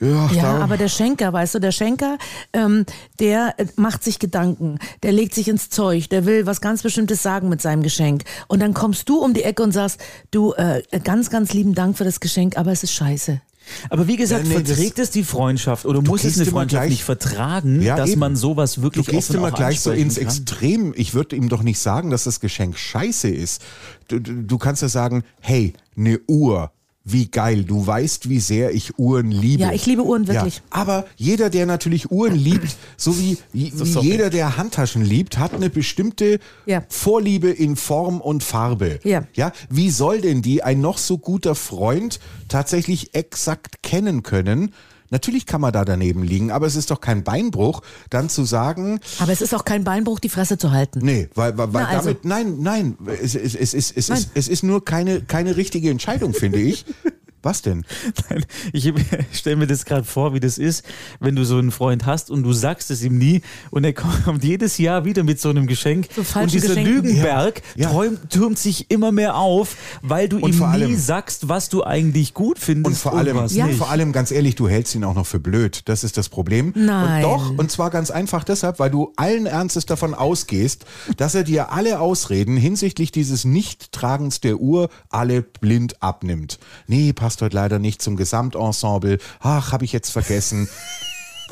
ja, 0.00 0.28
Ja, 0.32 0.58
aber 0.58 0.76
der 0.76 0.88
Schenker, 0.88 1.32
weißt 1.32 1.54
du, 1.54 1.58
der 1.60 1.72
Schenker, 1.72 2.18
ähm, 2.52 2.84
der 3.20 3.54
äh, 3.58 3.66
macht 3.76 4.02
sich 4.02 4.18
Gedanken, 4.18 4.78
der 5.02 5.12
legt 5.12 5.34
sich 5.34 5.48
ins 5.48 5.70
Zeug, 5.70 6.08
der 6.08 6.26
will 6.26 6.46
was 6.46 6.60
ganz 6.60 6.82
Bestimmtes 6.82 7.22
sagen 7.22 7.48
mit 7.48 7.62
seinem 7.62 7.82
Geschenk. 7.82 8.24
Und 8.48 8.60
dann 8.60 8.74
kommst 8.74 9.08
du 9.08 9.18
um 9.18 9.34
die 9.34 9.44
Ecke 9.44 9.62
und 9.62 9.72
sagst, 9.72 10.00
du, 10.30 10.52
äh, 10.54 10.82
ganz, 11.04 11.30
ganz 11.30 11.52
lieben 11.52 11.74
Dank 11.74 11.96
für 11.96 12.04
das 12.04 12.20
Geschenk, 12.20 12.58
aber 12.58 12.72
es 12.72 12.82
ist 12.82 12.92
scheiße. 12.92 13.40
Aber 13.90 14.06
wie 14.06 14.16
gesagt, 14.16 14.46
Ja, 14.46 14.48
nee, 14.58 14.64
verträgt 14.64 14.98
es 14.98 15.10
die 15.10 15.24
Freundschaft 15.24 15.86
oder 15.86 16.02
muss 16.02 16.24
es 16.24 16.36
eine 16.38 16.46
Freundschaft 16.50 16.82
gleich- 16.82 16.90
nicht 16.90 17.04
vertragen, 17.04 17.80
Ja, 17.82 17.96
dass 17.96 18.10
eben. 18.10 18.20
man 18.20 18.36
sowas 18.36 18.74
Du 18.74 18.82
wirklich 18.82 19.06
gehst 19.06 19.30
offen 19.30 19.36
immer 19.38 19.50
gleich 19.52 19.80
so 19.80 19.90
ins 19.92 20.16
kann? 20.16 20.24
Extrem. 20.24 20.92
Ich 20.96 21.14
würde 21.14 21.36
ihm 21.36 21.48
doch 21.48 21.62
nicht 21.62 21.78
sagen, 21.78 22.10
dass 22.10 22.24
das 22.24 22.40
Geschenk 22.40 22.78
scheiße 22.78 23.28
ist. 23.28 23.62
Du, 24.08 24.18
du, 24.20 24.42
du 24.42 24.58
kannst 24.58 24.82
ja 24.82 24.88
sagen, 24.88 25.24
hey, 25.40 25.72
eine 25.96 26.20
Uhr. 26.28 26.70
Wie 27.06 27.28
geil, 27.28 27.64
du 27.64 27.86
weißt, 27.86 28.30
wie 28.30 28.40
sehr 28.40 28.72
ich 28.72 28.98
Uhren 28.98 29.30
liebe. 29.30 29.62
Ja, 29.62 29.72
ich 29.72 29.84
liebe 29.84 30.02
Uhren 30.02 30.26
wirklich. 30.26 30.56
Ja, 30.56 30.62
aber 30.70 31.04
jeder, 31.16 31.50
der 31.50 31.66
natürlich 31.66 32.10
Uhren 32.10 32.34
liebt, 32.34 32.76
so 32.96 33.18
wie, 33.18 33.36
wie 33.52 33.70
jeder, 34.00 34.30
der 34.30 34.56
Handtaschen 34.56 35.04
liebt, 35.04 35.36
hat 35.36 35.52
eine 35.52 35.68
bestimmte 35.68 36.40
Ja. 36.64 36.82
Vorliebe 36.88 37.50
in 37.50 37.76
Form 37.76 38.22
und 38.22 38.42
Farbe. 38.42 39.00
Ja. 39.04 39.26
ja. 39.34 39.52
Wie 39.68 39.90
soll 39.90 40.22
denn 40.22 40.40
die 40.40 40.62
ein 40.62 40.80
noch 40.80 40.96
so 40.96 41.18
guter 41.18 41.54
Freund 41.54 42.20
tatsächlich 42.48 43.14
exakt 43.14 43.82
kennen 43.82 44.22
können? 44.22 44.72
Natürlich 45.14 45.46
kann 45.46 45.60
man 45.60 45.72
da 45.72 45.84
daneben 45.84 46.24
liegen, 46.24 46.50
aber 46.50 46.66
es 46.66 46.74
ist 46.74 46.90
doch 46.90 47.00
kein 47.00 47.22
Beinbruch, 47.22 47.82
dann 48.10 48.28
zu 48.28 48.44
sagen, 48.44 48.98
Aber 49.20 49.30
es 49.30 49.42
ist 49.42 49.54
auch 49.54 49.64
kein 49.64 49.84
Beinbruch, 49.84 50.18
die 50.18 50.28
Fresse 50.28 50.58
zu 50.58 50.72
halten. 50.72 50.98
nee, 51.04 51.28
weil, 51.36 51.56
weil, 51.56 51.72
weil 51.72 51.82
Na, 51.84 51.88
also. 51.90 52.08
damit, 52.08 52.24
nein, 52.24 52.56
nein, 52.58 52.98
es, 53.22 53.36
es, 53.36 53.54
es, 53.54 53.74
es, 53.74 53.92
es, 53.92 54.08
Nein. 54.08 54.18
Ist, 54.18 54.30
es 54.34 54.48
ist 54.48 54.64
nur 54.64 54.84
keine, 54.84 55.20
keine 55.20 55.56
richtige 55.56 55.88
Entscheidung, 55.88 56.34
finde 56.34 56.58
ich. 56.58 56.84
Was 57.44 57.62
denn? 57.62 57.84
Nein, 58.30 58.44
ich 58.72 58.92
stelle 59.32 59.56
mir 59.56 59.66
das 59.66 59.84
gerade 59.84 60.04
vor, 60.04 60.34
wie 60.34 60.40
das 60.40 60.58
ist, 60.58 60.84
wenn 61.20 61.36
du 61.36 61.44
so 61.44 61.58
einen 61.58 61.70
Freund 61.70 62.06
hast 62.06 62.30
und 62.30 62.42
du 62.42 62.52
sagst 62.52 62.90
es 62.90 63.02
ihm 63.04 63.18
nie 63.18 63.42
und 63.70 63.84
er 63.84 63.92
kommt 63.92 64.42
jedes 64.42 64.78
Jahr 64.78 65.04
wieder 65.04 65.22
mit 65.22 65.40
so 65.40 65.50
einem 65.50 65.66
Geschenk 65.66 66.08
So 66.16 66.40
und 66.40 66.52
dieser 66.52 66.68
Geschenken. 66.68 66.94
Lügenberg 66.94 67.62
Ja. 67.76 67.90
Träumt, 67.90 68.30
türmt 68.30 68.58
sich 68.58 68.90
immer 68.90 69.12
mehr 69.12 69.36
auf, 69.36 69.76
weil 70.02 70.28
du 70.28 70.38
Und 70.38 70.50
ihm 70.52 70.58
vor 70.58 70.68
nie 70.68 70.72
allem- 70.74 70.96
sagst, 70.98 71.48
was 71.48 71.68
du 71.68 71.84
eigentlich 71.84 72.34
gut 72.34 72.58
findest 72.58 72.86
Und 72.86 72.96
vor 72.98 73.14
allem, 73.16 73.36
was 73.36 73.54
Ja. 73.54 73.66
nicht. 73.66 73.76
vor 73.78 73.90
allem, 73.90 74.12
ganz 74.12 74.30
ehrlich, 74.30 74.54
du 74.54 74.68
hältst 74.68 74.94
ihn 74.94 75.04
auch 75.04 75.14
noch 75.14 75.26
für 75.26 75.38
blöd. 75.40 75.82
Das 75.84 76.02
ist 76.02 76.16
das 76.16 76.28
Problem. 76.28 76.72
Nein. 76.74 77.24
Und 77.24 77.30
doch, 77.30 77.50
und 77.58 77.70
zwar 77.70 77.90
ganz 77.90 78.10
einfach 78.10 78.42
deshalb, 78.44 78.78
weil 78.78 78.90
du 78.90 79.12
allen 79.16 79.46
Ernstes 79.46 79.84
davon 79.86 80.14
ausgehst, 80.14 80.86
dass 81.18 81.34
er 81.34 81.44
dir 81.44 81.72
alle 81.72 82.00
Ausreden 82.00 82.56
hinsichtlich 82.56 83.12
dieses 83.12 83.44
Nichttragens 83.44 84.40
der 84.40 84.60
Uhr 84.60 84.88
alle 85.10 85.42
blind 85.42 86.02
abnimmt. 86.02 86.58
Nee, 86.86 87.12
passt 87.12 87.33
heute 87.42 87.56
leider 87.56 87.78
nicht 87.78 88.02
zum 88.02 88.16
Gesamtensemble. 88.16 89.18
Ach, 89.40 89.72
habe 89.72 89.84
ich 89.84 89.92
jetzt 89.92 90.10
vergessen. 90.10 90.68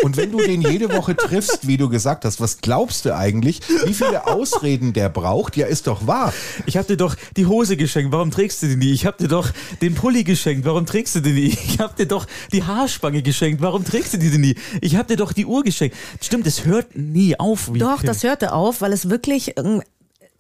Und 0.03 0.17
wenn 0.17 0.33
du 0.33 0.39
den 0.39 0.63
jede 0.63 0.93
Woche 0.93 1.15
triffst, 1.15 1.67
wie 1.67 1.77
du 1.77 1.89
gesagt 1.89 2.25
hast, 2.25 2.41
was 2.41 2.59
glaubst 2.59 3.05
du 3.05 3.15
eigentlich, 3.15 3.61
wie 3.85 3.95
viele 3.95 4.27
Ausreden 4.27 4.93
der 4.93 5.09
braucht? 5.09 5.57
Ja, 5.57 5.67
ist 5.67 5.87
doch 5.87 6.07
wahr. 6.07 6.33
Ich 6.67 6.77
hab 6.77 6.87
dir 6.87 6.97
doch 6.97 7.15
die 7.37 7.47
Hose 7.47 7.77
geschenkt, 7.77 8.13
warum 8.13 8.31
trägst 8.31 8.63
du 8.63 8.69
die 8.69 8.77
nie? 8.77 8.93
Ich 8.93 9.07
hab 9.07 9.19
dir 9.19 9.29
doch 9.29 9.51
den 9.81 9.95
Pulli 9.95 10.25
geschenkt, 10.25 10.65
warum 10.65 10.87
trägst 10.87 11.15
du 11.15 11.21
die 11.21 11.33
nie? 11.33 11.59
Ich 11.73 11.79
hab 11.79 11.97
dir 11.97 12.07
doch 12.07 12.27
die 12.53 12.65
Haarspange 12.65 13.23
geschenkt, 13.23 13.61
warum 13.61 13.85
trägst 13.85 14.15
du 14.15 14.19
die 14.19 14.31
denn 14.31 14.41
nie? 14.41 14.57
Ich 14.81 14.97
hab 14.97 15.09
dir 15.09 15.17
doch 15.17 15.33
die 15.33 15.47
Uhr 15.47 15.63
geschenkt. 15.63 15.97
Stimmt, 16.21 16.47
es 16.47 16.65
hört 16.65 16.97
nie 16.97 17.39
auf. 17.39 17.73
Wie 17.73 17.79
Doch, 17.79 18.03
das 18.03 18.23
hörte 18.23 18.53
auf, 18.53 18.81
weil 18.81 18.93
es 18.93 19.09
wirklich. 19.09 19.55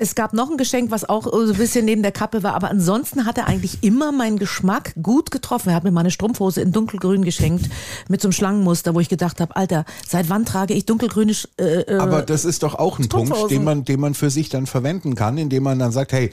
Es 0.03 0.17
gab 0.17 0.33
noch 0.33 0.51
ein 0.51 0.57
Geschenk, 0.57 0.91
was 0.91 1.09
auch 1.09 1.23
so 1.23 1.53
ein 1.53 1.55
bisschen 1.55 1.85
neben 1.85 2.03
der 2.03 2.11
Kappe 2.11 2.43
war, 2.43 2.55
aber 2.55 2.71
ansonsten 2.71 3.25
hat 3.25 3.38
er 3.38 3.47
eigentlich 3.47 3.85
immer 3.85 4.11
meinen 4.11 4.37
Geschmack 4.37 4.95
gut 5.01 5.31
getroffen. 5.31 5.69
Er 5.69 5.77
hat 5.77 5.85
mir 5.85 5.93
mal 5.93 6.01
eine 6.01 6.11
Strumpfhose 6.11 6.61
in 6.61 6.73
dunkelgrün 6.73 7.25
geschenkt 7.25 7.71
mit 8.09 8.21
so 8.21 8.27
einem 8.27 8.33
Schlangenmuster, 8.33 8.97
wo 8.97 9.01
ich 9.01 9.09
gedacht 9.09 9.41
habe, 9.41 9.55
Alter, 9.55 9.85
seit 10.09 10.29
wann 10.29 10.45
trage 10.45 10.75
ich 10.75 10.87
dunkelgrüne 10.87 11.33
äh, 11.57 11.83
äh, 11.83 11.99
Aber 11.99 12.23
das 12.23 12.45
ist 12.45 12.65
doch 12.65 12.75
auch 12.75 12.99
ein 12.99 13.09
Punkt, 13.09 13.49
den 13.49 13.62
man, 13.62 13.85
den 13.85 14.01
man 14.01 14.15
für 14.15 14.29
sich 14.29 14.49
dann 14.49 14.67
verwenden 14.67 15.15
kann, 15.15 15.38
indem 15.38 15.62
man 15.62 15.79
dann 15.79 15.93
sagt, 15.93 16.11
hey, 16.11 16.33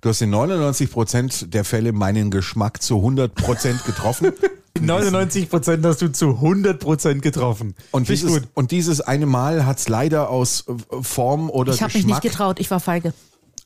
du 0.00 0.08
hast 0.08 0.20
in 0.20 0.30
99 0.30 0.90
Prozent 0.90 1.54
der 1.54 1.62
Fälle 1.62 1.92
meinen 1.92 2.32
Geschmack 2.32 2.82
zu 2.82 2.96
100 2.96 3.32
Prozent 3.32 3.84
getroffen. 3.84 4.32
99 4.80 5.48
Prozent 5.48 5.84
hast 5.84 6.02
du 6.02 6.10
zu 6.10 6.30
100 6.30 6.80
Prozent 6.80 7.22
getroffen. 7.22 7.74
Und 7.92 8.08
dieses, 8.08 8.32
gut. 8.32 8.48
und 8.54 8.70
dieses 8.70 9.00
eine 9.00 9.26
Mal 9.26 9.66
hat's 9.66 9.88
leider 9.88 10.30
aus 10.30 10.64
äh, 10.68 11.02
Form 11.02 11.48
oder 11.48 11.72
ich 11.72 11.82
habe 11.82 11.96
mich 11.96 12.06
nicht 12.06 12.22
getraut, 12.22 12.58
ich 12.58 12.70
war 12.70 12.80
feige. 12.80 13.14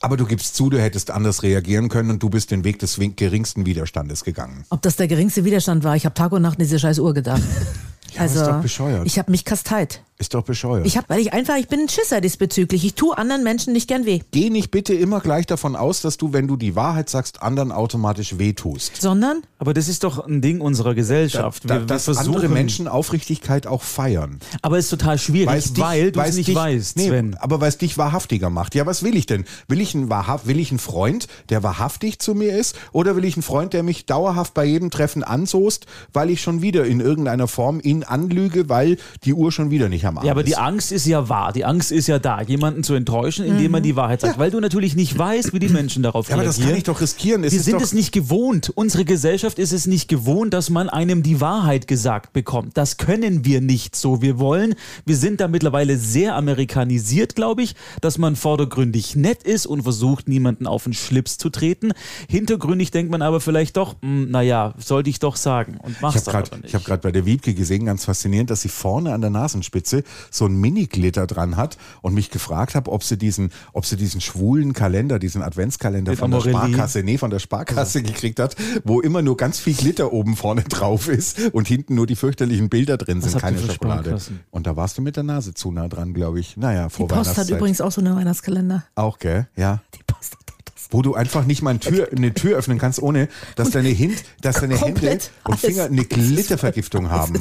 aber 0.01 0.17
du 0.17 0.25
gibst 0.25 0.55
zu, 0.55 0.69
du 0.69 0.79
hättest 0.79 1.11
anders 1.11 1.43
reagieren 1.43 1.89
können 1.89 2.11
und 2.11 2.23
du 2.23 2.29
bist 2.29 2.51
den 2.51 2.63
Weg 2.63 2.79
des 2.79 2.99
geringsten 3.15 3.65
Widerstandes 3.65 4.23
gegangen. 4.23 4.65
Ob 4.69 4.81
das 4.81 4.97
der 4.97 5.07
geringste 5.07 5.45
Widerstand 5.45 5.83
war, 5.83 5.95
ich 5.95 6.05
habe 6.05 6.13
Tag 6.13 6.31
und 6.31 6.41
Nacht 6.41 6.57
an 6.59 6.63
diese 6.63 6.79
scheiß 6.79 6.99
Uhr 6.99 7.13
gedacht. 7.13 7.41
Ja, 8.15 8.21
aber 8.21 8.33
ist 8.33 8.45
doch 8.47 8.61
bescheuert. 8.61 9.05
Ich 9.05 9.17
habe 9.19 9.31
mich 9.31 9.45
kasteit. 9.45 10.01
Ist 10.21 10.33
doch 10.33 10.43
bescheuert. 10.43 10.85
Ich 10.85 10.97
habe, 10.97 11.07
weil 11.07 11.21
ich 11.21 11.31
einfach, 11.31 11.55
ich 11.55 11.69
bin 11.69 11.79
ein 11.79 11.87
Schisser 11.87 12.19
diesbezüglich. 12.19 12.83
Ich 12.83 12.93
tue 12.95 13.17
anderen 13.17 13.41
Menschen 13.41 13.71
nicht 13.71 13.87
gern 13.87 14.05
weh, 14.05 14.19
Geh 14.31 14.49
nicht 14.49 14.69
bitte 14.69 14.93
immer 14.93 15.21
gleich 15.21 15.45
davon 15.45 15.77
aus, 15.77 16.01
dass 16.01 16.17
du, 16.17 16.33
wenn 16.33 16.45
du 16.45 16.57
die 16.57 16.75
Wahrheit 16.75 17.09
sagst, 17.09 17.41
anderen 17.41 17.71
automatisch 17.71 18.37
wehtust. 18.37 19.01
sondern 19.01 19.43
Aber 19.59 19.73
das 19.73 19.87
ist 19.87 20.03
doch 20.03 20.25
ein 20.27 20.41
Ding 20.41 20.59
unserer 20.59 20.93
Gesellschaft. 20.93 21.63
Da, 21.63 21.75
wir, 21.75 21.79
wir 21.81 21.85
dass 21.87 22.03
versuchen, 22.03 22.27
andere 22.35 22.49
Menschen 22.49 22.89
Aufrichtigkeit 22.89 23.65
auch 23.65 23.81
feiern. 23.81 24.39
Aber 24.61 24.77
es 24.77 24.85
ist 24.85 24.89
total 24.91 25.17
schwierig, 25.17 25.73
dich- 25.73 25.79
weil 25.81 26.11
du 26.11 26.19
es 26.19 26.35
nicht 26.35 26.49
dich, 26.49 26.55
weißt, 26.55 26.97
nee, 26.97 27.07
Sven. 27.07 27.35
Aber 27.39 27.61
weil 27.61 27.69
es 27.69 27.77
dich 27.77 27.97
wahrhaftiger 27.97 28.49
macht. 28.49 28.75
Ja, 28.75 28.85
was 28.85 29.03
will 29.03 29.15
ich 29.15 29.25
denn? 29.25 29.45
Will 29.69 29.79
ich, 29.79 29.95
einen 29.95 30.09
wahrhaft, 30.09 30.47
will 30.47 30.59
ich 30.59 30.71
einen 30.71 30.79
Freund, 30.79 31.29
der 31.47 31.63
wahrhaftig 31.63 32.19
zu 32.19 32.35
mir 32.35 32.57
ist? 32.57 32.75
Oder 32.91 33.15
will 33.15 33.23
ich 33.23 33.35
einen 33.37 33.43
Freund, 33.43 33.71
der 33.71 33.83
mich 33.83 34.05
dauerhaft 34.05 34.53
bei 34.53 34.65
jedem 34.65 34.89
Treffen 34.91 35.23
ansoßt, 35.23 35.85
weil 36.11 36.29
ich 36.29 36.41
schon 36.41 36.61
wieder 36.61 36.83
in 36.85 36.99
irgendeiner 36.99 37.47
Form 37.47 37.79
ihn 37.81 37.98
anlüge, 38.03 38.69
weil 38.69 38.97
die 39.23 39.33
Uhr 39.33 39.51
schon 39.51 39.71
wieder 39.71 39.89
nicht 39.89 40.05
am 40.05 40.17
Arm 40.17 40.25
Ja, 40.25 40.31
aber 40.31 40.41
ist? 40.41 40.47
die 40.49 40.55
Angst 40.57 40.91
ist 40.91 41.05
ja 41.05 41.29
wahr. 41.29 41.53
Die 41.53 41.65
Angst 41.65 41.91
ist 41.91 42.07
ja 42.07 42.19
da, 42.19 42.41
jemanden 42.41 42.83
zu 42.83 42.93
enttäuschen, 42.93 43.45
indem 43.45 43.71
man 43.71 43.83
die 43.83 43.95
Wahrheit 43.95 44.21
sagt, 44.21 44.39
weil 44.39 44.51
du 44.51 44.59
natürlich 44.59 44.95
nicht 44.95 45.17
weißt, 45.17 45.53
wie 45.53 45.59
die 45.59 45.69
Menschen 45.69 46.03
darauf 46.03 46.29
Ja, 46.29 46.35
aber 46.35 46.43
das 46.43 46.55
reagieren. 46.57 46.69
kann 46.71 46.77
ich 46.77 46.83
doch 46.83 47.01
riskieren. 47.01 47.43
Es 47.43 47.51
Wir 47.53 47.59
ist 47.59 47.65
sind 47.65 47.81
es 47.81 47.93
nicht 47.93 48.11
gewohnt. 48.11 48.71
Unsere 48.75 49.05
Gesellschaft 49.05 49.59
ist 49.59 49.71
es 49.73 49.87
nicht 49.87 50.07
gewohnt, 50.07 50.53
dass 50.53 50.69
man 50.69 50.89
einem 50.89 51.23
die 51.23 51.41
Wahrheit 51.41 51.87
gesagt 51.87 52.33
bekommt. 52.33 52.77
Das 52.77 52.97
können 52.97 53.45
wir 53.45 53.61
nicht 53.61 53.95
so. 53.95 54.21
Wir 54.21 54.39
wollen, 54.39 54.75
wir 55.05 55.15
sind 55.15 55.39
da 55.41 55.47
mittlerweile 55.47 55.97
sehr 55.97 56.35
amerikanisiert, 56.35 57.35
glaube 57.35 57.61
ich, 57.63 57.75
dass 58.01 58.17
man 58.17 58.35
vordergründig 58.35 59.15
nett 59.15 59.43
ist 59.43 59.65
und 59.65 59.83
versucht, 59.83 60.27
niemanden 60.27 60.67
auf 60.67 60.83
den 60.83 60.93
Schlips 60.93 61.37
zu 61.37 61.49
treten. 61.49 61.91
Hintergründig 62.29 62.91
denkt 62.91 63.11
man 63.11 63.21
aber 63.21 63.39
vielleicht 63.39 63.77
doch, 63.77 63.95
hm, 64.01 64.29
naja, 64.31 64.73
sollte 64.77 65.09
ich 65.09 65.19
doch 65.19 65.35
sagen 65.35 65.77
und 65.81 65.91
Ich 65.93 66.01
mach's 66.01 66.27
habe 66.27 66.31
gerade 66.31 66.55
nicht. 66.57 66.65
ich 66.69 66.75
hab 66.75 66.85
grad 66.85 67.01
bei 67.01 67.11
der 67.11 67.25
Wiebke 67.25 67.53
gesehen, 67.53 67.85
ganz 67.89 68.05
faszinierend, 68.05 68.51
dass 68.51 68.61
sie 68.61 68.69
vorne 68.69 69.13
an 69.13 69.21
der 69.21 69.31
Nasenspitze 69.31 70.03
so 70.29 70.45
ein 70.45 70.53
Mini-Glitter 70.53 71.25
dran 71.25 71.57
hat 71.57 71.77
und 72.03 72.13
mich 72.13 72.29
gefragt 72.29 72.75
habe, 72.75 72.91
ob 72.91 73.03
sie 73.03 73.17
diesen, 73.17 73.51
ob 73.73 73.87
sie 73.87 73.97
diesen 73.97 74.21
schwulen 74.21 74.73
Kalender, 74.73 75.17
diesen 75.17 75.41
Adventskalender 75.41 76.11
Den 76.11 76.19
von 76.19 76.29
der 76.29 76.41
Amorelli. 76.41 76.73
Sparkasse, 76.73 77.01
nee, 77.01 77.17
von 77.17 77.31
der 77.31 77.39
Sparkasse 77.39 78.03
gekriegt 78.03 78.39
hat, 78.39 78.55
wo 78.83 79.01
immer 79.01 79.23
nur 79.23 79.37
ganz 79.37 79.57
viel 79.57 79.73
Glitter 79.73 80.13
oben 80.13 80.35
vorne 80.35 80.63
drauf 80.63 81.07
ist 81.07 81.39
und 81.51 81.67
hinten 81.67 81.95
nur 81.95 82.05
die 82.05 82.15
fürchterlichen 82.15 82.69
Bilder 82.69 82.97
drin 82.97 83.21
sind, 83.21 83.39
keine 83.39 83.57
Schokolade. 83.57 84.03
Sparkassen? 84.03 84.39
Und 84.51 84.67
da 84.67 84.75
warst 84.75 84.99
du 84.99 85.01
mit 85.01 85.15
der 85.15 85.23
Nase 85.23 85.55
zu 85.55 85.71
nah 85.71 85.87
dran, 85.87 86.13
glaube 86.13 86.39
ich. 86.39 86.57
Naja, 86.57 86.89
vor 86.89 87.07
die 87.07 87.15
Post 87.15 87.37
hat 87.39 87.49
übrigens 87.49 87.81
auch 87.81 87.91
so 87.91 88.01
einen 88.01 88.15
Weihnachtskalender. 88.15 88.83
auch, 88.93 89.17
gell? 89.17 89.47
Ja. 89.55 89.81
Die 89.95 90.03
Post 90.05 90.33
hat. 90.33 90.48
Wo 90.89 91.01
du 91.01 91.13
einfach 91.13 91.45
nicht 91.45 91.61
mal 91.61 91.71
eine 91.71 91.79
Tür, 91.79 92.09
eine 92.15 92.33
Tür 92.33 92.57
öffnen 92.57 92.77
kannst, 92.79 93.01
ohne 93.01 93.27
dass 93.55 93.69
deine, 93.71 93.89
Hint, 93.89 94.23
dass 94.41 94.59
deine 94.59 94.79
Hände 94.79 95.19
und. 95.45 95.59
Finger 95.59 95.85
eine 95.85 96.03
Glittervergiftung 96.03 97.09
haben. 97.11 97.39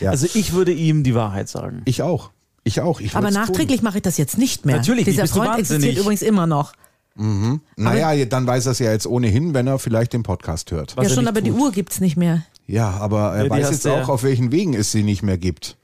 Ja. 0.00 0.10
Also 0.10 0.26
ich 0.34 0.52
würde 0.52 0.72
ihm 0.72 1.02
die 1.02 1.14
Wahrheit 1.14 1.48
sagen. 1.48 1.82
Ich 1.86 2.02
auch. 2.02 2.30
Ich 2.64 2.80
auch. 2.80 3.00
Ich 3.00 3.16
Aber 3.16 3.30
nachträglich 3.30 3.82
mache 3.82 3.98
ich 3.98 4.02
das 4.02 4.18
jetzt 4.18 4.38
nicht 4.38 4.66
mehr. 4.66 4.76
Natürlich 4.76 5.04
Dieser 5.04 5.22
bist 5.22 5.34
du 5.34 5.40
Freund 5.40 5.58
existiert 5.58 5.82
wahnsinnig. 5.82 5.98
übrigens 5.98 6.22
immer 6.22 6.46
noch. 6.46 6.72
Tun. 7.16 7.60
Naja, 7.76 8.24
dann 8.24 8.46
weiß 8.46 8.66
er 8.66 8.72
es 8.72 8.78
ja 8.78 8.90
jetzt 8.90 9.06
ohnehin, 9.06 9.52
wenn 9.54 9.66
er 9.66 9.78
vielleicht 9.78 10.12
den 10.12 10.22
Podcast 10.22 10.70
hört. 10.70 10.94
Ja, 10.96 11.08
schon, 11.08 11.28
aber 11.28 11.40
die 11.40 11.50
tut. 11.50 11.60
Uhr 11.60 11.72
gibt's 11.72 12.00
nicht 12.00 12.16
mehr. 12.16 12.42
Ja, 12.66 12.90
aber 12.90 13.34
er 13.34 13.44
die 13.44 13.50
weiß 13.50 13.70
jetzt 13.70 13.84
du 13.84 13.90
auch, 13.90 14.08
ja. 14.08 14.08
auf 14.08 14.22
welchen 14.22 14.52
Wegen 14.52 14.74
es 14.74 14.92
sie 14.92 15.02
nicht 15.02 15.22
mehr 15.22 15.36
gibt. 15.36 15.76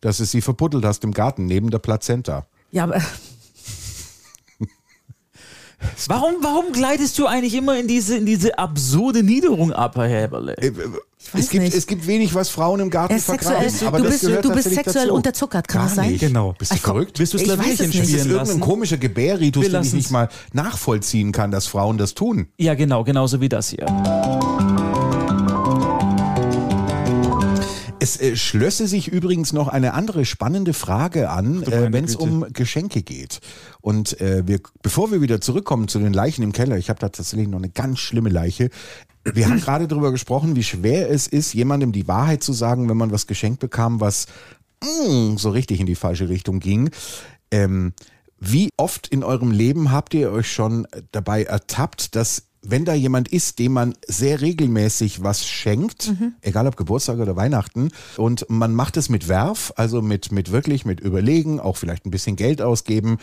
Dass 0.00 0.20
es 0.20 0.30
sie 0.30 0.40
verpuddelt 0.40 0.84
hast 0.84 1.04
im 1.04 1.12
Garten, 1.12 1.46
neben 1.46 1.70
der 1.70 1.78
Plazenta. 1.78 2.46
Ja, 2.70 2.84
aber 2.84 3.00
Warum, 6.08 6.34
warum 6.42 6.72
gleitest 6.72 7.18
du 7.18 7.26
eigentlich 7.26 7.54
immer 7.54 7.78
in 7.78 7.86
diese, 7.86 8.16
in 8.16 8.26
diese 8.26 8.58
absurde 8.58 9.22
Niederung 9.22 9.72
ab, 9.72 9.96
Herr 9.96 10.08
Häberle? 10.08 10.56
Äh, 10.58 10.72
weiß 10.74 11.44
es, 11.44 11.50
gibt, 11.50 11.64
nicht. 11.64 11.76
es 11.76 11.86
gibt 11.86 12.06
wenig, 12.06 12.34
was 12.34 12.48
Frauen 12.48 12.80
im 12.80 12.90
Garten 12.90 13.14
er 13.14 13.20
vergraben. 13.20 13.72
aber 13.86 13.98
du 13.98 14.04
das 14.04 14.12
bist, 14.14 14.26
gehört 14.26 14.44
du 14.44 14.52
bist 14.52 14.70
sexuell 14.70 15.04
dazu. 15.06 15.14
unterzuckert, 15.14 15.68
kann 15.68 15.80
Gar 15.82 15.86
das 15.88 15.96
sein? 15.96 16.10
Nicht. 16.12 16.20
Genau. 16.20 16.54
Bist 16.58 16.72
du 16.72 16.76
Ach, 16.76 16.82
verrückt? 16.82 17.18
Willst 17.18 17.34
du 17.34 17.38
Ich 17.38 17.42
weiß 17.48 17.50
es 17.50 17.54
Slavierchen 17.56 17.86
nicht. 17.86 17.98
Das 18.00 18.04
ist 18.04 18.10
spielen 18.10 18.30
irgendein 18.30 18.46
lassen? 18.48 18.60
komischer 18.60 18.96
Gebärritus, 18.96 19.68
den 19.70 19.82
ich 19.82 19.92
nicht 19.92 20.10
mal 20.10 20.28
nachvollziehen 20.52 21.32
kann, 21.32 21.50
dass 21.50 21.66
Frauen 21.66 21.96
das 21.98 22.14
tun. 22.14 22.48
Ja, 22.58 22.74
genau, 22.74 23.04
genauso 23.04 23.40
wie 23.40 23.48
das 23.48 23.68
hier. 23.68 23.86
Es 28.08 28.20
äh, 28.20 28.36
schlösse 28.36 28.86
sich 28.86 29.08
übrigens 29.08 29.52
noch 29.52 29.68
eine 29.68 29.92
andere 29.92 30.24
spannende 30.24 30.72
Frage 30.72 31.28
an, 31.28 31.62
äh, 31.64 31.92
wenn 31.92 32.04
es 32.04 32.16
um 32.16 32.46
Geschenke 32.52 33.02
geht. 33.02 33.40
Und 33.82 34.18
äh, 34.20 34.46
wir, 34.46 34.60
bevor 34.82 35.10
wir 35.10 35.20
wieder 35.20 35.42
zurückkommen 35.42 35.88
zu 35.88 35.98
den 35.98 36.14
Leichen 36.14 36.42
im 36.42 36.52
Keller, 36.52 36.78
ich 36.78 36.88
habe 36.88 37.00
da 37.00 37.10
tatsächlich 37.10 37.48
noch 37.48 37.58
eine 37.58 37.68
ganz 37.68 37.98
schlimme 37.98 38.30
Leiche. 38.30 38.70
Wir 39.24 39.46
haben 39.46 39.60
gerade 39.60 39.88
darüber 39.88 40.10
gesprochen, 40.10 40.56
wie 40.56 40.62
schwer 40.62 41.10
es 41.10 41.26
ist, 41.26 41.52
jemandem 41.52 41.92
die 41.92 42.08
Wahrheit 42.08 42.42
zu 42.42 42.54
sagen, 42.54 42.88
wenn 42.88 42.96
man 42.96 43.12
was 43.12 43.26
geschenkt 43.26 43.60
bekam, 43.60 44.00
was 44.00 44.26
mm, 44.82 45.36
so 45.36 45.50
richtig 45.50 45.80
in 45.80 45.86
die 45.86 45.94
falsche 45.94 46.30
Richtung 46.30 46.60
ging. 46.60 46.90
Ähm, 47.50 47.92
wie 48.40 48.70
oft 48.76 49.08
in 49.08 49.22
eurem 49.22 49.50
Leben 49.50 49.90
habt 49.90 50.14
ihr 50.14 50.30
euch 50.30 50.50
schon 50.50 50.86
dabei 51.12 51.42
ertappt, 51.42 52.14
dass 52.14 52.47
wenn 52.62 52.84
da 52.84 52.94
jemand 52.94 53.28
ist, 53.28 53.58
dem 53.58 53.72
man 53.72 53.94
sehr 54.06 54.40
regelmäßig 54.40 55.22
was 55.22 55.46
schenkt, 55.46 56.12
egal 56.42 56.66
ob 56.66 56.76
Geburtstag 56.76 57.18
oder 57.18 57.36
Weihnachten, 57.36 57.90
und 58.16 58.46
man 58.48 58.74
macht 58.74 58.96
es 58.96 59.08
mit 59.08 59.28
Werf, 59.28 59.72
also 59.76 60.02
mit, 60.02 60.32
mit 60.32 60.50
wirklich, 60.52 60.84
mit 60.84 61.00
Überlegen, 61.00 61.60
auch 61.60 61.76
vielleicht 61.76 62.06
ein 62.06 62.10
bisschen 62.10 62.36
Geld 62.36 62.60
ausgeben, 62.60 63.18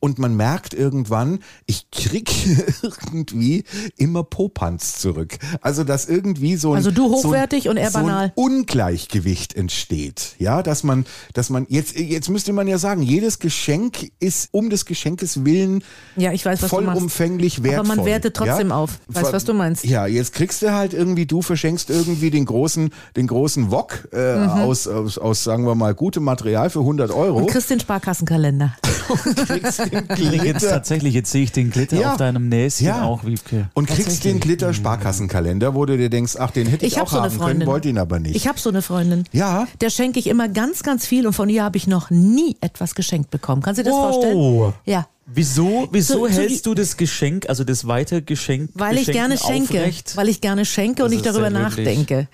und 0.00 0.18
man 0.18 0.36
merkt 0.36 0.72
irgendwann, 0.72 1.40
ich 1.66 1.90
krieg 1.90 2.30
irgendwie 2.82 3.64
immer 3.96 4.22
Popanz 4.22 4.98
zurück. 4.98 5.38
Also, 5.60 5.84
dass 5.84 6.06
irgendwie 6.06 6.56
so 6.56 6.72
ein, 6.72 6.76
Also 6.76 6.90
du 6.90 7.10
hochwertig 7.10 7.64
so 7.64 7.70
ein, 7.70 7.76
und 7.76 7.82
er 7.82 7.90
so 7.90 7.98
ein 7.98 8.06
banal. 8.06 8.32
Ungleichgewicht 8.36 9.54
entsteht. 9.54 10.36
Ja, 10.38 10.62
dass 10.62 10.84
man, 10.84 11.06
dass 11.34 11.50
man, 11.50 11.66
jetzt, 11.68 11.98
jetzt 11.98 12.28
müsste 12.28 12.52
man 12.52 12.68
ja 12.68 12.78
sagen, 12.78 13.02
jedes 13.02 13.38
Geschenk 13.38 14.12
ist 14.20 14.48
um 14.52 14.70
des 14.70 14.84
Geschenkes 14.84 15.44
willen 15.44 15.82
Ja, 16.16 16.32
ich 16.32 16.44
weiß, 16.44 16.60
vollumfänglich 16.66 17.62
wertvoll. 17.62 17.90
Aber 17.90 17.96
man 17.96 18.06
wertet 18.06 18.36
trotzdem 18.36 18.68
ja? 18.68 18.75
Auf. 18.76 18.98
Weißt, 19.08 19.32
was 19.32 19.44
du 19.44 19.54
meinst? 19.54 19.84
Ja, 19.84 20.06
jetzt 20.06 20.32
kriegst 20.32 20.62
du 20.62 20.72
halt 20.72 20.94
irgendwie, 20.94 21.26
du 21.26 21.42
verschenkst 21.42 21.90
irgendwie 21.90 22.30
den 22.30 22.44
großen, 22.44 22.90
den 23.16 23.26
großen 23.26 23.70
Wok 23.70 24.08
äh, 24.12 24.36
Mhm. 24.36 24.48
aus, 24.50 24.86
aus, 24.86 25.18
aus, 25.18 25.42
sagen 25.44 25.66
wir 25.66 25.74
mal, 25.74 25.94
gutem 25.94 26.24
Material 26.24 26.70
für 26.70 26.80
100 26.80 27.10
Euro. 27.10 27.38
Und 27.38 27.46
kriegst 27.48 27.70
den 27.70 27.80
Sparkassenkalender. 27.80 28.76
kriegst 29.46 29.78
den 29.80 29.92
Jetzt 30.08 30.16
Glitter, 30.16 30.58
tatsächlich, 30.70 31.14
jetzt 31.14 31.30
sehe 31.30 31.42
ich 31.44 31.52
den 31.52 31.70
Glitter 31.70 31.96
Ja. 31.96 32.12
auf 32.12 32.16
deinem 32.18 32.48
Näschen 32.48 32.86
Ja. 32.86 33.02
auch, 33.04 33.24
Wiebke. 33.24 33.68
und 33.74 33.86
kriegst 33.88 34.24
den 34.24 34.40
Glitter 34.40 34.72
Sparkassenkalender, 34.74 35.74
wo 35.74 35.86
du 35.86 35.96
dir 35.96 36.10
denkst, 36.10 36.34
ach, 36.38 36.50
den 36.50 36.66
hätte 36.66 36.86
ich, 36.86 36.94
Ich 36.94 37.00
auch 37.00 37.08
so 37.08 37.16
eine 37.16 37.24
haben 37.24 37.30
können, 37.38 37.42
Freundin. 37.50 37.68
wollte 37.68 37.88
ihn 37.88 37.98
aber 37.98 38.18
nicht. 38.18 38.36
Ich 38.36 38.46
habe 38.48 38.58
so 38.58 38.68
eine 38.68 38.82
Freundin. 38.82 39.24
ja, 39.32 39.66
Der 39.80 39.90
schenke 39.90 40.18
ich 40.18 40.26
immer 40.26 40.48
ganz, 40.48 40.82
ganz 40.82 41.06
viel 41.06 41.26
und 41.26 41.32
von 41.32 41.48
ihr 41.48 41.64
habe 41.64 41.76
ich 41.76 41.86
noch 41.86 42.10
nie 42.10 42.56
etwas 42.60 42.94
geschenkt 42.94 43.30
bekommen. 43.30 43.62
Kannst 43.62 43.78
du 43.78 43.84
dir 43.84 43.90
das 43.90 43.98
Wow. 43.98 44.12
vorstellen? 44.14 44.74
Ja. 44.84 45.06
Wieso, 45.28 45.88
wieso 45.90 46.14
So- 46.14 46.28
so 46.28 46.32
hältst 46.32 46.66
du 46.66 46.74
das 46.74 46.96
Geschenk, 46.96 47.48
also 47.48 47.64
das 47.64 47.86
Weitergeschenk, 47.88 48.70
Weil 48.74 48.96
ich 48.98 49.06
gerne 49.08 49.36
schenke. 49.36 49.78
aufrecht? 49.80 50.16
Weil 50.16 50.28
ich 50.28 50.40
gerne 50.40 50.64
schenke 50.64 51.02
und 51.02 51.10
Das 51.10 51.16
nicht 51.18 51.26
ist 51.26 51.34
darüber 51.34 51.50
ja 51.50 51.60
wirklich- 51.68 51.86
nachdenke. 51.86 52.28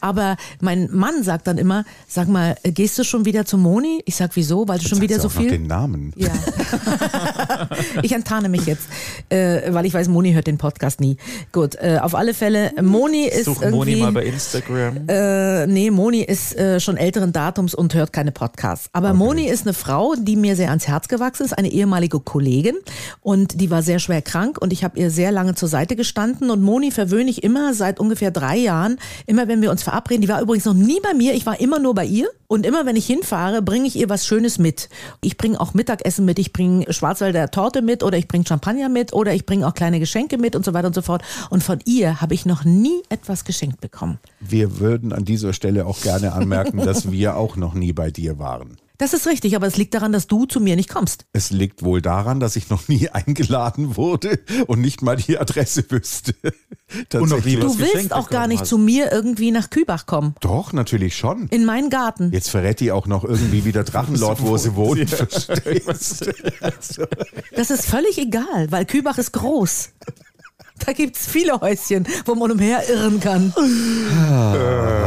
Aber 0.00 0.36
mein 0.60 0.88
Mann 0.92 1.22
sagt 1.22 1.46
dann 1.46 1.58
immer, 1.58 1.84
sag 2.06 2.28
mal, 2.28 2.56
äh, 2.62 2.72
gehst 2.72 2.98
du 2.98 3.04
schon 3.04 3.24
wieder 3.24 3.44
zu 3.44 3.58
Moni? 3.58 4.02
Ich 4.04 4.16
sag, 4.16 4.30
wieso? 4.34 4.68
Weil 4.68 4.78
du 4.78 4.84
schon 4.84 4.98
Sagst 4.98 5.02
wieder 5.02 5.16
du 5.16 5.22
so 5.22 5.28
viel. 5.28 5.50
den 5.50 5.66
Namen. 5.66 6.12
Ja. 6.16 6.30
ich 8.02 8.12
enttarne 8.12 8.48
mich 8.48 8.66
jetzt, 8.66 8.88
äh, 9.28 9.72
weil 9.72 9.86
ich 9.86 9.94
weiß, 9.94 10.08
Moni 10.08 10.32
hört 10.32 10.46
den 10.46 10.58
Podcast 10.58 11.00
nie. 11.00 11.16
Gut, 11.52 11.74
äh, 11.76 11.98
auf 12.00 12.14
alle 12.14 12.34
Fälle, 12.34 12.72
Moni 12.80 13.26
ist 13.26 13.46
Such 13.46 13.62
irgendwie... 13.62 13.96
Moni 13.96 13.96
mal 13.96 14.12
bei 14.12 14.24
Instagram. 14.24 15.08
Äh, 15.08 15.66
nee, 15.66 15.90
Moni 15.90 16.22
ist 16.22 16.56
äh, 16.56 16.80
schon 16.80 16.96
älteren 16.96 17.32
Datums 17.32 17.74
und 17.74 17.94
hört 17.94 18.12
keine 18.12 18.32
Podcasts. 18.32 18.88
Aber 18.92 19.14
Moni 19.14 19.48
ist 19.48 19.62
eine 19.66 19.74
Frau, 19.74 20.14
die 20.16 20.36
mir 20.36 20.56
sehr 20.56 20.70
ans 20.70 20.86
Herz 20.88 21.08
gewachsen 21.08 21.44
ist, 21.44 21.52
eine 21.56 21.70
ehemalige 21.70 22.20
Kollegin 22.20 22.76
und 23.20 23.60
die 23.60 23.70
war 23.70 23.82
sehr 23.82 23.98
schwer 23.98 24.22
krank 24.22 24.58
und 24.60 24.72
ich 24.72 24.84
habe 24.84 24.98
ihr 24.98 25.10
sehr 25.10 25.32
lange 25.32 25.54
zur 25.54 25.68
Seite 25.68 25.96
gestanden 25.96 26.50
und 26.50 26.62
Moni 26.62 26.90
verwöhne 26.90 27.30
ich 27.30 27.42
immer 27.42 27.74
seit 27.74 28.00
ungefähr 28.00 28.30
drei 28.30 28.56
Jahren, 28.56 28.98
immer 29.26 29.48
wenn 29.48 29.62
wir 29.62 29.70
uns 29.70 29.82
verabreden. 29.88 30.22
Die 30.22 30.28
war 30.28 30.40
übrigens 30.40 30.64
noch 30.64 30.74
nie 30.74 31.00
bei 31.00 31.14
mir, 31.14 31.34
ich 31.34 31.46
war 31.46 31.60
immer 31.60 31.78
nur 31.78 31.94
bei 31.94 32.04
ihr 32.04 32.28
und 32.46 32.66
immer 32.66 32.86
wenn 32.86 32.96
ich 32.96 33.06
hinfahre, 33.06 33.62
bringe 33.62 33.86
ich 33.86 33.96
ihr 33.96 34.08
was 34.08 34.26
Schönes 34.26 34.58
mit. 34.58 34.88
Ich 35.22 35.36
bringe 35.36 35.60
auch 35.60 35.74
Mittagessen 35.74 36.24
mit, 36.24 36.38
ich 36.38 36.52
bringe 36.52 36.92
Schwarzwälder 36.92 37.50
Torte 37.50 37.82
mit 37.82 38.02
oder 38.02 38.18
ich 38.18 38.28
bringe 38.28 38.44
Champagner 38.46 38.88
mit 38.88 39.12
oder 39.12 39.32
ich 39.32 39.46
bringe 39.46 39.66
auch 39.66 39.74
kleine 39.74 39.98
Geschenke 39.98 40.38
mit 40.38 40.54
und 40.56 40.64
so 40.64 40.74
weiter 40.74 40.88
und 40.88 40.94
so 40.94 41.02
fort. 41.02 41.22
Und 41.50 41.62
von 41.62 41.78
ihr 41.84 42.20
habe 42.20 42.34
ich 42.34 42.46
noch 42.46 42.64
nie 42.64 43.02
etwas 43.08 43.44
geschenkt 43.44 43.80
bekommen. 43.80 44.18
Wir 44.40 44.78
würden 44.78 45.12
an 45.12 45.24
dieser 45.24 45.52
Stelle 45.52 45.86
auch 45.86 46.00
gerne 46.00 46.32
anmerken, 46.32 46.78
dass 46.78 47.10
wir 47.10 47.36
auch 47.36 47.56
noch 47.56 47.74
nie 47.74 47.92
bei 47.92 48.10
dir 48.10 48.38
waren. 48.38 48.76
Das 48.98 49.12
ist 49.12 49.28
richtig, 49.28 49.54
aber 49.54 49.68
es 49.68 49.76
liegt 49.76 49.94
daran, 49.94 50.10
dass 50.12 50.26
du 50.26 50.44
zu 50.44 50.60
mir 50.60 50.74
nicht 50.74 50.88
kommst. 50.88 51.24
Es 51.32 51.50
liegt 51.50 51.84
wohl 51.84 52.02
daran, 52.02 52.40
dass 52.40 52.56
ich 52.56 52.68
noch 52.68 52.88
nie 52.88 53.08
eingeladen 53.12 53.96
wurde 53.96 54.40
und 54.66 54.80
nicht 54.80 55.02
mal 55.02 55.16
die 55.16 55.38
Adresse 55.38 55.84
wüsste. 55.88 56.34
Und 57.12 57.28
noch 57.28 57.44
nie 57.44 57.56
Du 57.56 57.78
willst 57.78 58.14
auch 58.14 58.30
gar 58.30 58.46
nicht 58.46 58.60
hast. 58.62 58.68
zu 58.70 58.78
mir 58.78 59.12
irgendwie 59.12 59.50
nach 59.50 59.68
Kübach 59.68 60.06
kommen. 60.06 60.34
Doch, 60.40 60.72
natürlich 60.72 61.14
schon. 61.18 61.46
In 61.48 61.66
meinen 61.66 61.90
Garten. 61.90 62.32
Jetzt 62.32 62.48
verrät 62.48 62.80
die 62.80 62.92
auch 62.92 63.06
noch 63.06 63.24
irgendwie 63.24 63.66
wieder 63.66 63.84
Drachenlord, 63.84 64.40
wo 64.42 64.56
sie 64.56 64.74
wohnt. 64.74 65.12
Du? 66.96 67.06
Das 67.54 67.70
ist 67.70 67.84
völlig 67.84 68.16
egal, 68.16 68.72
weil 68.72 68.86
Kübach 68.86 69.18
ist 69.18 69.32
groß. 69.32 69.90
Da 70.86 70.92
gibt's 70.92 71.26
viele 71.26 71.60
Häuschen, 71.60 72.06
wo 72.24 72.34
man 72.34 72.50
umherirren 72.50 73.20
kann. 73.20 73.52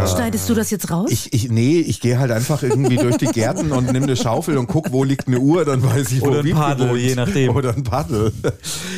Schneidest 0.08 0.50
du 0.50 0.54
das 0.54 0.70
jetzt 0.70 0.92
raus? 0.92 1.10
Ich, 1.12 1.34
ich, 1.34 1.50
nee, 1.50 1.80
ich 1.80 2.00
gehe 2.02 2.20
halt 2.20 2.32
einfach 2.32 2.62
irgendwie 2.64 2.98
durch 2.98 3.18
die 3.18 3.28
Gärten 3.28 3.72
und 3.72 3.92
nehme 3.92 4.06
eine 4.06 4.16
Schaufel 4.16 4.58
und 4.58 4.68
guck, 4.68 4.92
wo 4.92 5.04
liegt 5.04 5.28
eine 5.28 5.40
Uhr, 5.40 5.66
dann 5.66 5.84
weiß 5.84 6.12
ich, 6.12 6.22
wo 6.22 6.28
Oder 6.28 6.40
ein 6.42 6.52
Paddel, 6.54 6.98
je 6.98 7.16
nachdem. 7.16 7.56
Oder 7.56 7.74
ein 7.74 7.84
Paddel. 7.84 8.34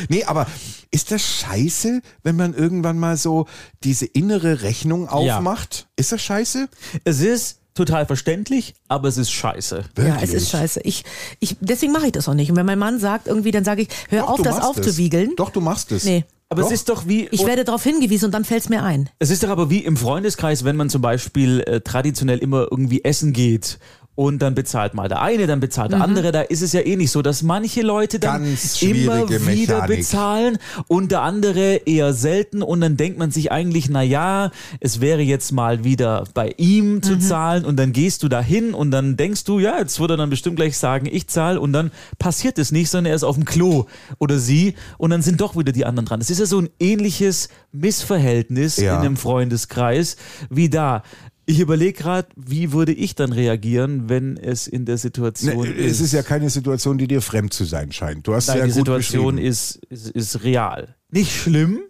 Nee, 0.08 0.24
aber 0.24 0.46
ist 0.90 1.10
das 1.10 1.22
scheiße, 1.22 2.00
wenn 2.22 2.36
man 2.36 2.54
irgendwann 2.54 2.98
mal 2.98 3.16
so 3.16 3.46
diese 3.82 4.06
innere 4.06 4.62
Rechnung 4.62 5.04
Ja. 5.04 5.10
aufmacht? 5.38 5.86
Ist 5.96 6.12
das 6.12 6.22
scheiße? 6.22 6.68
Es 7.04 7.20
ist 7.20 7.58
total 7.74 8.06
verständlich, 8.06 8.74
aber 8.88 9.08
es 9.08 9.16
ist 9.16 9.32
scheiße. 9.32 9.84
ja, 9.98 10.18
es 10.22 10.32
ist 10.32 10.50
scheiße. 10.50 10.80
Ich, 10.84 11.04
ich, 11.40 11.56
deswegen 11.60 11.92
mache 11.92 12.06
ich 12.06 12.12
das 12.12 12.28
auch 12.28 12.34
nicht. 12.34 12.50
Und 12.50 12.56
wenn 12.56 12.66
mein 12.66 12.78
Mann 12.78 13.00
sagt 13.00 13.26
irgendwie, 13.26 13.50
dann 13.50 13.64
sage 13.64 13.82
ich, 13.82 13.88
hör 14.08 14.20
Doch, 14.20 14.28
auf, 14.30 14.36
du 14.36 14.42
das 14.44 14.56
machst 14.56 14.68
aufzuwiegeln. 14.68 15.30
Es. 15.30 15.36
Doch, 15.36 15.50
du 15.50 15.60
machst 15.60 15.90
es. 15.92 16.04
Nee. 16.04 16.24
Aber 16.54 16.62
Doch. 16.62 16.68
es 16.68 16.74
ist 16.80 16.88
doch 16.88 17.08
wie. 17.08 17.26
Ich 17.32 17.44
werde 17.44 17.64
darauf 17.64 17.82
hingewiesen 17.82 18.26
und 18.26 18.32
dann 18.32 18.44
fällt's 18.44 18.68
mir 18.68 18.84
ein. 18.84 19.10
Es 19.18 19.30
ist 19.30 19.42
doch 19.42 19.48
aber 19.48 19.70
wie 19.70 19.80
im 19.80 19.96
Freundeskreis, 19.96 20.64
wenn 20.64 20.76
man 20.76 20.88
zum 20.88 21.02
Beispiel 21.02 21.60
äh, 21.62 21.80
traditionell 21.80 22.38
immer 22.38 22.68
irgendwie 22.70 23.02
essen 23.02 23.32
geht 23.32 23.78
und 24.16 24.40
dann 24.40 24.54
bezahlt 24.54 24.94
mal 24.94 25.08
der 25.08 25.22
eine, 25.22 25.46
dann 25.48 25.58
bezahlt 25.60 25.90
Mhm. 25.90 25.94
der 25.96 26.04
andere. 26.04 26.32
Da 26.32 26.40
ist 26.42 26.62
es 26.62 26.72
ja 26.72 26.80
eh 26.80 26.94
nicht 26.96 27.10
so, 27.10 27.20
dass 27.22 27.42
manche 27.42 27.82
Leute 27.82 28.18
dann 28.20 28.44
Ganz 28.44 28.80
immer 28.82 29.28
wieder 29.28 29.40
Mechanik. 29.40 29.96
bezahlen 29.98 30.58
und 30.86 31.10
der 31.10 31.22
andere 31.22 31.80
eher 31.84 32.12
selten 32.14 32.62
und 32.62 32.80
dann 32.80 32.96
denkt 32.96 33.18
man 33.18 33.30
sich 33.32 33.50
eigentlich, 33.50 33.88
na 33.90 34.02
ja, 34.02 34.52
es 34.80 35.00
wäre 35.00 35.20
jetzt 35.22 35.50
mal 35.52 35.82
wieder 35.84 36.24
bei 36.32 36.54
ihm 36.58 36.94
Mhm. 36.96 37.02
zu 37.02 37.18
zahlen 37.18 37.64
und 37.64 37.76
dann 37.76 37.92
gehst 37.92 38.22
du 38.22 38.28
dahin 38.28 38.72
und 38.72 38.90
dann 38.92 39.16
denkst 39.16 39.44
du, 39.44 39.58
ja, 39.58 39.78
jetzt 39.78 39.98
würde 39.98 40.14
er 40.14 40.18
dann 40.18 40.30
bestimmt 40.30 40.56
gleich 40.56 40.78
sagen, 40.78 41.06
ich 41.10 41.26
zahle 41.26 41.60
und 41.60 41.72
dann 41.72 41.90
passiert 42.18 42.58
es 42.58 42.70
nicht, 42.70 42.90
sondern 42.90 43.10
er 43.10 43.16
ist 43.16 43.24
auf 43.24 43.34
dem 43.34 43.44
Klo 43.44 43.86
oder 44.18 44.38
sie 44.38 44.74
und 44.96 45.10
dann 45.10 45.22
sind 45.22 45.40
doch 45.40 45.56
wieder 45.56 45.72
die 45.72 45.84
anderen 45.86 46.06
dran. 46.06 46.20
Es 46.20 46.30
ist 46.30 46.38
ja 46.38 46.46
so 46.46 46.60
ein 46.60 46.68
ähnliches 46.78 47.48
Missverhältnis 47.72 48.76
Ja. 48.76 48.94
in 48.96 49.00
einem 49.06 49.16
Freundeskreis 49.16 50.16
wie 50.50 50.68
da. 50.68 51.02
Ich 51.46 51.60
überlege 51.60 51.92
gerade, 51.92 52.28
wie 52.36 52.72
würde 52.72 52.92
ich 52.92 53.14
dann 53.14 53.32
reagieren, 53.32 54.08
wenn 54.08 54.36
es 54.36 54.66
in 54.66 54.84
der 54.86 54.96
Situation 54.98 55.56
Ne, 55.60 55.68
ist. 55.72 55.96
es 55.96 56.00
ist 56.00 56.12
ja 56.12 56.22
keine 56.22 56.48
Situation, 56.50 56.96
die 56.98 57.06
dir 57.06 57.20
fremd 57.20 57.52
zu 57.52 57.64
sein 57.64 57.92
scheint. 57.92 58.26
Du 58.26 58.34
hast 58.34 58.48
Nein, 58.48 58.58
ja 58.58 58.64
die 58.64 58.70
gut 58.70 58.76
Situation 58.86 59.36
beschrieben. 59.36 59.48
ist, 59.50 59.76
ist, 59.90 60.08
ist 60.10 60.42
real. 60.44 60.94
Nicht 61.10 61.32
schlimm, 61.32 61.80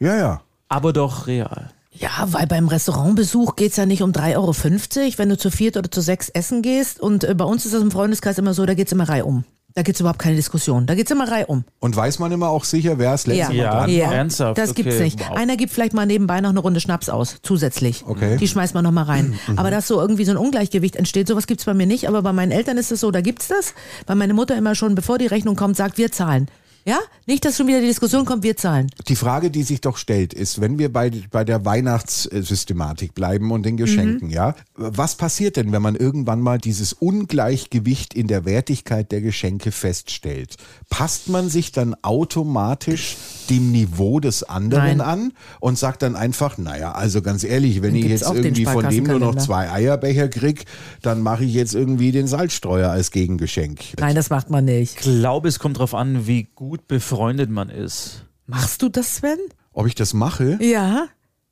Ja, 0.00 0.16
ja. 0.16 0.42
aber 0.68 0.92
doch 0.92 1.26
real. 1.28 1.70
Ja, 1.96 2.26
weil 2.32 2.48
beim 2.48 2.66
Restaurantbesuch 2.66 3.54
geht's 3.54 3.76
ja 3.76 3.86
nicht 3.86 4.02
um 4.02 4.10
3,50 4.10 4.34
Euro, 4.36 5.18
wenn 5.18 5.28
du 5.28 5.38
zu 5.38 5.50
viert 5.52 5.76
oder 5.76 5.88
zu 5.88 6.00
sechs 6.00 6.28
essen 6.28 6.60
gehst. 6.60 6.98
Und 6.98 7.22
äh, 7.22 7.34
bei 7.36 7.44
uns 7.44 7.64
ist 7.64 7.72
das 7.72 7.82
im 7.82 7.92
Freundeskreis 7.92 8.36
immer 8.38 8.52
so, 8.52 8.66
da 8.66 8.74
geht's 8.74 8.90
immer 8.90 9.08
reihum. 9.08 9.44
Da 9.76 9.82
gibt's 9.82 9.98
überhaupt 9.98 10.20
keine 10.20 10.36
Diskussion. 10.36 10.86
Da 10.86 10.94
geht's 10.94 11.10
immer 11.10 11.28
reihum. 11.28 11.64
Und 11.80 11.96
weiß 11.96 12.20
man 12.20 12.30
immer 12.30 12.48
auch 12.48 12.62
sicher, 12.62 12.96
wer 13.00 13.12
es 13.12 13.26
letztes 13.26 13.56
Ja, 13.56 13.64
Mal 13.64 13.70
dran 13.80 13.90
Ja, 13.90 14.06
war? 14.06 14.14
ernsthaft? 14.14 14.56
Das 14.56 14.72
gibt's 14.76 14.94
Okay, 14.94 15.02
nicht. 15.04 15.18
wow. 15.18 15.36
Einer 15.36 15.56
gibt 15.56 15.72
vielleicht 15.72 15.94
mal 15.94 16.06
nebenbei 16.06 16.40
noch 16.40 16.50
eine 16.50 16.60
Runde 16.60 16.78
Schnaps 16.78 17.08
aus, 17.08 17.38
zusätzlich. 17.42 18.04
Okay. 18.06 18.36
Die 18.36 18.46
schmeißt 18.46 18.74
man 18.74 18.84
noch 18.84 18.92
mal 18.92 19.02
rein. 19.02 19.36
Aber 19.56 19.72
dass 19.72 19.88
so 19.88 20.00
irgendwie 20.00 20.24
so 20.24 20.30
ein 20.30 20.36
Ungleichgewicht 20.36 20.94
entsteht, 20.94 21.26
sowas 21.26 21.48
gibt's 21.48 21.64
bei 21.64 21.74
mir 21.74 21.86
nicht. 21.86 22.06
Aber 22.06 22.22
bei 22.22 22.32
meinen 22.32 22.52
Eltern 22.52 22.78
ist 22.78 22.92
es 22.92 23.00
so, 23.00 23.10
da 23.10 23.20
gibt's 23.20 23.48
das. 23.48 23.74
Weil 24.06 24.14
meine 24.14 24.32
Mutter 24.32 24.56
immer 24.56 24.76
schon, 24.76 24.94
bevor 24.94 25.18
die 25.18 25.26
Rechnung 25.26 25.56
kommt, 25.56 25.76
sagt, 25.76 25.98
wir 25.98 26.12
zahlen. 26.12 26.46
Ja? 26.86 26.98
Nicht, 27.26 27.44
dass 27.44 27.56
schon 27.56 27.66
wieder 27.66 27.80
die 27.80 27.86
Diskussion 27.86 28.26
kommt, 28.26 28.42
wir 28.42 28.56
zahlen. 28.56 28.90
Die 29.08 29.16
Frage, 29.16 29.50
die 29.50 29.62
sich 29.62 29.80
doch 29.80 29.96
stellt, 29.96 30.34
ist, 30.34 30.60
wenn 30.60 30.78
wir 30.78 30.92
bei, 30.92 31.10
bei 31.30 31.44
der 31.44 31.64
Weihnachtssystematik 31.64 33.14
bleiben 33.14 33.50
und 33.52 33.64
den 33.64 33.78
Geschenken, 33.78 34.28
ja, 34.28 34.54
was 34.74 35.14
passiert 35.14 35.56
denn, 35.56 35.72
wenn 35.72 35.80
man 35.80 35.94
irgendwann 35.94 36.42
mal 36.42 36.58
dieses 36.58 36.92
Ungleichgewicht 36.92 38.12
in 38.12 38.26
der 38.26 38.44
Wertigkeit 38.44 39.10
der 39.12 39.22
Geschenke 39.22 39.72
feststellt? 39.72 40.56
Passt 40.90 41.28
man 41.28 41.48
sich 41.48 41.72
dann 41.72 41.96
automatisch 42.02 43.16
dem 43.48 43.72
Niveau 43.72 44.20
des 44.20 44.42
anderen 44.42 44.98
Nein. 44.98 45.00
an 45.00 45.32
und 45.60 45.78
sagt 45.78 46.02
dann 46.02 46.16
einfach, 46.16 46.58
naja, 46.58 46.92
also 46.92 47.22
ganz 47.22 47.44
ehrlich, 47.44 47.82
wenn 47.82 47.94
Dann 47.94 48.02
ich 48.02 48.06
jetzt 48.06 48.30
irgendwie 48.30 48.64
von 48.64 48.88
dem 48.88 49.04
nur 49.04 49.18
noch 49.18 49.36
zwei 49.36 49.70
Eierbecher 49.70 50.28
krieg, 50.28 50.64
dann 51.02 51.20
mache 51.20 51.44
ich 51.44 51.54
jetzt 51.54 51.74
irgendwie 51.74 52.12
den 52.12 52.26
Salzstreuer 52.26 52.90
als 52.90 53.10
Gegengeschenk. 53.10 53.80
Nein, 53.98 54.14
das 54.14 54.30
macht 54.30 54.50
man 54.50 54.64
nicht. 54.64 54.96
Ich 54.96 54.96
glaube, 54.96 55.48
es 55.48 55.58
kommt 55.58 55.76
darauf 55.76 55.94
an, 55.94 56.26
wie 56.26 56.48
gut 56.54 56.73
befreundet 56.82 57.50
man 57.50 57.70
ist. 57.70 58.24
Machst 58.46 58.82
du 58.82 58.88
das, 58.88 59.16
Sven? 59.16 59.38
Ob 59.72 59.86
ich 59.86 59.94
das 59.94 60.14
mache? 60.14 60.58
Ja. 60.60 61.06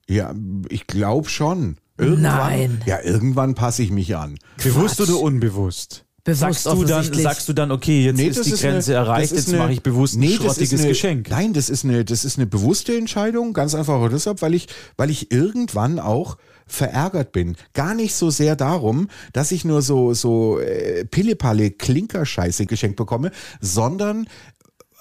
Ja, 0.08 0.34
ich 0.68 0.86
glaube 0.86 1.28
schon. 1.28 1.76
Irgendwann, 1.98 2.22
Nein. 2.22 2.82
Ja, 2.86 3.00
irgendwann 3.02 3.54
passe 3.54 3.82
ich 3.82 3.90
mich 3.90 4.16
an. 4.16 4.38
Bewusst 4.62 5.00
oder 5.00 5.18
unbewusst? 5.18 6.04
Bewusst 6.24 6.40
sagst, 6.40 6.66
du 6.66 6.84
dann, 6.84 7.12
sagst 7.12 7.48
du 7.48 7.52
dann, 7.52 7.72
okay, 7.72 8.04
jetzt 8.04 8.20
ist 8.20 8.46
die 8.46 8.50
Grenze 8.52 8.92
eine- 8.96 9.06
erreicht, 9.06 9.32
das 9.32 9.38
ist 9.38 9.46
jetzt 9.46 9.54
eine- 9.54 9.62
mache 9.64 9.72
ich 9.72 9.82
bewusst 9.82 10.14
ein 10.14 10.20
nee, 10.20 10.26
das 10.28 10.34
ist 10.36 10.42
schrottiges 10.44 10.80
eine, 10.80 10.88
Geschenk. 10.88 11.30
Nein, 11.30 11.52
das 11.52 11.68
ist 11.68 11.84
eine, 11.84 12.04
das 12.04 12.24
ist 12.24 12.38
eine 12.38 12.46
bewusste 12.46 12.96
Entscheidung, 12.96 13.52
ganz 13.52 13.74
einfach 13.74 13.94
auch 13.94 14.08
deshalb, 14.08 14.40
weil 14.40 14.54
ich, 14.54 14.68
weil 14.96 15.10
ich 15.10 15.32
irgendwann 15.32 15.98
auch 15.98 16.36
verärgert 16.66 17.32
bin. 17.32 17.56
Gar 17.74 17.94
nicht 17.94 18.14
so 18.14 18.30
sehr 18.30 18.54
darum, 18.54 19.08
dass 19.32 19.50
ich 19.50 19.64
nur 19.64 19.82
so, 19.82 20.14
so 20.14 20.60
äh, 20.60 21.04
Pillepalle 21.04 21.72
Klinkerscheiße 21.72 22.66
geschenkt 22.66 22.96
bekomme, 22.96 23.32
sondern 23.60 24.28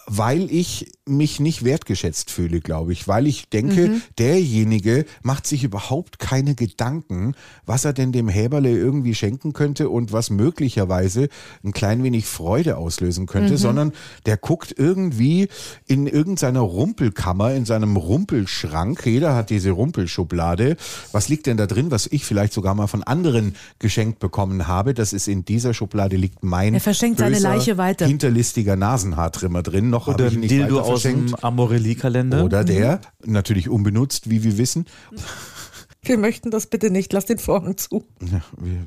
weil 0.07 0.51
ich 0.51 0.91
mich 1.07 1.39
nicht 1.39 1.63
wertgeschätzt 1.63 2.31
fühle, 2.31 2.59
glaube 2.61 2.93
ich, 2.93 3.07
weil 3.07 3.27
ich 3.27 3.49
denke, 3.49 3.87
Mhm. 3.89 4.01
derjenige 4.19 5.05
macht 5.23 5.45
sich 5.47 5.63
überhaupt 5.63 6.19
keine 6.19 6.55
Gedanken, 6.55 7.33
was 7.65 7.85
er 7.85 7.93
denn 7.93 8.11
dem 8.11 8.27
Häberle 8.29 8.69
irgendwie 8.71 9.15
schenken 9.15 9.53
könnte 9.53 9.89
und 9.89 10.11
was 10.13 10.29
möglicherweise 10.29 11.27
ein 11.63 11.71
klein 11.73 12.03
wenig 12.03 12.25
Freude 12.25 12.77
auslösen 12.77 13.23
Mhm. 13.23 13.27
könnte, 13.27 13.57
sondern 13.57 13.91
der 14.25 14.37
guckt 14.37 14.73
irgendwie 14.77 15.47
in 15.87 16.07
irgendeiner 16.07 16.61
Rumpelkammer, 16.61 17.53
in 17.53 17.65
seinem 17.65 17.95
Rumpelschrank. 17.97 19.05
Jeder 19.05 19.35
hat 19.35 19.49
diese 19.49 19.71
Rumpelschublade. 19.71 20.77
Was 21.11 21.29
liegt 21.29 21.45
denn 21.47 21.57
da 21.57 21.67
drin, 21.67 21.91
was 21.91 22.07
ich 22.07 22.25
vielleicht 22.25 22.53
sogar 22.53 22.73
mal 22.75 22.87
von 22.87 23.03
anderen 23.03 23.55
geschenkt 23.79 24.19
bekommen 24.19 24.67
habe? 24.67 24.93
Das 24.93 25.13
ist 25.13 25.27
in 25.27 25.45
dieser 25.45 25.73
Schublade 25.73 26.15
liegt 26.15 26.43
mein 26.43 26.73
Er 26.73 26.79
verschenkt 26.81 27.19
seine 27.19 27.39
Leiche 27.39 27.77
weiter. 27.77 28.05
hinterlistiger 28.07 28.75
Nasenhaartrimmer 28.75 29.61
drin. 29.63 29.90
Noch 29.91 30.07
habe 30.07 30.15
Oder 30.15 30.27
ich 30.27 30.33
ihn 30.33 30.37
ein 30.37 30.41
nicht 30.41 30.51
Dildo 30.51 30.79
aus 30.79 31.03
dem 31.03 31.27
verschenkt. 31.27 31.43
Amorelli-Kalender. 31.43 32.43
Oder 32.43 32.63
der, 32.63 33.01
natürlich 33.25 33.69
unbenutzt, 33.69 34.29
wie 34.29 34.43
wir 34.43 34.57
wissen. 34.57 34.85
Wir 36.03 36.17
möchten 36.17 36.49
das 36.49 36.65
bitte 36.65 36.89
nicht, 36.89 37.13
lass 37.13 37.25
den 37.25 37.37
Vorhang 37.37 37.77
zu. 37.77 38.03
Ja, 38.21 38.41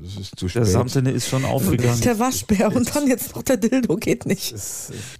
es 0.04 0.16
ist 0.16 0.36
zu 0.36 0.46
Der 0.46 0.64
spät. 0.64 0.66
Samtene 0.66 1.12
ist 1.12 1.28
schon 1.28 1.44
aufgegangen. 1.44 2.00
Der 2.00 2.18
Waschbär 2.18 2.74
und 2.74 2.92
dann 2.92 3.06
jetzt 3.06 3.36
noch 3.36 3.44
der 3.44 3.56
Dildo, 3.56 3.94
geht 3.94 4.26
nicht. 4.26 4.52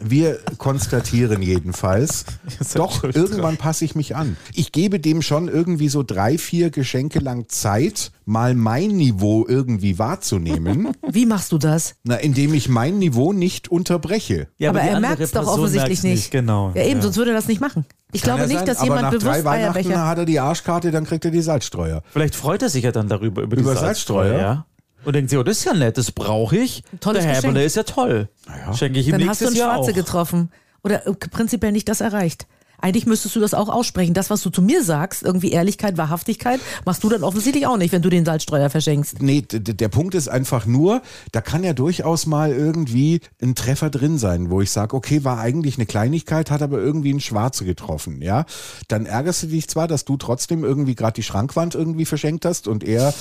Wir 0.03 0.41
konstatieren 0.59 1.41
jedenfalls, 1.41 2.25
doch, 2.75 3.05
irgendwann 3.05 3.59
passe 3.59 3.85
ich 3.85 3.95
mich 3.95 4.17
an. 4.17 4.37
Ich 4.55 4.73
gebe 4.73 4.99
dem 4.99 5.23
schon 5.23 5.47
irgendwie 5.47 5.89
so 5.89 6.03
drei, 6.03 6.37
vier 6.37 6.71
Geschenke 6.71 7.21
lang 7.21 7.49
Zeit, 7.49 8.11
mal 8.25 8.57
mein 8.57 8.89
Niveau 8.89 9.47
irgendwie 9.47 9.97
wahrzunehmen. 9.97 10.89
Wie 11.09 11.27
machst 11.27 11.53
du 11.53 11.59
das? 11.59 11.95
Na, 12.03 12.17
indem 12.17 12.55
ich 12.55 12.69
mein 12.69 12.99
Niveau 12.99 13.33
nicht 13.33 13.69
unterbreche. 13.69 14.49
Ja, 14.59 14.71
aber 14.71 14.81
die 14.81 14.89
er 14.89 14.99
merkt 14.99 15.21
es 15.21 15.31
doch 15.31 15.47
offensichtlich 15.47 16.03
merkt's 16.03 16.23
nicht. 16.23 16.31
Genau. 16.33 16.73
Ja, 16.75 16.83
eben, 16.83 17.01
sonst 17.03 17.17
würde 17.19 17.31
er 17.31 17.37
das 17.37 17.47
nicht 17.47 17.61
machen. 17.61 17.85
Ich 18.15 18.23
Kann 18.23 18.37
glaube 18.37 18.49
nicht, 18.49 18.59
sein, 18.59 18.67
dass 18.67 18.77
aber 18.79 18.85
jemand 18.87 19.03
nach 19.03 19.11
bewusst 19.11 19.27
drei 19.27 19.45
Weihnachten 19.45 19.77
Eierbecher. 19.79 20.07
hat 20.07 20.19
er 20.19 20.25
die 20.25 20.39
Arschkarte, 20.41 20.91
dann 20.93 21.05
kriegt 21.05 21.25
er 21.25 21.31
die 21.33 21.43
Salzstreuer. 21.43 22.03
Vielleicht 22.13 22.37
freut 22.37 22.63
er 22.63 22.69
sich 22.69 22.85
ja 22.85 22.93
dann 22.93 23.09
darüber, 23.09 23.43
über, 23.43 23.57
Über 23.57 23.73
die 23.73 23.79
Salzstreuer. 23.79 24.29
Salzstreuer? 24.29 24.41
Ja. 24.41 24.67
Und 25.05 25.15
denkt 25.17 25.31
sich, 25.31 25.39
oh, 25.39 25.43
das 25.43 25.59
ist 25.59 25.65
ja 25.65 25.75
nett, 25.75 25.99
das 25.99 26.13
brauche 26.13 26.57
ich. 26.57 26.83
Tolles 27.01 27.25
Der 27.25 27.35
Häberle 27.35 27.53
Geschenk. 27.55 27.67
ist 27.67 27.75
ja 27.77 27.83
toll. 27.83 28.29
Schenke 28.75 29.01
ich 29.01 29.09
ihm 29.09 29.19
Dann 29.19 29.29
hast 29.29 29.41
du 29.41 29.45
nächstes 29.45 29.49
einen 29.49 29.57
Jahr 29.57 29.75
Schwarze 29.75 29.91
auch. 29.91 29.95
getroffen. 29.97 30.51
Oder 30.85 31.07
äh, 31.07 31.13
prinzipiell 31.13 31.73
nicht 31.73 31.89
das 31.89 32.01
erreicht. 32.01 32.47
Eigentlich 32.85 33.07
müsstest 33.07 33.35
du 33.35 33.41
das 33.41 33.55
auch 33.55 33.71
aussprechen. 33.71 34.13
Das, 34.13 34.29
was 34.29 34.43
du 34.43 34.51
zu 34.51 34.61
mir 34.61 34.85
sagst, 34.85 35.23
irgendwie 35.23 35.53
Ehrlichkeit, 35.53 35.97
Wahrhaftigkeit, 35.97 36.61
machst 36.85 37.03
du 37.03 37.09
dann 37.09 37.25
offensichtlich 37.25 37.67
auch 37.67 37.79
nicht, 37.79 37.93
wenn 37.93 38.03
du 38.03 38.11
den 38.11 38.27
Salzstreuer 38.27 38.69
verschenkst. 38.69 39.23
Nee, 39.23 39.41
der 39.41 39.89
Punkt 39.89 40.15
ist 40.15 40.29
einfach 40.29 40.67
nur, 40.67 41.01
da 41.33 41.41
kann 41.41 41.65
ja 41.65 41.73
durchaus 41.73 42.27
mal 42.27 42.53
irgendwie 42.53 43.23
ein 43.41 43.55
Treffer 43.55 43.89
drin 43.89 44.19
sein, 44.19 44.51
wo 44.51 44.61
ich 44.61 44.71
sage, 44.71 44.95
okay, 44.95 45.25
war 45.25 45.39
eigentlich 45.39 45.79
eine 45.79 45.87
Kleinigkeit, 45.87 46.51
hat 46.51 46.61
aber 46.61 46.77
irgendwie 46.77 47.09
einen 47.09 47.21
Schwarze 47.21 47.65
getroffen, 47.65 48.21
ja. 48.21 48.45
Dann 48.89 49.07
ärgerst 49.07 49.45
du 49.45 49.47
dich 49.47 49.67
zwar, 49.67 49.89
dass 49.89 50.05
du 50.05 50.19
trotzdem 50.19 50.63
irgendwie 50.63 50.95
gerade 50.95 51.15
die 51.15 51.23
Schrankwand 51.23 51.75
irgendwie 51.75 52.05
verschenkt 52.05 52.45
hast 52.45 52.69
und 52.69 52.85
er 52.85 53.15